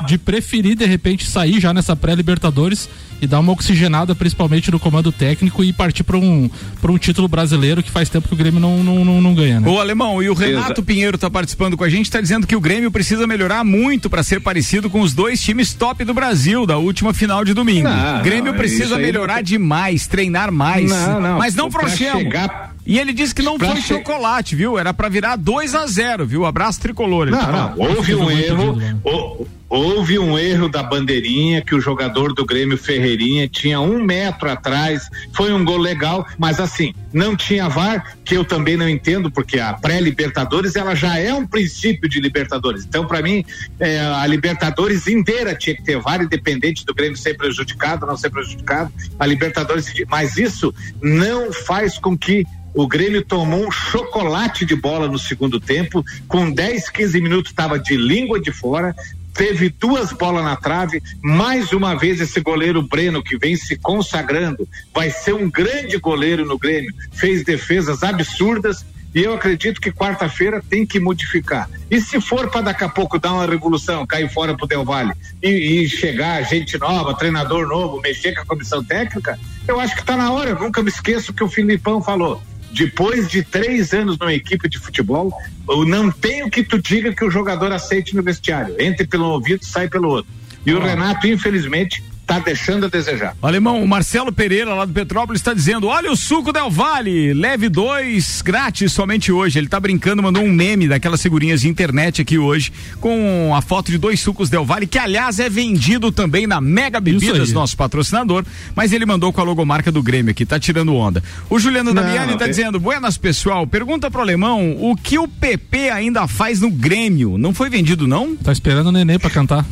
de 0.06 0.18
preferir, 0.18 0.74
de 0.76 0.84
repente, 0.84 1.24
sair 1.26 1.60
já 1.60 1.72
nessa 1.72 1.94
pré-Libertadores 1.94 2.88
e 3.20 3.26
dar 3.26 3.40
uma 3.40 3.52
oxigenada, 3.52 4.14
principalmente 4.14 4.70
no 4.70 4.78
comando 4.78 5.10
técnico, 5.10 5.64
e 5.64 5.72
partir 5.72 6.04
para 6.04 6.16
um, 6.16 6.48
pra 6.80 6.90
um 6.92 6.98
título 6.98 7.26
brasileiro 7.26 7.82
que 7.82 7.90
faz 7.90 8.08
tempo 8.08 8.28
que 8.28 8.34
o 8.34 8.36
Grêmio 8.36 8.60
não, 8.60 8.82
não, 8.84 9.04
não, 9.04 9.20
não 9.20 9.34
ganha, 9.34 9.58
né? 9.60 9.68
O 9.68 9.80
Alemão, 9.80 10.22
e 10.22 10.28
o 10.30 10.34
Renato 10.34 10.72
Exa- 10.74 10.82
Pinheiro 10.82 11.18
tá 11.18 11.28
participando 11.28 11.76
com 11.76 11.82
a 11.82 11.88
gente, 11.88 12.08
tá 12.10 12.20
dizendo 12.20 12.46
que 12.46 12.54
o 12.54 12.60
Grêmio 12.60 12.90
precisa 12.92 13.26
melhorar 13.26 13.64
muito 13.64 14.08
para 14.08 14.22
ser 14.22 14.40
parecido 14.40 14.88
com 14.88 15.00
os 15.00 15.12
dois 15.14 15.40
times 15.40 15.74
top 15.74 16.04
do 16.04 16.14
Brasil 16.14 16.64
da 16.64 16.76
última 16.78 17.12
final 17.12 17.44
de 17.44 17.52
domingo. 17.54 17.88
Não, 17.88 18.20
o 18.20 18.22
Grêmio 18.22 18.52
não, 18.52 18.58
precisa 18.58 18.96
melhorar 18.98 19.36
não- 19.36 19.42
demais, 19.42 20.06
treinar 20.06 20.52
mais. 20.52 20.88
Não, 20.88 21.20
não, 21.20 21.38
Mas 21.38 21.56
não 21.56 21.68
pra 21.68 21.80
frouxemos. 21.86 22.22
chegar- 22.22 22.47
E 22.88 22.98
ele 22.98 23.12
disse 23.12 23.34
que 23.34 23.42
não 23.42 23.58
pra 23.58 23.68
foi 23.72 23.80
che- 23.82 23.88
chocolate, 23.88 24.56
viu? 24.56 24.78
Era 24.78 24.94
para 24.94 25.08
virar 25.10 25.36
2 25.36 25.74
a 25.74 25.86
0 25.86 26.26
viu? 26.26 26.46
Abraço 26.46 26.80
tricolor. 26.80 27.28
ele 27.28 27.36
Não, 27.36 27.44
tá 27.44 27.52
não, 27.52 27.74
houve 27.78 28.14
um 28.14 28.30
erro, 28.30 28.78
hou- 29.04 29.46
houve 29.68 30.18
um 30.18 30.38
erro 30.38 30.70
da 30.70 30.82
bandeirinha 30.82 31.60
que 31.60 31.74
o 31.74 31.80
jogador 31.82 32.32
do 32.32 32.46
Grêmio 32.46 32.78
Ferreirinha 32.78 33.46
tinha 33.46 33.78
um 33.78 34.02
metro 34.02 34.50
atrás, 34.50 35.10
foi 35.34 35.52
um 35.52 35.62
gol 35.62 35.76
legal, 35.76 36.26
mas 36.38 36.58
assim, 36.58 36.94
não 37.12 37.36
tinha 37.36 37.68
VAR, 37.68 38.16
que 38.24 38.34
eu 38.34 38.42
também 38.42 38.78
não 38.78 38.88
entendo, 38.88 39.30
porque 39.30 39.60
a 39.60 39.74
pré-Libertadores 39.74 40.74
ela 40.74 40.94
já 40.94 41.18
é 41.18 41.34
um 41.34 41.46
princípio 41.46 42.08
de 42.08 42.18
Libertadores. 42.20 42.86
Então, 42.86 43.06
para 43.06 43.20
mim, 43.20 43.44
é, 43.78 44.00
a 44.00 44.26
Libertadores 44.26 45.06
inteira 45.06 45.54
tinha 45.54 45.76
que 45.76 45.82
ter 45.84 46.00
VAR, 46.00 46.22
independente 46.22 46.86
do 46.86 46.94
Grêmio 46.94 47.18
ser 47.18 47.36
prejudicado 47.36 48.06
ou 48.06 48.10
não 48.10 48.16
ser 48.16 48.30
prejudicado, 48.30 48.90
a 49.18 49.26
Libertadores, 49.26 49.92
mas 50.08 50.38
isso 50.38 50.74
não 51.02 51.52
faz 51.52 51.98
com 51.98 52.16
que 52.16 52.46
o 52.74 52.86
Grêmio 52.86 53.24
tomou 53.24 53.66
um 53.66 53.70
chocolate 53.70 54.64
de 54.64 54.76
bola 54.76 55.08
no 55.08 55.18
segundo 55.18 55.58
tempo, 55.58 56.04
com 56.26 56.50
10, 56.50 56.90
15 56.90 57.20
minutos 57.20 57.50
estava 57.50 57.78
de 57.78 57.96
língua 57.96 58.40
de 58.40 58.52
fora, 58.52 58.94
teve 59.34 59.68
duas 59.68 60.12
bolas 60.12 60.44
na 60.44 60.56
trave, 60.56 61.02
mais 61.22 61.72
uma 61.72 61.94
vez 61.94 62.20
esse 62.20 62.40
goleiro 62.40 62.82
Breno 62.82 63.22
que 63.22 63.38
vem 63.38 63.56
se 63.56 63.76
consagrando, 63.76 64.68
vai 64.92 65.10
ser 65.10 65.32
um 65.32 65.48
grande 65.50 65.96
goleiro 65.98 66.44
no 66.44 66.58
Grêmio, 66.58 66.92
fez 67.12 67.44
defesas 67.44 68.02
absurdas 68.02 68.84
e 69.14 69.22
eu 69.22 69.34
acredito 69.34 69.80
que 69.80 69.90
quarta-feira 69.90 70.62
tem 70.68 70.84
que 70.84 71.00
modificar. 71.00 71.68
E 71.90 72.00
se 72.00 72.20
for 72.20 72.50
para 72.50 72.60
daqui 72.60 72.84
a 72.84 72.88
pouco 72.88 73.18
dar 73.18 73.32
uma 73.32 73.46
revolução, 73.46 74.06
cair 74.06 74.30
fora 74.30 74.56
pro 74.56 74.66
Del 74.66 74.84
Valle 74.84 75.12
e, 75.42 75.48
e 75.82 75.88
chegar 75.88 76.42
gente 76.42 76.76
nova, 76.78 77.14
treinador 77.14 77.66
novo, 77.66 78.00
mexer 78.00 78.34
com 78.34 78.42
a 78.42 78.46
comissão 78.46 78.84
técnica, 78.84 79.38
eu 79.66 79.80
acho 79.80 79.94
que 79.94 80.02
está 80.02 80.16
na 80.16 80.30
hora. 80.30 80.50
Eu 80.50 80.58
nunca 80.58 80.82
me 80.82 80.88
esqueço 80.88 81.32
que 81.32 81.42
o 81.42 81.48
Filipão 81.48 82.02
falou. 82.02 82.42
Depois 82.70 83.28
de 83.28 83.42
três 83.42 83.92
anos 83.92 84.18
numa 84.18 84.32
equipe 84.32 84.68
de 84.68 84.78
futebol, 84.78 85.32
eu 85.68 85.84
não 85.84 86.10
tenho 86.10 86.50
que 86.50 86.62
tu 86.62 86.80
diga 86.80 87.14
que 87.14 87.24
o 87.24 87.30
jogador 87.30 87.72
aceite 87.72 88.14
no 88.14 88.22
vestiário. 88.22 88.76
Entre 88.78 89.06
pelo 89.06 89.26
ouvido, 89.26 89.64
sai 89.64 89.88
pelo 89.88 90.08
outro. 90.08 90.30
E 90.66 90.72
o 90.72 90.80
Renato, 90.80 91.26
infelizmente, 91.26 92.02
tá 92.28 92.38
deixando 92.38 92.84
a 92.84 92.88
desejar. 92.90 93.34
Alemão, 93.40 93.82
o 93.82 93.88
Marcelo 93.88 94.30
Pereira, 94.30 94.74
lá 94.74 94.84
do 94.84 94.92
Petrópolis, 94.92 95.40
está 95.40 95.54
dizendo: 95.54 95.86
olha 95.86 96.12
o 96.12 96.16
suco 96.16 96.52
Del 96.52 96.70
Vale, 96.70 97.32
leve 97.32 97.70
dois 97.70 98.42
grátis 98.42 98.92
somente 98.92 99.32
hoje. 99.32 99.58
Ele 99.58 99.66
tá 99.66 99.80
brincando, 99.80 100.22
mandou 100.22 100.44
um 100.44 100.52
meme 100.52 100.86
daquelas 100.86 101.22
figurinhas 101.22 101.62
de 101.62 101.68
internet 101.68 102.20
aqui 102.20 102.38
hoje, 102.38 102.70
com 103.00 103.52
a 103.56 103.62
foto 103.62 103.90
de 103.90 103.96
dois 103.96 104.20
sucos 104.20 104.50
Del 104.50 104.64
Vale, 104.64 104.86
que 104.86 104.98
aliás 104.98 105.40
é 105.40 105.48
vendido 105.48 106.12
também 106.12 106.46
na 106.46 106.60
Mega 106.60 107.00
Bebidas, 107.00 107.50
nosso 107.50 107.74
patrocinador, 107.76 108.44
mas 108.76 108.92
ele 108.92 109.06
mandou 109.06 109.32
com 109.32 109.40
a 109.40 109.44
logomarca 109.44 109.90
do 109.90 110.02
Grêmio 110.02 110.30
aqui, 110.32 110.44
tá 110.44 110.60
tirando 110.60 110.94
onda. 110.94 111.22
O 111.48 111.58
Juliano 111.58 111.94
Damiani 111.94 112.36
tá 112.36 112.44
é- 112.44 112.48
dizendo: 112.48 112.78
buenas 112.78 113.16
pessoal, 113.16 113.66
pergunta 113.66 114.10
pro 114.10 114.20
Alemão 114.20 114.76
o 114.78 114.94
que 114.94 115.18
o 115.18 115.26
PP 115.26 115.88
ainda 115.88 116.28
faz 116.28 116.60
no 116.60 116.70
Grêmio. 116.70 117.38
Não 117.38 117.54
foi 117.54 117.70
vendido, 117.70 118.06
não? 118.06 118.36
Tá 118.36 118.52
esperando 118.52 118.88
o 118.88 118.92
nenê 118.92 119.18
pra 119.18 119.30
cantar. 119.30 119.64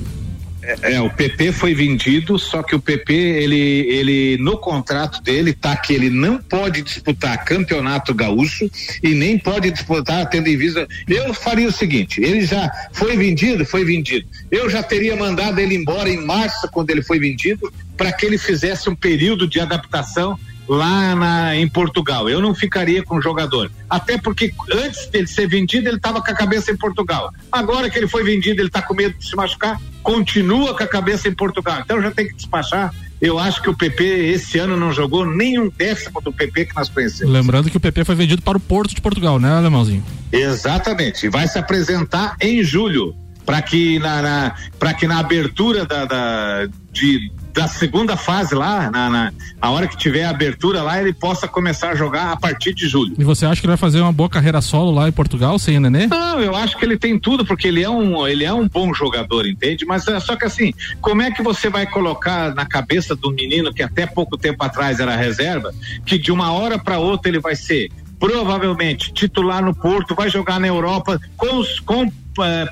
É, 0.82 1.00
o 1.00 1.08
PP 1.08 1.52
foi 1.52 1.74
vendido, 1.74 2.38
só 2.38 2.62
que 2.62 2.74
o 2.74 2.80
PP, 2.80 3.12
ele, 3.12 3.56
ele 3.56 4.36
no 4.38 4.58
contrato 4.58 5.22
dele 5.22 5.52
tá 5.52 5.76
que 5.76 5.92
ele 5.92 6.10
não 6.10 6.38
pode 6.38 6.82
disputar 6.82 7.44
campeonato 7.44 8.12
gaúcho 8.12 8.68
e 9.02 9.14
nem 9.14 9.38
pode 9.38 9.70
disputar 9.70 10.28
tendo 10.28 10.48
em 10.48 10.56
vista. 10.56 10.88
Eu 11.06 11.32
faria 11.32 11.68
o 11.68 11.72
seguinte: 11.72 12.20
ele 12.20 12.44
já 12.44 12.68
foi 12.92 13.16
vendido, 13.16 13.64
foi 13.64 13.84
vendido. 13.84 14.26
Eu 14.50 14.68
já 14.68 14.82
teria 14.82 15.14
mandado 15.14 15.60
ele 15.60 15.76
embora 15.76 16.08
em 16.08 16.24
março, 16.24 16.68
quando 16.72 16.90
ele 16.90 17.02
foi 17.02 17.20
vendido, 17.20 17.72
para 17.96 18.12
que 18.12 18.26
ele 18.26 18.36
fizesse 18.36 18.90
um 18.90 18.96
período 18.96 19.46
de 19.46 19.60
adaptação 19.60 20.38
lá 20.68 21.14
na, 21.14 21.56
em 21.56 21.68
Portugal. 21.68 22.28
Eu 22.28 22.40
não 22.40 22.54
ficaria 22.54 23.02
com 23.02 23.16
o 23.16 23.22
jogador. 23.22 23.70
Até 23.88 24.18
porque 24.18 24.52
antes 24.72 25.06
dele 25.06 25.26
ser 25.26 25.48
vendido, 25.48 25.88
ele 25.88 25.96
estava 25.96 26.22
com 26.22 26.30
a 26.30 26.34
cabeça 26.34 26.70
em 26.70 26.76
Portugal. 26.76 27.32
Agora 27.50 27.88
que 27.88 27.98
ele 27.98 28.08
foi 28.08 28.24
vendido, 28.24 28.60
ele 28.60 28.68
está 28.68 28.82
com 28.82 28.94
medo 28.94 29.16
de 29.18 29.28
se 29.28 29.36
machucar, 29.36 29.80
continua 30.02 30.76
com 30.76 30.82
a 30.82 30.86
cabeça 30.86 31.28
em 31.28 31.34
Portugal. 31.34 31.80
Então 31.84 32.00
já 32.00 32.10
tem 32.10 32.28
que 32.28 32.34
despachar. 32.34 32.92
Eu 33.20 33.38
acho 33.38 33.62
que 33.62 33.70
o 33.70 33.74
PP 33.74 34.04
esse 34.04 34.58
ano 34.58 34.76
não 34.76 34.92
jogou 34.92 35.24
nenhum 35.24 35.70
décimo 35.70 36.20
do 36.20 36.32
PP 36.32 36.66
que 36.66 36.76
nós 36.76 36.88
conhecemos. 36.88 37.32
Lembrando 37.32 37.70
que 37.70 37.76
o 37.76 37.80
PP 37.80 38.04
foi 38.04 38.14
vendido 38.14 38.42
para 38.42 38.58
o 38.58 38.60
Porto 38.60 38.94
de 38.94 39.00
Portugal, 39.00 39.38
né, 39.38 39.50
Alemãozinho? 39.50 40.04
Exatamente. 40.30 41.26
E 41.26 41.28
vai 41.30 41.48
se 41.48 41.58
apresentar 41.58 42.36
em 42.40 42.62
julho 42.62 43.16
para 43.46 43.62
que 43.62 43.98
na, 44.00 44.20
na 44.20 44.54
para 44.78 44.92
que 44.92 45.06
na 45.06 45.20
abertura 45.20 45.86
da, 45.86 46.04
da 46.04 46.68
de 46.92 47.30
da 47.56 47.66
segunda 47.66 48.16
fase 48.16 48.54
lá, 48.54 48.90
na, 48.90 49.08
na 49.08 49.32
a 49.60 49.70
hora 49.70 49.88
que 49.88 49.96
tiver 49.96 50.24
a 50.24 50.30
abertura 50.30 50.82
lá, 50.82 51.00
ele 51.00 51.12
possa 51.12 51.48
começar 51.48 51.90
a 51.90 51.94
jogar 51.96 52.30
a 52.30 52.36
partir 52.36 52.74
de 52.74 52.86
julho. 52.86 53.14
E 53.18 53.24
você 53.24 53.46
acha 53.46 53.60
que 53.60 53.66
ele 53.66 53.70
vai 53.72 53.76
fazer 53.78 54.00
uma 54.02 54.12
boa 54.12 54.28
carreira 54.28 54.60
solo 54.60 54.90
lá 54.92 55.08
em 55.08 55.12
Portugal, 55.12 55.58
sem 55.58 55.78
o 55.78 55.80
nenê? 55.80 56.06
Não, 56.06 56.38
eu 56.40 56.54
acho 56.54 56.76
que 56.76 56.84
ele 56.84 56.98
tem 56.98 57.18
tudo, 57.18 57.44
porque 57.46 57.66
ele 57.66 57.82
é 57.82 57.88
um, 57.88 58.26
ele 58.28 58.44
é 58.44 58.52
um 58.52 58.68
bom 58.68 58.92
jogador, 58.92 59.46
entende? 59.46 59.86
Mas 59.86 60.06
é 60.06 60.20
só 60.20 60.36
que 60.36 60.44
assim, 60.44 60.72
como 61.00 61.22
é 61.22 61.30
que 61.30 61.42
você 61.42 61.70
vai 61.70 61.86
colocar 61.86 62.54
na 62.54 62.66
cabeça 62.66 63.16
do 63.16 63.30
menino 63.30 63.72
que 63.72 63.82
até 63.82 64.06
pouco 64.06 64.36
tempo 64.36 64.62
atrás 64.62 65.00
era 65.00 65.16
reserva, 65.16 65.72
que 66.04 66.18
de 66.18 66.30
uma 66.30 66.52
hora 66.52 66.78
para 66.78 66.98
outra 66.98 67.30
ele 67.30 67.40
vai 67.40 67.56
ser 67.56 67.90
provavelmente 68.18 69.12
titular 69.12 69.62
no 69.64 69.74
Porto, 69.74 70.14
vai 70.14 70.28
jogar 70.28 70.60
na 70.60 70.66
Europa 70.66 71.18
com, 71.36 71.58
os- 71.58 71.80
com 71.80 72.10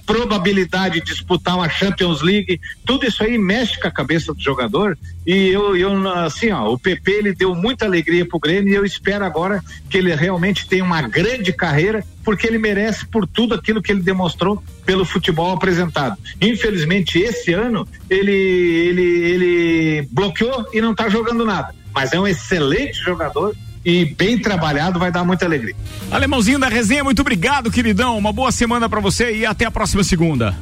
probabilidade 0.06 1.00
de 1.00 1.06
disputar 1.06 1.56
uma 1.56 1.68
Champions 1.68 2.22
League, 2.22 2.60
tudo 2.84 3.06
isso 3.06 3.22
aí 3.22 3.38
mexe 3.38 3.80
com 3.80 3.88
a 3.88 3.90
cabeça 3.90 4.32
do 4.34 4.40
jogador 4.40 4.96
e 5.26 5.48
eu, 5.48 5.76
eu 5.76 6.08
assim, 6.10 6.50
ó, 6.50 6.70
o 6.70 6.78
PP 6.78 7.10
ele 7.10 7.34
deu 7.34 7.54
muita 7.54 7.84
alegria 7.86 8.26
pro 8.26 8.38
Grêmio 8.38 8.72
e 8.72 8.76
eu 8.76 8.84
espero 8.84 9.24
agora 9.24 9.62
que 9.88 9.98
ele 9.98 10.14
realmente 10.14 10.68
tenha 10.68 10.84
uma 10.84 11.02
grande 11.02 11.52
carreira 11.52 12.04
porque 12.22 12.46
ele 12.46 12.58
merece 12.58 13.06
por 13.06 13.26
tudo 13.26 13.54
aquilo 13.54 13.82
que 13.82 13.92
ele 13.92 14.02
demonstrou 14.02 14.62
pelo 14.84 15.04
futebol 15.04 15.52
apresentado. 15.52 16.16
Infelizmente 16.40 17.18
esse 17.18 17.52
ano 17.52 17.86
ele 18.08 18.32
ele 18.32 19.02
ele 19.02 20.08
bloqueou 20.10 20.66
e 20.72 20.80
não 20.80 20.92
está 20.92 21.08
jogando 21.08 21.44
nada, 21.44 21.74
mas 21.92 22.12
é 22.12 22.20
um 22.20 22.26
excelente 22.26 22.98
jogador 23.02 23.54
e 23.84 24.04
bem 24.04 24.38
trabalhado 24.38 24.98
vai 24.98 25.12
dar 25.12 25.24
muita 25.24 25.44
alegria. 25.44 25.74
Alemãozinho 26.10 26.58
da 26.58 26.68
resenha, 26.68 27.04
muito 27.04 27.20
obrigado, 27.20 27.70
queridão. 27.70 28.16
Uma 28.16 28.32
boa 28.32 28.50
semana 28.50 28.88
pra 28.88 29.00
você 29.00 29.36
e 29.36 29.46
até 29.46 29.66
a 29.66 29.70
próxima 29.70 30.02
segunda. 30.02 30.54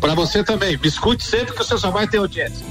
Pra 0.00 0.14
você 0.14 0.44
também. 0.44 0.78
Me 0.80 0.88
escute 0.88 1.24
sempre 1.24 1.52
que 1.52 1.58
você 1.58 1.76
só 1.76 1.90
vai 1.90 2.06
ter 2.06 2.18
audiência. 2.18 2.64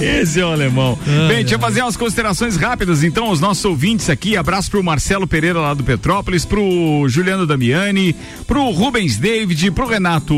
Esse 0.00 0.40
é 0.40 0.44
o 0.44 0.52
alemão. 0.52 0.96
Bem, 1.28 1.38
deixa 1.38 1.56
eu 1.56 1.58
fazer 1.58 1.82
umas 1.82 1.96
considerações 1.96 2.56
rápidas, 2.56 3.02
então, 3.02 3.30
os 3.30 3.40
nossos 3.40 3.64
ouvintes 3.64 4.08
aqui. 4.08 4.36
Abraço 4.36 4.70
pro 4.70 4.82
Marcelo 4.82 5.26
Pereira 5.26 5.58
lá 5.58 5.74
do 5.74 5.82
Petrópolis, 5.82 6.44
pro 6.44 7.04
Juliano 7.08 7.46
Damiani, 7.46 8.14
pro 8.46 8.70
Rubens 8.70 9.16
David, 9.18 9.72
pro 9.72 9.86
Renato 9.86 10.34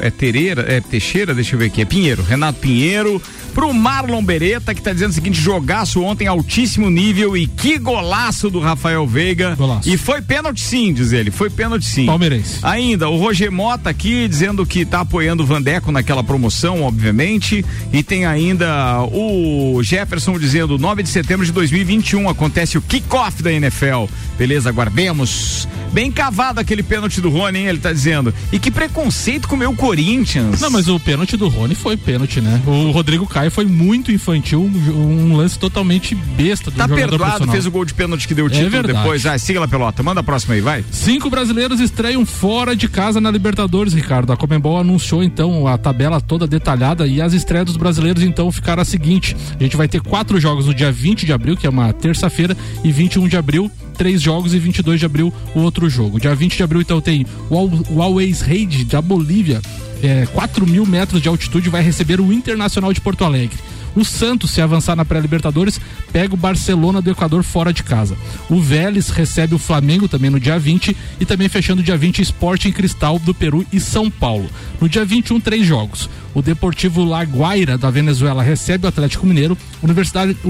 é 0.00 0.10
Tereira, 0.10 0.64
é 0.66 0.80
Teixeira, 0.80 1.34
deixa 1.34 1.54
eu 1.54 1.58
ver 1.58 1.66
aqui, 1.66 1.82
é 1.82 1.84
Pinheiro, 1.84 2.22
Renato 2.22 2.58
Pinheiro, 2.58 3.20
pro 3.56 3.72
Marlon 3.72 4.22
Beretta, 4.22 4.74
que 4.74 4.82
tá 4.82 4.92
dizendo 4.92 5.12
o 5.12 5.14
seguinte: 5.14 5.40
jogaço 5.40 6.02
ontem, 6.02 6.26
altíssimo 6.26 6.90
nível 6.90 7.34
e 7.34 7.46
que 7.46 7.78
golaço 7.78 8.50
do 8.50 8.60
Rafael 8.60 9.06
Veiga. 9.06 9.54
Golaço. 9.54 9.88
E 9.88 9.96
foi 9.96 10.20
pênalti 10.20 10.60
sim, 10.60 10.92
diz 10.92 11.10
ele, 11.10 11.30
foi 11.30 11.48
pênalti 11.48 11.86
sim. 11.86 12.04
Palmeirense. 12.04 12.58
Ainda, 12.62 13.08
o 13.08 13.16
Roger 13.16 13.50
Mota 13.50 13.88
aqui 13.88 14.28
dizendo 14.28 14.66
que 14.66 14.84
tá 14.84 15.00
apoiando 15.00 15.42
o 15.42 15.46
Vandeco 15.46 15.90
naquela 15.90 16.22
promoção, 16.22 16.82
obviamente. 16.82 17.64
E 17.90 18.02
tem 18.02 18.26
ainda 18.26 19.02
o 19.10 19.82
Jefferson 19.82 20.38
dizendo 20.38 20.76
9 20.76 21.02
de 21.02 21.08
setembro 21.08 21.46
de 21.46 21.52
2021 21.52 22.28
acontece 22.28 22.76
o 22.76 22.82
kickoff 22.82 23.42
da 23.42 23.50
NFL. 23.50 24.04
Beleza, 24.36 24.68
aguardemos. 24.68 25.66
Bem 25.92 26.12
cavado 26.12 26.60
aquele 26.60 26.82
pênalti 26.82 27.22
do 27.22 27.30
Rony, 27.30 27.60
hein? 27.60 27.66
Ele 27.68 27.78
tá 27.78 27.90
dizendo. 27.90 28.34
E 28.52 28.58
que 28.58 28.70
preconceito 28.70 29.48
com 29.48 29.54
o 29.54 29.58
meu 29.58 29.74
Corinthians. 29.74 30.60
Não, 30.60 30.70
mas 30.70 30.88
o 30.88 31.00
pênalti 31.00 31.38
do 31.38 31.48
Rony 31.48 31.74
foi 31.74 31.96
pênalti, 31.96 32.40
né? 32.40 32.60
O 32.66 32.90
Rodrigo 32.90 33.26
Caio 33.26 33.45
foi 33.50 33.64
muito 33.66 34.10
infantil, 34.12 34.62
um, 34.62 35.30
um 35.32 35.36
lance 35.36 35.58
totalmente 35.58 36.14
besta 36.14 36.70
do 36.70 36.76
Tá 36.76 36.84
jogador 36.84 36.96
perdoado, 37.10 37.18
profissional. 37.24 37.52
fez 37.52 37.66
o 37.66 37.70
gol 37.70 37.84
de 37.84 37.94
pênalti 37.94 38.26
que 38.28 38.34
deu 38.34 38.44
o 38.46 38.48
É 38.48 38.50
título 38.50 38.70
verdade. 38.70 38.98
depois. 38.98 39.26
Ah, 39.26 39.38
siga 39.38 39.60
lá, 39.60 39.68
pelota. 39.68 40.02
Manda 40.02 40.20
a 40.20 40.22
próxima 40.24 40.54
aí, 40.54 40.60
vai. 40.60 40.84
Cinco 40.90 41.28
brasileiros 41.30 41.80
estreiam 41.80 42.24
fora 42.26 42.74
de 42.76 42.88
casa 42.88 43.20
na 43.20 43.30
Libertadores, 43.30 43.92
Ricardo. 43.92 44.32
A 44.32 44.36
Comembol 44.36 44.78
anunciou 44.78 45.22
então 45.22 45.66
a 45.66 45.76
tabela 45.78 46.20
toda 46.20 46.46
detalhada 46.46 47.06
e 47.06 47.20
as 47.20 47.32
estreias 47.32 47.66
dos 47.66 47.76
brasileiros 47.76 48.22
então 48.22 48.50
ficaram 48.52 48.82
a 48.82 48.84
seguinte: 48.84 49.36
a 49.58 49.62
gente 49.62 49.76
vai 49.76 49.88
ter 49.88 50.00
quatro 50.00 50.38
jogos 50.40 50.66
no 50.66 50.74
dia 50.74 50.90
20 50.92 51.26
de 51.26 51.32
abril, 51.32 51.56
que 51.56 51.66
é 51.66 51.70
uma 51.70 51.92
terça-feira, 51.92 52.56
e 52.84 52.90
21 52.92 53.28
de 53.28 53.36
abril, 53.36 53.70
três 53.96 54.20
jogos, 54.22 54.54
e 54.54 54.58
22 54.58 55.00
de 55.00 55.06
abril, 55.06 55.32
o 55.54 55.60
outro 55.60 55.88
jogo. 55.88 56.20
Dia 56.20 56.34
20 56.34 56.56
de 56.56 56.62
abril, 56.62 56.80
então, 56.80 57.00
tem 57.00 57.26
o 57.50 57.56
Al- 57.56 57.70
o 57.90 58.02
Always 58.02 58.40
Raid 58.40 58.84
da 58.84 59.00
Bolívia, 59.02 59.60
é, 60.02 60.26
4 60.32 60.66
mil 60.66 60.84
metros 60.86 61.20
de 61.22 61.28
altitude, 61.28 61.68
vai 61.70 61.82
receber 61.82 62.20
o 62.20 62.32
Internacional 62.32 62.92
de 62.92 63.00
Porto 63.00 63.24
Alegre. 63.24 63.56
O 63.94 64.04
Santos, 64.04 64.50
se 64.50 64.60
avançar 64.60 64.94
na 64.94 65.06
pré-Libertadores, 65.06 65.80
pega 66.12 66.34
o 66.34 66.36
Barcelona 66.36 67.00
do 67.00 67.10
Equador 67.10 67.42
fora 67.42 67.72
de 67.72 67.82
casa. 67.82 68.14
O 68.50 68.60
Vélez 68.60 69.08
recebe 69.08 69.54
o 69.54 69.58
Flamengo 69.58 70.06
também 70.06 70.28
no 70.28 70.38
dia 70.38 70.58
20 70.58 70.94
e 71.18 71.24
também 71.24 71.48
fechando 71.48 71.82
dia 71.82 71.96
20 71.96 72.20
Sporting 72.20 72.72
Cristal 72.72 73.18
do 73.18 73.32
Peru 73.32 73.64
e 73.72 73.80
São 73.80 74.10
Paulo. 74.10 74.50
No 74.82 74.86
dia 74.86 75.02
21, 75.02 75.40
três 75.40 75.66
jogos. 75.66 76.10
O 76.34 76.42
Deportivo 76.42 77.02
Laguaira 77.04 77.78
da 77.78 77.88
Venezuela 77.88 78.42
recebe 78.42 78.84
o 78.84 78.88
Atlético 78.90 79.24
Mineiro, 79.26 79.56
o 79.82 79.86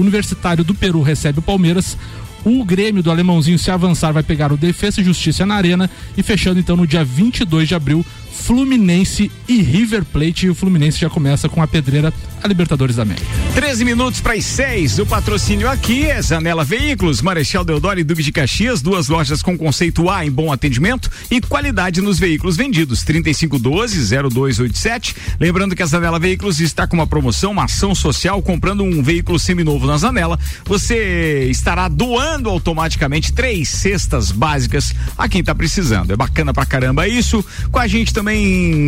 Universitário 0.01 0.63
do 0.65 0.73
Peru 0.75 1.01
recebe 1.01 1.39
o 1.39 1.41
Palmeiras, 1.41 1.97
o 2.45 2.63
Grêmio 2.63 3.03
do 3.03 3.11
Alemãozinho, 3.11 3.59
se 3.59 3.69
avançar, 3.71 4.11
vai 4.11 4.23
pegar 4.23 4.51
o 4.51 4.57
Defesa 4.57 5.01
e 5.01 5.03
Justiça 5.03 5.45
na 5.45 5.55
Arena. 5.55 5.89
E 6.15 6.23
fechando 6.23 6.59
então 6.59 6.75
no 6.75 6.87
dia 6.87 7.03
22 7.03 7.67
de 7.67 7.75
abril, 7.75 8.05
Fluminense 8.37 9.31
e 9.47 9.61
River 9.61 10.05
Plate. 10.05 10.45
E 10.45 10.49
o 10.49 10.55
Fluminense 10.55 10.99
já 10.99 11.09
começa 11.09 11.49
com 11.49 11.61
a 11.61 11.67
pedreira 11.67 12.13
a 12.43 12.47
Libertadores 12.47 12.95
da 12.95 13.01
América. 13.01 13.25
13 13.55 13.83
minutos 13.83 14.21
para 14.21 14.33
as 14.33 14.45
6. 14.45 14.99
O 14.99 15.05
patrocínio 15.05 15.69
aqui 15.69 16.05
é 16.05 16.21
Zanela 16.21 16.63
Veículos, 16.63 17.21
Marechal 17.21 17.65
Deodoro 17.65 17.99
e 17.99 18.03
Duque 18.03 18.21
de 18.21 18.31
Caxias, 18.31 18.79
duas 18.81 19.07
lojas 19.07 19.41
com 19.41 19.57
conceito 19.57 20.07
A 20.09 20.25
em 20.25 20.31
bom 20.31 20.51
atendimento 20.51 21.09
e 21.31 21.41
qualidade 21.41 21.99
nos 22.01 22.19
veículos 22.19 22.55
vendidos. 22.55 23.03
3512-0287. 23.03 25.15
Lembrando 25.39 25.75
que 25.75 25.81
a 25.81 25.87
Zanela 25.87 26.19
Veículos 26.19 26.59
está 26.59 26.85
com 26.85 26.95
uma 26.95 27.07
promoção, 27.07 27.51
uma 27.51 27.63
ação 27.63 27.95
social, 27.95 28.39
comprando 28.41 28.83
um 28.83 29.01
veículo 29.01 29.39
seminovo 29.39 29.87
na 29.87 29.97
Zanela. 29.97 30.37
Você 30.65 31.47
estará 31.49 31.87
doando 31.87 32.49
automaticamente 32.49 33.33
três 33.33 33.69
cestas 33.69 34.31
básicas 34.31 34.93
a 35.17 35.27
quem 35.27 35.41
está 35.41 35.55
precisando. 35.55 36.11
É 36.11 36.15
bacana 36.15 36.53
pra 36.53 36.65
caramba 36.65 37.07
isso. 37.07 37.43
Com 37.71 37.79
a 37.79 37.87
gente 37.87 38.13
também, 38.13 38.26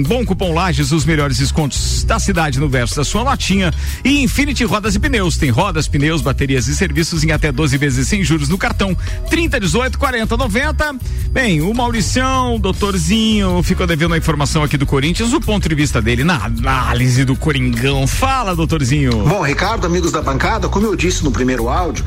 Bom 0.06 0.26
Cupom 0.26 0.54
Lages, 0.54 0.92
os 0.92 1.06
melhores 1.06 1.38
descontos 1.38 2.04
da 2.04 2.20
cidade 2.20 2.60
no 2.60 2.68
verso 2.68 2.98
da 2.98 3.06
sua 3.06 3.24
notinha. 3.24 3.74
E 4.04 4.22
Infinity 4.22 4.66
Rodas 4.66 4.96
e 4.96 5.00
Pneus. 5.00 5.38
Tem 5.38 5.50
rodas, 5.50 5.88
pneus, 5.88 6.22
baterias 6.22 6.68
e 6.68 6.76
serviços 6.76 7.24
em 7.24 7.32
até 7.32 7.52
12 7.52 7.78
vezes 7.78 8.08
sem 8.08 8.22
juros 8.22 8.50
no 8.50 8.58
cartão. 8.58 8.98
30, 9.30 9.60
18, 9.60 9.98
40, 9.98 10.36
90. 10.36 10.96
Bem, 11.32 11.62
o 11.62 11.74
Mauricião, 11.74 12.60
doutorzinho, 12.60 13.62
ficou 13.64 13.88
devendo 13.88 14.14
a 14.14 14.18
informação 14.18 14.64
aqui 14.64 14.76
do 14.76 14.86
Corinthians, 14.86 15.32
o 15.32 15.40
ponto 15.40 15.70
de 15.70 15.76
vista 15.76 16.02
dele 16.02 16.24
na 16.24 16.44
análise 16.44 17.24
do 17.24 17.36
Coringão. 17.36 18.08
Fala, 18.08 18.56
doutorzinho. 18.56 19.12
Bom, 19.12 19.42
Ricardo, 19.42 19.86
amigos 19.86 20.12
da 20.12 20.22
bancada, 20.22 20.68
como 20.68 20.86
eu 20.86 20.96
disse 20.96 21.24
no 21.24 21.32
primeiro 21.32 21.70
áudio, 21.70 22.04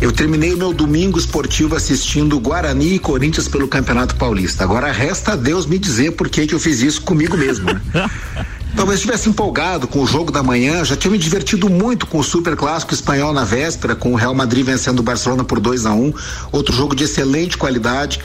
eu 0.00 0.12
terminei 0.12 0.54
meu 0.56 0.72
domingo 0.72 1.18
esportivo 1.18 1.76
assistindo 1.76 2.40
Guarani 2.40 2.94
e 2.94 2.98
Corinthians 2.98 3.48
pelo 3.48 3.68
Campeonato 3.68 4.14
Paulista. 4.14 4.64
Agora 4.64 4.90
resta 4.90 5.36
Deus 5.36 5.66
me 5.66 5.78
dizer 5.78 6.12
por 6.12 6.28
que, 6.28 6.46
que 6.46 6.54
eu 6.60 6.62
fiz 6.62 6.82
isso 6.82 7.00
comigo 7.00 7.36
mesmo. 7.36 7.66
Né? 7.66 7.80
Talvez 8.76 9.00
estivesse 9.00 9.28
empolgado 9.28 9.88
com 9.88 10.00
o 10.00 10.06
jogo 10.06 10.30
da 10.30 10.42
manhã, 10.42 10.84
já 10.84 10.94
tinha 10.94 11.10
me 11.10 11.18
divertido 11.18 11.68
muito 11.68 12.06
com 12.06 12.18
o 12.18 12.22
Super 12.22 12.54
Clássico 12.54 12.94
espanhol 12.94 13.32
na 13.32 13.44
véspera, 13.44 13.96
com 13.96 14.12
o 14.12 14.16
Real 14.16 14.34
Madrid 14.34 14.64
vencendo 14.64 15.00
o 15.00 15.02
Barcelona 15.02 15.42
por 15.42 15.58
2 15.58 15.86
a 15.86 15.92
1 15.92 16.04
um, 16.04 16.12
outro 16.52 16.74
jogo 16.74 16.94
de 16.94 17.04
excelente 17.04 17.58
qualidade. 17.58 18.20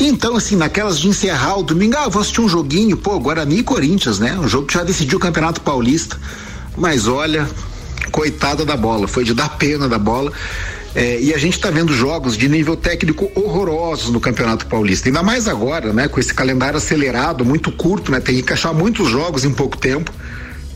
Então, 0.00 0.36
assim, 0.36 0.56
naquelas 0.56 0.98
de 0.98 1.08
encerrar 1.08 1.58
o 1.58 1.62
domingo, 1.62 1.96
ah, 1.98 2.08
vou 2.08 2.22
assistir 2.22 2.40
um 2.40 2.48
joguinho, 2.48 2.96
pô, 2.96 3.18
Guarani 3.20 3.58
e 3.58 3.62
Corinthians, 3.62 4.18
né? 4.18 4.38
Um 4.38 4.48
jogo 4.48 4.66
que 4.66 4.74
já 4.74 4.82
decidiu 4.82 5.18
o 5.18 5.20
Campeonato 5.20 5.60
Paulista. 5.60 6.16
Mas 6.76 7.06
olha, 7.06 7.48
coitada 8.10 8.64
da 8.64 8.76
bola, 8.76 9.06
foi 9.06 9.22
de 9.22 9.34
dar 9.34 9.50
pena 9.50 9.88
da 9.88 9.98
bola. 9.98 10.32
É, 10.94 11.20
e 11.20 11.34
a 11.34 11.38
gente 11.38 11.54
está 11.54 11.70
vendo 11.70 11.92
jogos 11.92 12.36
de 12.36 12.48
nível 12.48 12.76
técnico 12.76 13.30
horrorosos 13.34 14.10
no 14.10 14.20
Campeonato 14.20 14.66
Paulista. 14.66 15.08
Ainda 15.08 15.22
mais 15.22 15.48
agora, 15.48 15.92
né? 15.92 16.06
Com 16.06 16.20
esse 16.20 16.32
calendário 16.32 16.76
acelerado, 16.76 17.44
muito 17.44 17.72
curto, 17.72 18.12
né? 18.12 18.20
Tem 18.20 18.36
que 18.36 18.42
encaixar 18.42 18.72
muitos 18.72 19.08
jogos 19.08 19.44
em 19.44 19.52
pouco 19.52 19.76
tempo. 19.76 20.12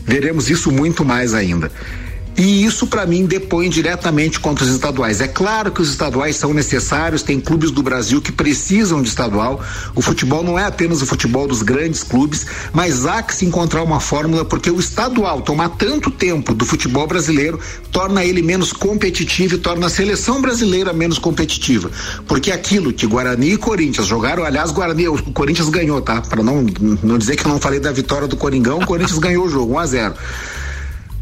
Veremos 0.03 0.49
isso 0.49 0.71
muito 0.71 1.05
mais 1.05 1.33
ainda. 1.33 1.71
E 2.39 2.63
isso, 2.63 2.87
para 2.87 3.05
mim, 3.05 3.25
depõe 3.25 3.67
diretamente 3.67 4.39
contra 4.39 4.63
os 4.63 4.71
estaduais. 4.71 5.19
É 5.19 5.27
claro 5.27 5.73
que 5.73 5.81
os 5.81 5.89
estaduais 5.89 6.37
são 6.37 6.53
necessários, 6.53 7.21
tem 7.21 7.37
clubes 7.37 7.69
do 7.69 7.83
Brasil 7.83 8.21
que 8.21 8.31
precisam 8.31 9.01
de 9.01 9.09
estadual. 9.09 9.61
O 9.93 10.01
futebol 10.01 10.41
não 10.41 10.57
é 10.57 10.63
apenas 10.63 11.01
o 11.01 11.05
futebol 11.05 11.45
dos 11.45 11.61
grandes 11.61 12.01
clubes, 12.01 12.45
mas 12.71 13.05
há 13.05 13.21
que 13.21 13.35
se 13.35 13.45
encontrar 13.45 13.83
uma 13.83 13.99
fórmula, 13.99 14.45
porque 14.45 14.71
o 14.71 14.79
estadual 14.79 15.41
tomar 15.41 15.67
tanto 15.71 16.09
tempo 16.09 16.53
do 16.53 16.65
futebol 16.65 17.05
brasileiro 17.05 17.59
torna 17.91 18.23
ele 18.23 18.41
menos 18.41 18.71
competitivo 18.71 19.55
e 19.55 19.57
torna 19.57 19.87
a 19.87 19.89
seleção 19.89 20.41
brasileira 20.41 20.93
menos 20.93 21.19
competitiva. 21.19 21.91
Porque 22.25 22.53
aquilo 22.53 22.93
que 22.93 23.05
Guarani 23.05 23.51
e 23.51 23.57
Corinthians 23.57 24.07
jogaram, 24.07 24.45
aliás, 24.45 24.71
Guarani, 24.71 25.09
o 25.09 25.17
Corinthians 25.33 25.67
ganhou, 25.67 26.01
tá? 26.01 26.21
Para 26.21 26.41
não, 26.41 26.65
não 27.03 27.17
dizer 27.17 27.35
que 27.35 27.45
eu 27.45 27.51
não 27.51 27.59
falei 27.59 27.81
da 27.81 27.91
vitória 27.91 28.29
do 28.29 28.37
Coringão, 28.37 28.79
o 28.79 28.85
Corinthians 28.85 29.19
ganhou 29.19 29.45
o 29.45 29.49
jogo, 29.49 29.73
1 29.73 29.79
a 29.79 29.85
0 29.85 30.15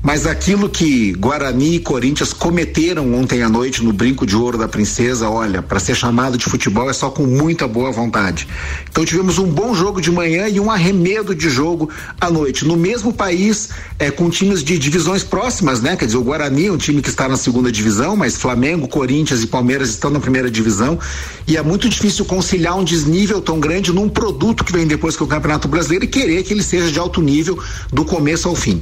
mas 0.07 0.25
aquilo 0.25 0.69
que 0.69 1.11
Guarani 1.15 1.75
e 1.75 1.79
Corinthians 1.81 2.31
cometeram 2.31 3.13
ontem 3.13 3.43
à 3.43 3.49
noite 3.49 3.83
no 3.83 3.91
Brinco 3.91 4.25
de 4.25 4.37
Ouro 4.37 4.57
da 4.57 4.65
Princesa, 4.65 5.29
olha, 5.29 5.61
para 5.61 5.81
ser 5.81 5.95
chamado 5.95 6.37
de 6.37 6.45
futebol 6.45 6.89
é 6.89 6.93
só 6.93 7.09
com 7.09 7.23
muita 7.23 7.67
boa 7.67 7.91
vontade. 7.91 8.47
Então 8.89 9.03
tivemos 9.03 9.37
um 9.37 9.47
bom 9.47 9.75
jogo 9.75 9.99
de 9.99 10.09
manhã 10.09 10.47
e 10.47 10.61
um 10.61 10.71
arremedo 10.71 11.35
de 11.35 11.49
jogo 11.49 11.89
à 12.21 12.31
noite. 12.31 12.63
No 12.63 12.77
mesmo 12.77 13.11
país, 13.11 13.67
é, 13.99 14.09
com 14.09 14.29
times 14.29 14.63
de 14.63 14.79
divisões 14.79 15.25
próximas, 15.25 15.81
né? 15.81 15.97
Quer 15.97 16.05
dizer, 16.05 16.17
o 16.19 16.23
Guarani 16.23 16.67
é 16.67 16.71
um 16.71 16.77
time 16.77 17.01
que 17.01 17.09
está 17.09 17.27
na 17.27 17.35
segunda 17.35 17.69
divisão, 17.69 18.15
mas 18.15 18.37
Flamengo, 18.37 18.87
Corinthians 18.87 19.43
e 19.43 19.47
Palmeiras 19.47 19.89
estão 19.89 20.09
na 20.09 20.21
primeira 20.21 20.49
divisão. 20.49 20.97
E 21.45 21.57
é 21.57 21.61
muito 21.61 21.89
difícil 21.89 22.23
conciliar 22.23 22.77
um 22.77 22.83
desnível 22.85 23.41
tão 23.41 23.59
grande 23.59 23.91
num 23.91 24.07
produto 24.07 24.63
que 24.63 24.71
vem 24.71 24.87
depois 24.87 25.17
que 25.17 25.23
o 25.23 25.27
Campeonato 25.27 25.67
Brasileiro 25.67 26.05
e 26.05 26.07
querer 26.07 26.43
que 26.43 26.53
ele 26.53 26.63
seja 26.63 26.89
de 26.89 26.97
alto 26.97 27.21
nível 27.21 27.59
do 27.91 28.05
começo 28.05 28.47
ao 28.47 28.55
fim. 28.55 28.81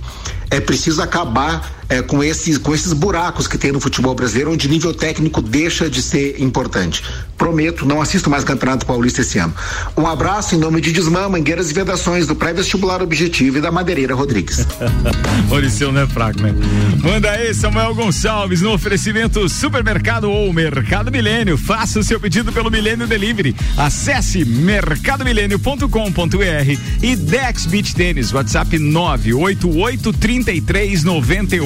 É 0.49 0.59
preciso 0.59 1.01
acabar 1.01 1.74
é, 1.89 2.01
com, 2.01 2.23
esses, 2.23 2.57
com 2.57 2.73
esses 2.73 2.93
buracos 2.93 3.47
que 3.47 3.57
tem 3.57 3.71
no 3.71 3.79
futebol 3.79 4.15
brasileiro, 4.15 4.51
onde 4.51 4.67
nível 4.67 4.93
técnico 4.93 5.41
deixa 5.41 5.89
de 5.89 6.01
ser 6.01 6.41
importante. 6.41 7.03
Prometo, 7.37 7.85
não 7.85 8.01
assisto 8.01 8.29
mais 8.29 8.43
Campeonato 8.43 8.85
Paulista 8.85 9.21
esse 9.21 9.37
ano. 9.37 9.53
Um 9.97 10.07
abraço 10.07 10.55
em 10.55 10.57
nome 10.57 10.79
de 10.79 10.91
Desmã, 10.91 11.27
Mangueiras 11.27 11.69
e 11.69 11.73
Vedações, 11.73 12.27
do 12.27 12.35
Pré-Vestibular 12.35 13.01
Objetivo 13.01 13.57
e 13.57 13.61
da 13.61 13.71
Madeireira 13.71 14.15
Rodrigues. 14.15 14.65
Maurício 15.49 15.91
não 15.91 16.01
é 16.01 16.07
fraco, 16.07 16.41
né? 16.41 16.55
Manda 17.03 17.31
aí, 17.31 17.53
Samuel 17.53 17.93
Gonçalves, 17.93 18.61
no 18.61 18.73
oferecimento 18.73 19.49
Supermercado 19.49 20.31
ou 20.31 20.51
Mercado 20.53 21.11
Milênio. 21.11 21.57
Faça 21.57 21.99
o 21.99 22.03
seu 22.03 22.19
pedido 22.19 22.53
pelo 22.53 22.71
Milênio 22.71 23.05
Delivery. 23.05 23.55
Acesse 23.77 24.45
mercadomilênio.com.br 24.45 26.79
e 27.01 27.15
Dex 27.15 27.65
Beach 27.65 27.93
Tênis, 27.93 28.33
WhatsApp 28.33 28.79
988 28.79 30.13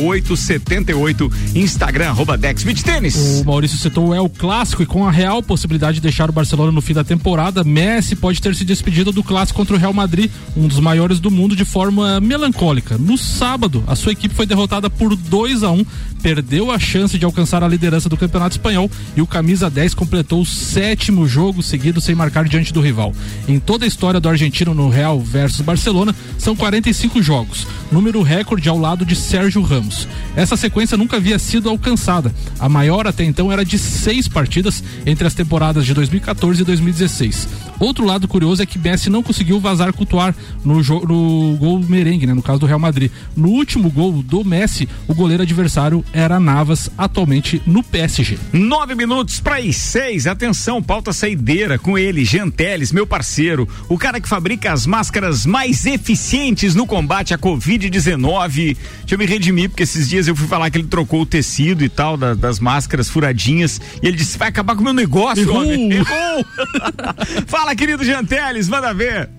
33 0.10 0.60
98 0.80 1.20
9878. 1.20 1.32
Instagram, 1.56 2.10
arroba 2.10 2.38
Dex 2.38 2.64
Tênis. 2.84 3.42
O 3.42 3.46
Maurício 3.46 3.78
citou 3.78 4.10
o 4.10 4.16
El 4.16 4.30
Clássico 4.30 4.82
e 4.84 4.86
com 4.86 5.06
a 5.06 5.12
real 5.12 5.42
possibilidade 5.44 5.96
de 5.96 6.02
deixar 6.02 6.30
o 6.30 6.34
Barcelona 6.34 6.72
no 6.72 6.82
fim 6.82 6.94
da 6.94 7.04
temporada, 7.04 7.64
Messi 7.64 8.16
pode 8.16 8.42
ter 8.42 8.56
se 8.56 8.64
despedido 8.64 9.12
do 9.12 9.24
clássico 9.24 9.58
contra 9.58 9.76
o 9.76 9.80
Real 9.80 9.94
Madrid, 9.94 10.30
um 10.56 10.68
dos 10.68 10.80
maiores 10.80 11.20
do 11.20 11.32
mundo, 11.32 11.56
de 11.56 11.66
forma 11.66 12.20
melancólica. 12.20 12.98
No 12.98 13.18
sábado, 13.18 13.84
a 13.88 13.96
sua 13.96 14.12
equipe 14.12 14.34
foi 14.34 14.46
derrotada 14.46 14.90
por 14.90 15.16
2 15.16 15.64
a 15.64 15.72
1 15.72 15.80
um, 15.80 15.86
perdeu 16.22 16.72
a 16.72 16.78
chance 16.78 17.18
de 17.18 17.26
alcançar 17.26 17.64
a 17.64 17.68
liderança 17.68 18.10
do 18.10 18.18
Campeonato 18.18 18.56
Espanhol 18.56 18.90
e 19.16 19.22
o 19.22 19.28
camisa 19.28 19.70
10 19.70 19.94
completou 19.94 20.42
o 20.42 20.46
sétimo 20.46 21.28
jogo 21.28 21.64
seguido 21.64 22.02
sem 22.02 22.14
marcar 22.14 22.46
diante 22.46 22.74
do 22.74 22.82
rival. 22.82 23.14
Em 23.48 23.60
toda 23.60 23.86
a 23.86 23.88
história 23.88 24.20
do 24.20 24.30
argentino 24.30 24.74
no 24.74 24.90
Real 24.90 25.20
versus 25.20 25.62
Barcelona, 25.62 26.14
são 26.38 26.56
45 26.56 27.22
jogos, 27.22 27.66
número 27.92 28.22
recorde 28.22 28.70
ao 28.70 28.78
lado 28.78 29.06
de 29.06 29.16
Sérgio 29.16 29.62
Ramos. 29.62 29.99
Essa 30.36 30.56
sequência 30.58 30.98
nunca 30.98 31.18
havia 31.18 31.40
sido 31.40 31.70
alcançada. 31.70 32.34
A 32.60 32.70
maior 32.70 33.08
até 33.08 33.24
então 33.24 33.52
era 33.52 33.66
de 33.66 33.78
seis 33.78 34.28
partidas 34.28 34.84
entre 35.06 35.26
as 35.28 35.34
temporadas 35.34 35.86
de 35.86 35.94
2014 35.94 36.62
e 36.62 36.66
2016. 36.66 37.48
Outro 37.80 38.06
lado 38.06 38.28
curioso 38.28 38.62
é 38.62 38.66
que 38.66 38.78
Messi 38.78 39.10
não 39.10 39.24
conseguiu 39.24 39.60
vazar 39.60 39.94
Coutoir 39.94 40.36
no, 40.64 40.82
no 40.82 41.58
gol 41.58 41.80
merengue, 41.80 42.26
né, 42.26 42.34
no 42.34 42.44
caso 42.44 42.60
do 42.60 42.66
Real 42.66 42.80
Madrid. 42.80 43.12
No 43.36 43.50
último 43.50 43.90
gol 43.90 44.22
do 44.24 44.44
Messi, 44.44 44.88
o 45.08 45.14
goleiro 45.14 45.44
adversário 45.44 46.04
era 46.12 46.40
Navas, 46.40 46.90
atualmente 46.98 47.62
no 47.66 47.84
PSG. 47.84 48.38
Nove 48.52 48.96
minutos 48.96 49.40
para 49.40 49.58
as 49.58 49.76
seis. 49.78 50.28
Atenção, 50.28 50.82
pauta 50.82 51.14
saideira 51.14 51.78
com 51.80 51.98
ele, 51.98 52.26
Genteles, 52.26 52.92
meu 52.92 53.08
parceiro, 53.08 53.68
o 53.88 53.98
cara 53.98 54.20
que 54.20 54.28
fabrica 54.28 54.72
as 54.72 54.86
máscaras 54.86 55.46
mais 55.46 55.86
eficientes 55.86 56.76
no 56.76 56.86
combate 56.86 57.34
à 57.34 57.38
Covid-19. 57.38 58.78
Deixa 59.00 59.16
eu 59.16 59.18
me 59.18 59.26
redimir, 59.26 59.70
porque 59.70 59.84
esses 59.84 60.08
dias 60.08 60.28
eu 60.28 60.36
fui 60.36 60.48
falar 60.48 60.70
que 60.70 60.78
ele 60.78 60.88
trocou 60.88 61.22
o 61.22 61.26
tecido 61.26 61.84
e 61.84 61.90
tal 61.90 62.18
da, 62.18 62.34
das 62.34 62.60
máscaras 62.60 63.10
furadinhas 63.10 63.80
e 64.02 64.08
ele 64.08 64.18
disse: 64.18 64.38
vai 64.38 64.50
acabar 64.50 64.76
com 64.76 64.82
o 64.82 64.84
meu 64.84 64.94
negócio, 64.94 65.44
Errou. 65.44 65.58
homem. 65.58 65.92
Errou! 65.94 66.46
Fala, 67.48 67.69
querido 67.76 68.04
Genteles, 68.04 68.68
manda 68.70 68.94
ver. 68.94 69.30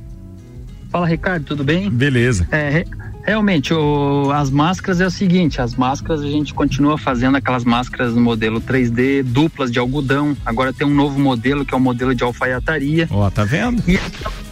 Fala, 0.90 1.06
Ricardo, 1.06 1.44
tudo 1.44 1.62
bem? 1.62 1.88
Beleza. 1.88 2.48
É, 2.50 2.84
realmente, 3.24 3.72
o, 3.72 4.30
as 4.32 4.50
máscaras 4.50 5.00
é 5.00 5.06
o 5.06 5.10
seguinte: 5.10 5.60
as 5.60 5.74
máscaras 5.74 6.20
a 6.20 6.26
gente 6.26 6.52
continua 6.52 6.98
fazendo 6.98 7.36
aquelas 7.36 7.64
máscaras 7.64 8.14
no 8.14 8.20
modelo 8.20 8.60
3D, 8.60 9.22
duplas 9.22 9.70
de 9.70 9.78
algodão. 9.78 10.36
Agora 10.44 10.72
tem 10.72 10.86
um 10.86 10.94
novo 10.94 11.18
modelo 11.18 11.64
que 11.64 11.72
é 11.72 11.76
o 11.76 11.80
modelo 11.80 12.14
de 12.14 12.24
alfaiataria. 12.24 13.06
Ó, 13.10 13.30
tá 13.30 13.44
vendo? 13.44 13.82
E, 13.86 13.98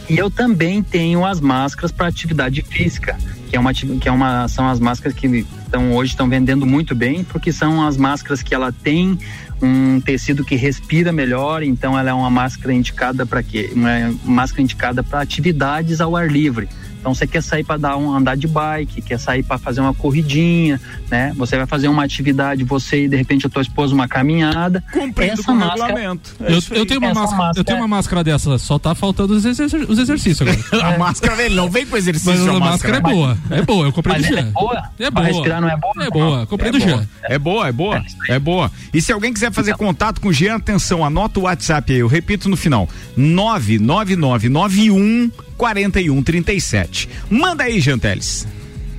e 0.09 0.17
eu 0.17 0.31
também 0.31 0.83
tenho 0.83 1.25
as 1.25 1.41
máscaras 1.41 1.91
para 1.91 2.07
atividade 2.07 2.63
física, 2.63 3.17
que 3.49 3.57
é 3.57 3.61
uma 3.61 3.75
que 3.75 4.09
é 4.09 4.13
uma 4.13 4.47
são 4.49 4.69
as 4.69 4.79
máscaras 4.79 5.17
que 5.17 5.27
estão 5.27 5.93
hoje 5.93 6.13
estão 6.13 6.29
vendendo 6.29 6.65
muito 6.65 6.95
bem, 6.95 7.25
porque 7.25 7.53
são 7.53 7.87
as 7.87 7.97
máscaras 7.97 8.43
que 8.43 8.55
ela 8.55 8.73
tem 8.73 9.19
um 9.61 10.01
tecido 10.01 10.45
que 10.45 10.57
respira 10.57 11.13
melhor, 11.13 11.63
então 11.63 11.99
ela 11.99 12.11
é 12.11 12.13
uma 12.13 12.31
máscara 12.31 12.73
indicada 12.73 13.27
para 13.27 13.43
quê? 13.43 13.71
Uma 13.75 14.15
máscara 14.25 14.63
indicada 14.63 15.03
para 15.03 15.21
atividades 15.21 16.01
ao 16.01 16.17
ar 16.17 16.31
livre. 16.31 16.69
Então 17.01 17.15
você 17.15 17.27
quer 17.27 17.43
sair 17.43 17.65
para 17.65 17.77
dar 17.79 17.97
um 17.97 18.13
andar 18.13 18.37
de 18.37 18.47
bike, 18.49 19.01
quer 19.03 19.19
sair 19.19 19.43
para 19.43 19.59
fazer 19.59 19.81
uma 19.81 19.95
corridinha, 19.95 20.81
né? 21.11 21.33
Você 21.37 21.57
vai 21.57 21.67
fazer 21.67 21.89
uma 21.89 22.05
atividade, 22.05 22.65
você 22.65 23.05
e 23.05 23.09
de 23.09 23.17
repente 23.17 23.47
a 23.47 23.51
tua 23.51 23.63
esposa 23.63 23.95
uma 23.95 24.09
caminhada. 24.09 24.83
Cumprindo 24.93 25.33
Essa 25.35 25.43
com 25.45 25.53
o 25.53 25.57
máscara- 25.57 25.87
regulamento. 25.87 26.35
É 26.41 26.53
Eu, 26.53 26.61
eu 26.79 26.87
tenho 26.87 27.01
uma 27.01 27.11
Essa 27.11 27.21
máscara, 27.21 27.43
eu 27.43 27.47
máscara- 27.47 27.65
tenho 27.65 27.79
uma 27.79 27.89
máscara 27.89 28.25
dessa, 28.25 28.59
só 28.59 28.79
tá 28.79 28.95
faltando 28.95 29.35
os, 29.35 29.45
exerc- 29.45 29.89
os 29.89 29.99
exercícios 29.99 30.49
agora. 30.49 30.59
A 30.95 30.99
máscara 30.99 31.37
dele 31.37 31.55
não 31.55 31.71
vem 31.71 31.87
com 31.87 31.97
exercício. 31.97 32.31
Mas 32.33 32.47
a 32.47 32.51
a 32.53 32.61
máscara 32.61 32.97
é 32.97 33.01
boa, 33.01 33.39
é 33.51 33.63
boa, 33.63 33.87
eu 33.87 33.93
comprei 33.93 34.17
Mas 34.17 34.27
do 34.29 34.35
é 34.35 34.37
Jean. 34.43 34.51
boa? 34.51 34.83
É 34.99 35.11
Pra 35.11 35.23
boa. 35.23 35.27
respirar 35.27 35.61
não 35.61 35.69
é 35.69 35.77
boa? 35.77 36.05
É 36.05 36.11
boa, 36.11 36.47
comprei 36.47 36.69
É 36.69 36.73
do. 36.73 36.81
Jean. 36.81 37.07
é 37.23 37.39
boa, 37.39 37.69
é 37.69 37.73
boa, 37.73 38.03
é 38.29 38.39
boa. 38.39 38.71
E 38.93 39.01
se 39.01 39.13
alguém 39.13 39.33
quiser 39.33 39.53
fazer 39.53 39.75
contato 39.77 40.21
com 40.21 40.29
o 40.29 40.33
Jean, 40.33 40.57
atenção, 40.57 41.05
anota 41.05 41.39
o 41.41 41.45
WhatsApp 41.45 41.93
aí, 41.93 42.01
eu 42.01 42.09
repito 42.09 42.49
no 42.49 42.57
final: 42.57 42.89
99991 43.17 45.31
4137. 45.59 47.09
Manda 47.29 47.65
aí, 47.65 47.81
Janteles. 47.81 48.47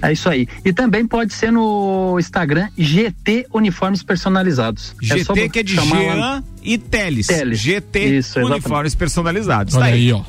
É 0.01 0.13
isso 0.13 0.29
aí. 0.29 0.47
E 0.63 0.71
também 0.71 1.05
pode 1.05 1.33
ser 1.33 1.51
no 1.51 2.17
Instagram 2.19 2.69
GT 2.77 3.47
Uniformes 3.53 4.01
Personalizados. 4.03 4.95
É 5.03 5.23
só 5.23 5.33
GT 5.33 5.49
que 5.49 5.59
é 5.59 5.63
de 5.63 5.75
chamar 5.75 5.99
lá- 6.01 6.13
Jean 6.35 6.43
e 6.63 6.77
Teles. 6.77 7.27
Teles. 7.27 7.59
GT 7.59 8.17
Isso. 8.17 8.39
Uniformes 8.39 8.95
Personalizados. 8.95 9.75
Olha 9.75 9.85
Tá 9.85 9.91
aí, 9.91 10.13
ó. 10.13 10.21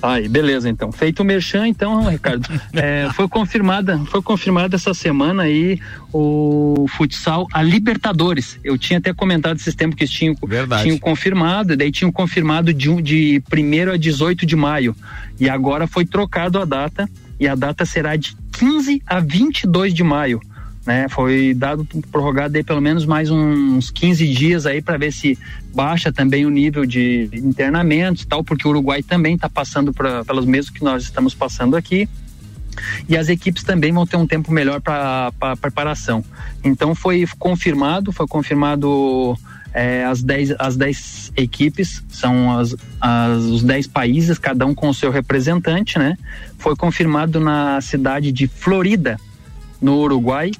Aí, 0.00 0.28
beleza, 0.28 0.68
então. 0.68 0.92
Feito 0.92 1.20
o 1.20 1.24
merchan, 1.24 1.66
então, 1.66 2.06
Ricardo. 2.08 2.48
é, 2.72 3.08
foi 3.14 3.28
confirmada, 3.28 3.98
foi 4.06 4.22
confirmada 4.22 4.76
essa 4.76 4.94
semana 4.94 5.42
aí 5.44 5.80
o 6.12 6.86
futsal, 6.96 7.46
a 7.52 7.62
Libertadores. 7.62 8.58
Eu 8.62 8.78
tinha 8.78 8.98
até 8.98 9.12
comentado 9.12 9.56
esses 9.56 9.74
tempos 9.74 9.96
que 9.96 10.06
tinham, 10.06 10.34
tinham 10.84 10.98
confirmado, 10.98 11.76
daí 11.76 11.90
tinham 11.90 12.12
confirmado 12.12 12.72
de, 12.72 12.88
um- 12.88 13.02
de 13.02 13.42
1 13.52 13.90
a 13.92 13.96
18 13.96 14.46
de 14.46 14.54
maio. 14.56 14.94
E 15.38 15.48
agora 15.48 15.86
foi 15.86 16.06
trocado 16.06 16.58
a 16.60 16.64
data, 16.64 17.08
e 17.40 17.46
a 17.46 17.54
data 17.54 17.84
será 17.84 18.16
de 18.16 18.36
15 18.52 19.02
a 19.06 19.20
22 19.20 19.92
de 19.94 20.02
maio. 20.02 20.40
Né, 20.88 21.06
foi 21.06 21.52
dado 21.52 21.86
prorrogado 22.10 22.56
aí 22.56 22.64
pelo 22.64 22.80
menos 22.80 23.04
mais 23.04 23.30
uns 23.30 23.90
15 23.90 24.26
dias 24.26 24.64
aí 24.64 24.80
para 24.80 24.96
ver 24.96 25.12
se 25.12 25.38
baixa 25.74 26.10
também 26.10 26.46
o 26.46 26.48
nível 26.48 26.86
de 26.86 27.28
internamentos 27.34 28.22
e 28.22 28.26
tal, 28.26 28.42
porque 28.42 28.66
o 28.66 28.70
Uruguai 28.70 29.02
também 29.02 29.34
está 29.34 29.50
passando 29.50 29.92
pra, 29.92 30.24
pelos 30.24 30.46
mesmos 30.46 30.70
que 30.70 30.82
nós 30.82 31.02
estamos 31.02 31.34
passando 31.34 31.76
aqui. 31.76 32.08
E 33.06 33.18
as 33.18 33.28
equipes 33.28 33.62
também 33.62 33.92
vão 33.92 34.06
ter 34.06 34.16
um 34.16 34.26
tempo 34.26 34.50
melhor 34.50 34.80
para 34.80 35.30
preparação. 35.60 36.24
Então 36.64 36.94
foi 36.94 37.26
confirmado, 37.38 38.10
foi 38.10 38.26
confirmado 38.26 39.36
é, 39.74 40.06
as 40.06 40.22
10 40.22 40.54
as 40.58 40.74
dez 40.74 41.30
equipes, 41.36 42.02
são 42.08 42.58
as, 42.58 42.74
as, 42.98 43.42
os 43.44 43.62
10 43.62 43.88
países, 43.88 44.38
cada 44.38 44.64
um 44.64 44.74
com 44.74 44.88
o 44.88 44.94
seu 44.94 45.10
representante, 45.10 45.98
né? 45.98 46.16
Foi 46.56 46.74
confirmado 46.74 47.38
na 47.38 47.78
cidade 47.82 48.32
de 48.32 48.48
Florida, 48.48 49.20
no 49.82 49.98
Uruguai. 49.98 50.50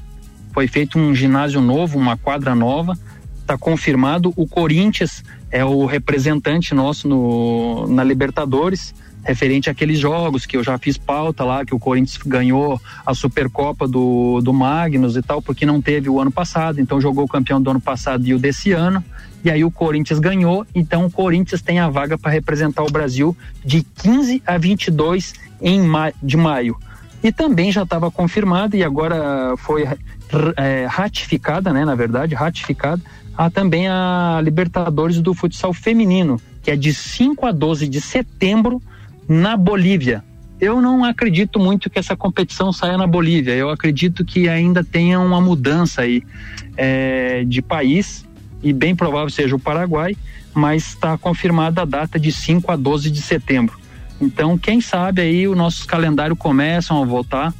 Foi 0.53 0.67
feito 0.67 0.99
um 0.99 1.15
ginásio 1.15 1.61
novo, 1.61 1.99
uma 1.99 2.17
quadra 2.17 2.55
nova. 2.55 2.99
Está 3.41 3.57
confirmado. 3.57 4.33
O 4.37 4.47
Corinthians 4.47 5.23
é 5.51 5.65
o 5.65 5.87
representante 5.87 6.75
nosso 6.75 7.09
no, 7.09 7.87
na 7.89 8.05
Libertadores, 8.05 8.95
referente 9.25 9.71
àqueles 9.71 9.99
jogos 9.99 10.47
que 10.47 10.57
eu 10.57 10.63
já 10.63 10.79
fiz 10.79 10.97
pauta 10.97 11.45
lá, 11.45 11.65
que 11.65 11.75
o 11.75 11.79
Corinthians 11.79 12.19
ganhou 12.25 12.81
a 13.05 13.15
Supercopa 13.15 13.87
do, 13.87 14.41
do 14.41 14.53
Magnus 14.53 15.17
e 15.17 15.23
tal, 15.23 15.41
porque 15.41 15.67
não 15.67 15.81
teve 15.81 16.09
o 16.09 16.21
ano 16.21 16.31
passado, 16.31 16.81
então 16.81 17.01
jogou 17.01 17.25
o 17.25 17.29
campeão 17.29 17.61
do 17.61 17.71
ano 17.71 17.81
passado 17.81 18.27
e 18.27 18.35
o 18.35 18.39
desse 18.39 18.73
ano. 18.73 19.03
E 19.45 19.51
aí 19.51 19.65
o 19.65 19.71
Corinthians 19.71 20.19
ganhou, 20.19 20.67
então 20.75 21.07
o 21.07 21.11
Corinthians 21.11 21.63
tem 21.63 21.79
a 21.79 21.89
vaga 21.89 22.19
para 22.19 22.31
representar 22.31 22.83
o 22.83 22.91
Brasil 22.91 23.37
de 23.65 23.83
15 23.83 24.43
a 24.47 24.59
22 24.59 25.35
em 25.61 25.81
ma 25.81 26.13
de 26.23 26.37
maio. 26.37 26.77
E 27.23 27.33
também 27.33 27.73
já 27.73 27.83
estava 27.83 28.11
confirmado 28.11 28.77
e 28.77 28.85
agora 28.85 29.55
foi 29.57 29.89
é, 30.57 30.87
ratificada, 30.89 31.73
né, 31.73 31.85
na 31.85 31.95
verdade, 31.95 32.35
ratificada, 32.35 33.03
há 33.37 33.51
também 33.51 33.89
a 33.89 34.41
Libertadores 34.43 35.21
do 35.21 35.35
futsal 35.35 35.73
feminino, 35.73 36.41
que 36.63 36.71
é 36.71 36.77
de 36.77 36.95
5 36.95 37.47
a 37.47 37.53
12 37.53 37.89
de 37.89 38.01
setembro 38.01 38.81
na 39.29 39.57
Bolívia. 39.57 40.25
Eu 40.61 40.81
não 40.81 41.05
acredito 41.05 41.59
muito 41.61 41.89
que 41.89 41.99
essa 41.99 42.17
competição 42.17 42.73
saia 42.73 42.97
na 42.97 43.07
Bolívia. 43.07 43.53
Eu 43.53 43.71
acredito 43.71 44.25
que 44.25 44.49
ainda 44.49 44.83
tenha 44.83 45.21
uma 45.21 45.41
mudança 45.41 46.03
aí 46.03 46.23
é, 46.77 47.45
de 47.45 47.63
país 47.63 48.27
e 48.61 48.73
bem 48.73 48.95
provável 48.95 49.31
seja 49.31 49.55
o 49.55 49.59
Paraguai, 49.59 50.17
mas 50.53 50.89
está 50.89 51.17
confirmada 51.17 51.83
a 51.83 51.85
data 51.85 52.19
de 52.19 52.33
5 52.33 52.73
a 52.73 52.77
12 52.77 53.11
de 53.11 53.23
setembro. 53.23 53.79
Então, 54.21 54.59
quem 54.59 54.81
sabe 54.81 55.23
aí 55.23 55.47
os 55.47 55.57
nossos 55.57 55.85
calendários 55.85 56.39
começam 56.39 57.03
a 57.03 57.07
voltar. 57.07 57.55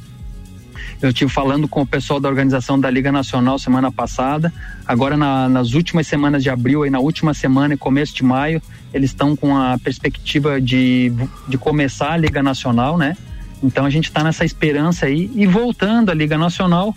Eu 1.01 1.09
estive 1.09 1.31
falando 1.31 1.67
com 1.67 1.81
o 1.81 1.85
pessoal 1.85 2.19
da 2.19 2.27
organização 2.27 2.77
da 2.77 2.89
Liga 2.89 3.11
Nacional 3.11 3.57
semana 3.57 3.89
passada. 3.91 4.51
Agora, 4.85 5.15
na, 5.15 5.47
nas 5.47 5.73
últimas 5.73 6.07
semanas 6.07 6.43
de 6.43 6.49
abril, 6.49 6.83
aí 6.83 6.89
na 6.89 6.99
última 6.99 7.33
semana 7.33 7.73
e 7.73 7.77
começo 7.77 8.13
de 8.13 8.23
maio, 8.23 8.61
eles 8.93 9.11
estão 9.11 9.35
com 9.35 9.55
a 9.55 9.77
perspectiva 9.77 10.59
de, 10.59 11.13
de 11.47 11.57
começar 11.57 12.11
a 12.11 12.17
Liga 12.17 12.43
Nacional, 12.43 12.97
né? 12.97 13.15
Então 13.63 13.85
a 13.85 13.89
gente 13.89 14.05
está 14.05 14.23
nessa 14.23 14.43
esperança 14.43 15.05
aí 15.05 15.29
e 15.35 15.45
voltando 15.45 16.09
à 16.09 16.13
Liga 16.13 16.37
Nacional, 16.37 16.95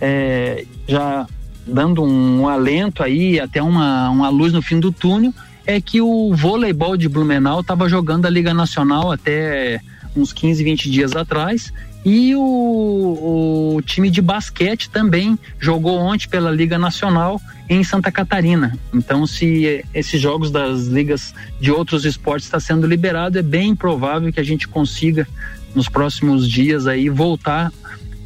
é, 0.00 0.64
já 0.86 1.26
dando 1.66 2.02
um, 2.02 2.48
alento 2.48 3.02
aí, 3.02 3.40
até 3.40 3.62
uma, 3.62 4.10
uma 4.10 4.28
luz 4.28 4.52
no 4.52 4.62
fim 4.62 4.78
do 4.78 4.92
túnel, 4.92 5.32
é 5.66 5.80
que 5.80 6.00
o 6.00 6.34
voleibol 6.34 6.96
de 6.96 7.08
Blumenau 7.08 7.60
estava 7.60 7.88
jogando 7.88 8.26
a 8.26 8.30
Liga 8.30 8.52
Nacional 8.52 9.10
até 9.10 9.80
uns 10.16 10.32
15, 10.32 10.62
20 10.62 10.90
dias 10.90 11.16
atrás. 11.16 11.72
E 12.04 12.34
o, 12.36 13.76
o, 13.76 13.82
time 13.82 14.10
de 14.10 14.20
basquete 14.20 14.90
também 14.90 15.38
jogou 15.58 15.98
ontem 15.98 16.28
pela 16.28 16.50
Liga 16.50 16.78
Nacional 16.78 17.40
em 17.66 17.82
Santa 17.82 18.12
Catarina. 18.12 18.78
Então, 18.92 19.26
se 19.26 19.82
esses 19.94 20.20
jogos 20.20 20.50
das 20.50 20.86
ligas 20.86 21.34
de 21.58 21.70
outros 21.70 22.04
esportes 22.04 22.46
está 22.46 22.60
sendo 22.60 22.86
liberado, 22.86 23.38
é 23.38 23.42
bem 23.42 23.74
provável 23.74 24.30
que 24.30 24.38
a 24.38 24.44
gente 24.44 24.68
consiga 24.68 25.26
nos 25.74 25.88
próximos 25.88 26.46
dias 26.46 26.86
aí 26.86 27.08
voltar 27.08 27.72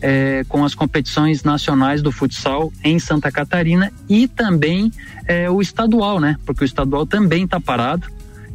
é, 0.01 0.45
com 0.49 0.65
as 0.65 0.75
competições 0.75 1.43
nacionais 1.43 2.03
do 2.03 2.13
futsal 2.13 2.73
em 2.85 2.99
Santa 2.99 3.31
Catarina 3.31 3.93
e 4.09 4.29
também 4.29 4.93
é, 5.27 5.51
o 5.51 5.61
estadual, 5.61 6.21
né? 6.21 6.37
Porque 6.47 6.65
o 6.65 6.67
estadual 6.67 7.07
também 7.07 7.45
está 7.45 7.61
parado. 7.61 8.07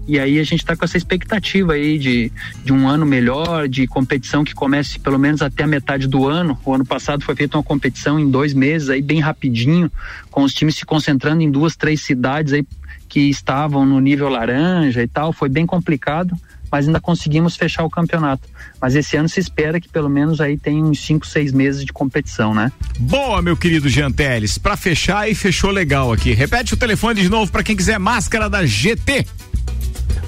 E 0.06 0.20
aí 0.20 0.38
a 0.38 0.44
gente 0.44 0.60
está 0.60 0.76
com 0.76 0.84
essa 0.84 0.98
expectativa 0.98 1.74
aí 1.74 1.98
de, 1.98 2.30
de 2.64 2.74
um 2.74 2.90
ano 2.90 3.06
melhor, 3.06 3.70
de 3.70 3.88
competição 3.88 4.44
que 4.44 4.54
comece 4.54 5.00
pelo 5.00 5.18
menos 5.18 5.42
até 5.42 5.64
a 5.64 5.68
metade 5.68 6.08
do 6.08 6.28
ano. 6.28 6.58
O 6.66 6.74
ano 6.74 6.86
passado 6.86 7.24
foi 7.24 7.36
feita 7.36 7.58
uma 7.58 7.64
competição 7.64 8.20
em 8.20 8.30
dois 8.30 8.54
meses, 8.54 8.90
aí 8.90 9.02
bem 9.02 9.22
rapidinho, 9.22 9.90
com 10.30 10.44
os 10.44 10.54
times 10.54 10.76
se 10.76 10.86
concentrando 10.86 11.42
em 11.42 11.50
duas, 11.50 11.78
três 11.78 12.02
cidades 12.02 12.52
aí 12.52 12.66
que 13.08 13.30
estavam 13.30 13.86
no 13.86 14.00
nível 14.02 14.28
laranja 14.28 15.02
e 15.02 15.08
tal. 15.08 15.32
Foi 15.32 15.48
bem 15.48 15.66
complicado, 15.66 16.36
mas 16.74 16.88
ainda 16.88 17.00
conseguimos 17.00 17.56
fechar 17.56 17.84
o 17.84 17.90
campeonato. 17.90 18.50
Mas 18.82 18.96
esse 18.96 19.16
ano 19.16 19.30
se 19.30 19.40
espera 19.40 19.80
que 19.80 19.88
pelo 19.88 20.10
menos 20.10 20.42
aí 20.42 20.58
tenha 20.58 20.84
uns 20.84 21.06
cinco, 21.06 21.28
seis 21.28 21.52
meses 21.52 21.86
de 21.86 21.94
competição, 21.94 22.52
né? 22.52 22.72
Boa, 22.98 23.44
meu 23.44 23.56
querido 23.56 23.88
Jean 23.88 24.12
Teles. 24.12 24.58
Pra 24.58 24.76
fechar 24.76 25.30
e 25.30 25.36
fechou 25.36 25.70
legal 25.70 26.12
aqui. 26.12 26.34
Repete 26.34 26.74
o 26.74 26.78
telefone 26.78 27.22
de 27.22 27.30
novo 27.30 27.52
para 27.52 27.62
quem 27.62 27.76
quiser 27.76 28.00
máscara 28.00 28.50
da 28.50 28.66
GT. 28.66 29.28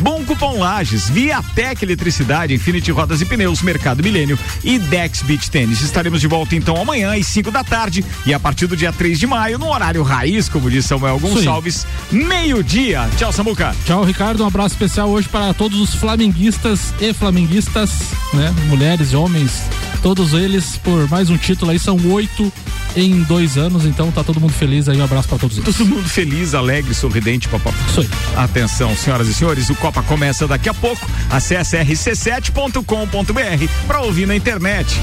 Bom 0.00 0.24
Cupom 0.24 0.58
Lages, 0.58 1.08
Viatec 1.08 1.84
Eletricidade, 1.84 2.54
Infinity 2.54 2.90
Rodas 2.90 3.20
e 3.20 3.24
Pneus, 3.24 3.62
Mercado 3.62 4.02
Milênio 4.02 4.38
e 4.62 4.78
Dex 4.78 5.22
Beach 5.22 5.50
Tênis. 5.50 5.80
Estaremos 5.80 6.20
de 6.20 6.26
volta 6.26 6.54
então 6.56 6.80
amanhã 6.80 7.18
às 7.18 7.26
5 7.26 7.50
da 7.50 7.64
tarde 7.64 8.04
e 8.26 8.34
a 8.34 8.40
partir 8.40 8.66
do 8.66 8.76
dia 8.76 8.92
3 8.92 9.18
de 9.18 9.26
maio, 9.26 9.58
no 9.58 9.68
horário 9.68 10.02
raiz, 10.02 10.48
como 10.48 10.70
disse 10.70 10.88
Samuel. 10.88 11.18
Gonçalves, 11.18 11.86
meio-dia. 12.10 13.08
Tchau, 13.16 13.32
Samuca. 13.32 13.74
Tchau, 13.84 14.04
Ricardo. 14.04 14.42
Um 14.42 14.46
abraço 14.46 14.74
especial 14.74 15.08
hoje 15.08 15.28
para 15.28 15.54
todos 15.54 15.80
os 15.80 15.94
flamenguistas 15.94 16.92
e 17.00 17.12
flamenguistas, 17.12 17.90
né? 18.32 18.54
Mulheres 18.68 19.12
e 19.12 19.16
homens, 19.16 19.62
todos 20.02 20.32
eles 20.32 20.76
por 20.78 21.08
mais 21.08 21.30
um 21.30 21.36
título 21.36 21.70
aí. 21.70 21.78
São 21.78 21.96
oito 22.10 22.52
em 22.96 23.22
dois 23.22 23.56
anos, 23.56 23.84
então 23.84 24.10
tá 24.10 24.24
todo 24.24 24.40
mundo 24.40 24.52
feliz 24.52 24.88
aí. 24.88 24.98
Um 24.98 25.04
abraço 25.04 25.28
para 25.28 25.38
todos 25.38 25.58
eles. 25.58 25.76
Todo 25.76 25.86
mundo 25.86 26.08
feliz, 26.08 26.54
alegre, 26.54 26.94
sorridente, 26.94 27.48
aí. 27.96 28.08
Atenção, 28.36 28.94
senhoras 28.96 29.28
e 29.30 29.34
senhores, 29.34 29.70
o 29.70 29.74
Copa 29.76 30.02
começa 30.02 30.46
daqui 30.46 30.68
a 30.68 30.74
pouco. 30.74 31.08
Acesse 31.30 31.76
rc7.com.br 31.76 33.86
para 33.86 34.00
ouvir 34.00 34.26
na 34.26 34.36
internet. 34.36 35.00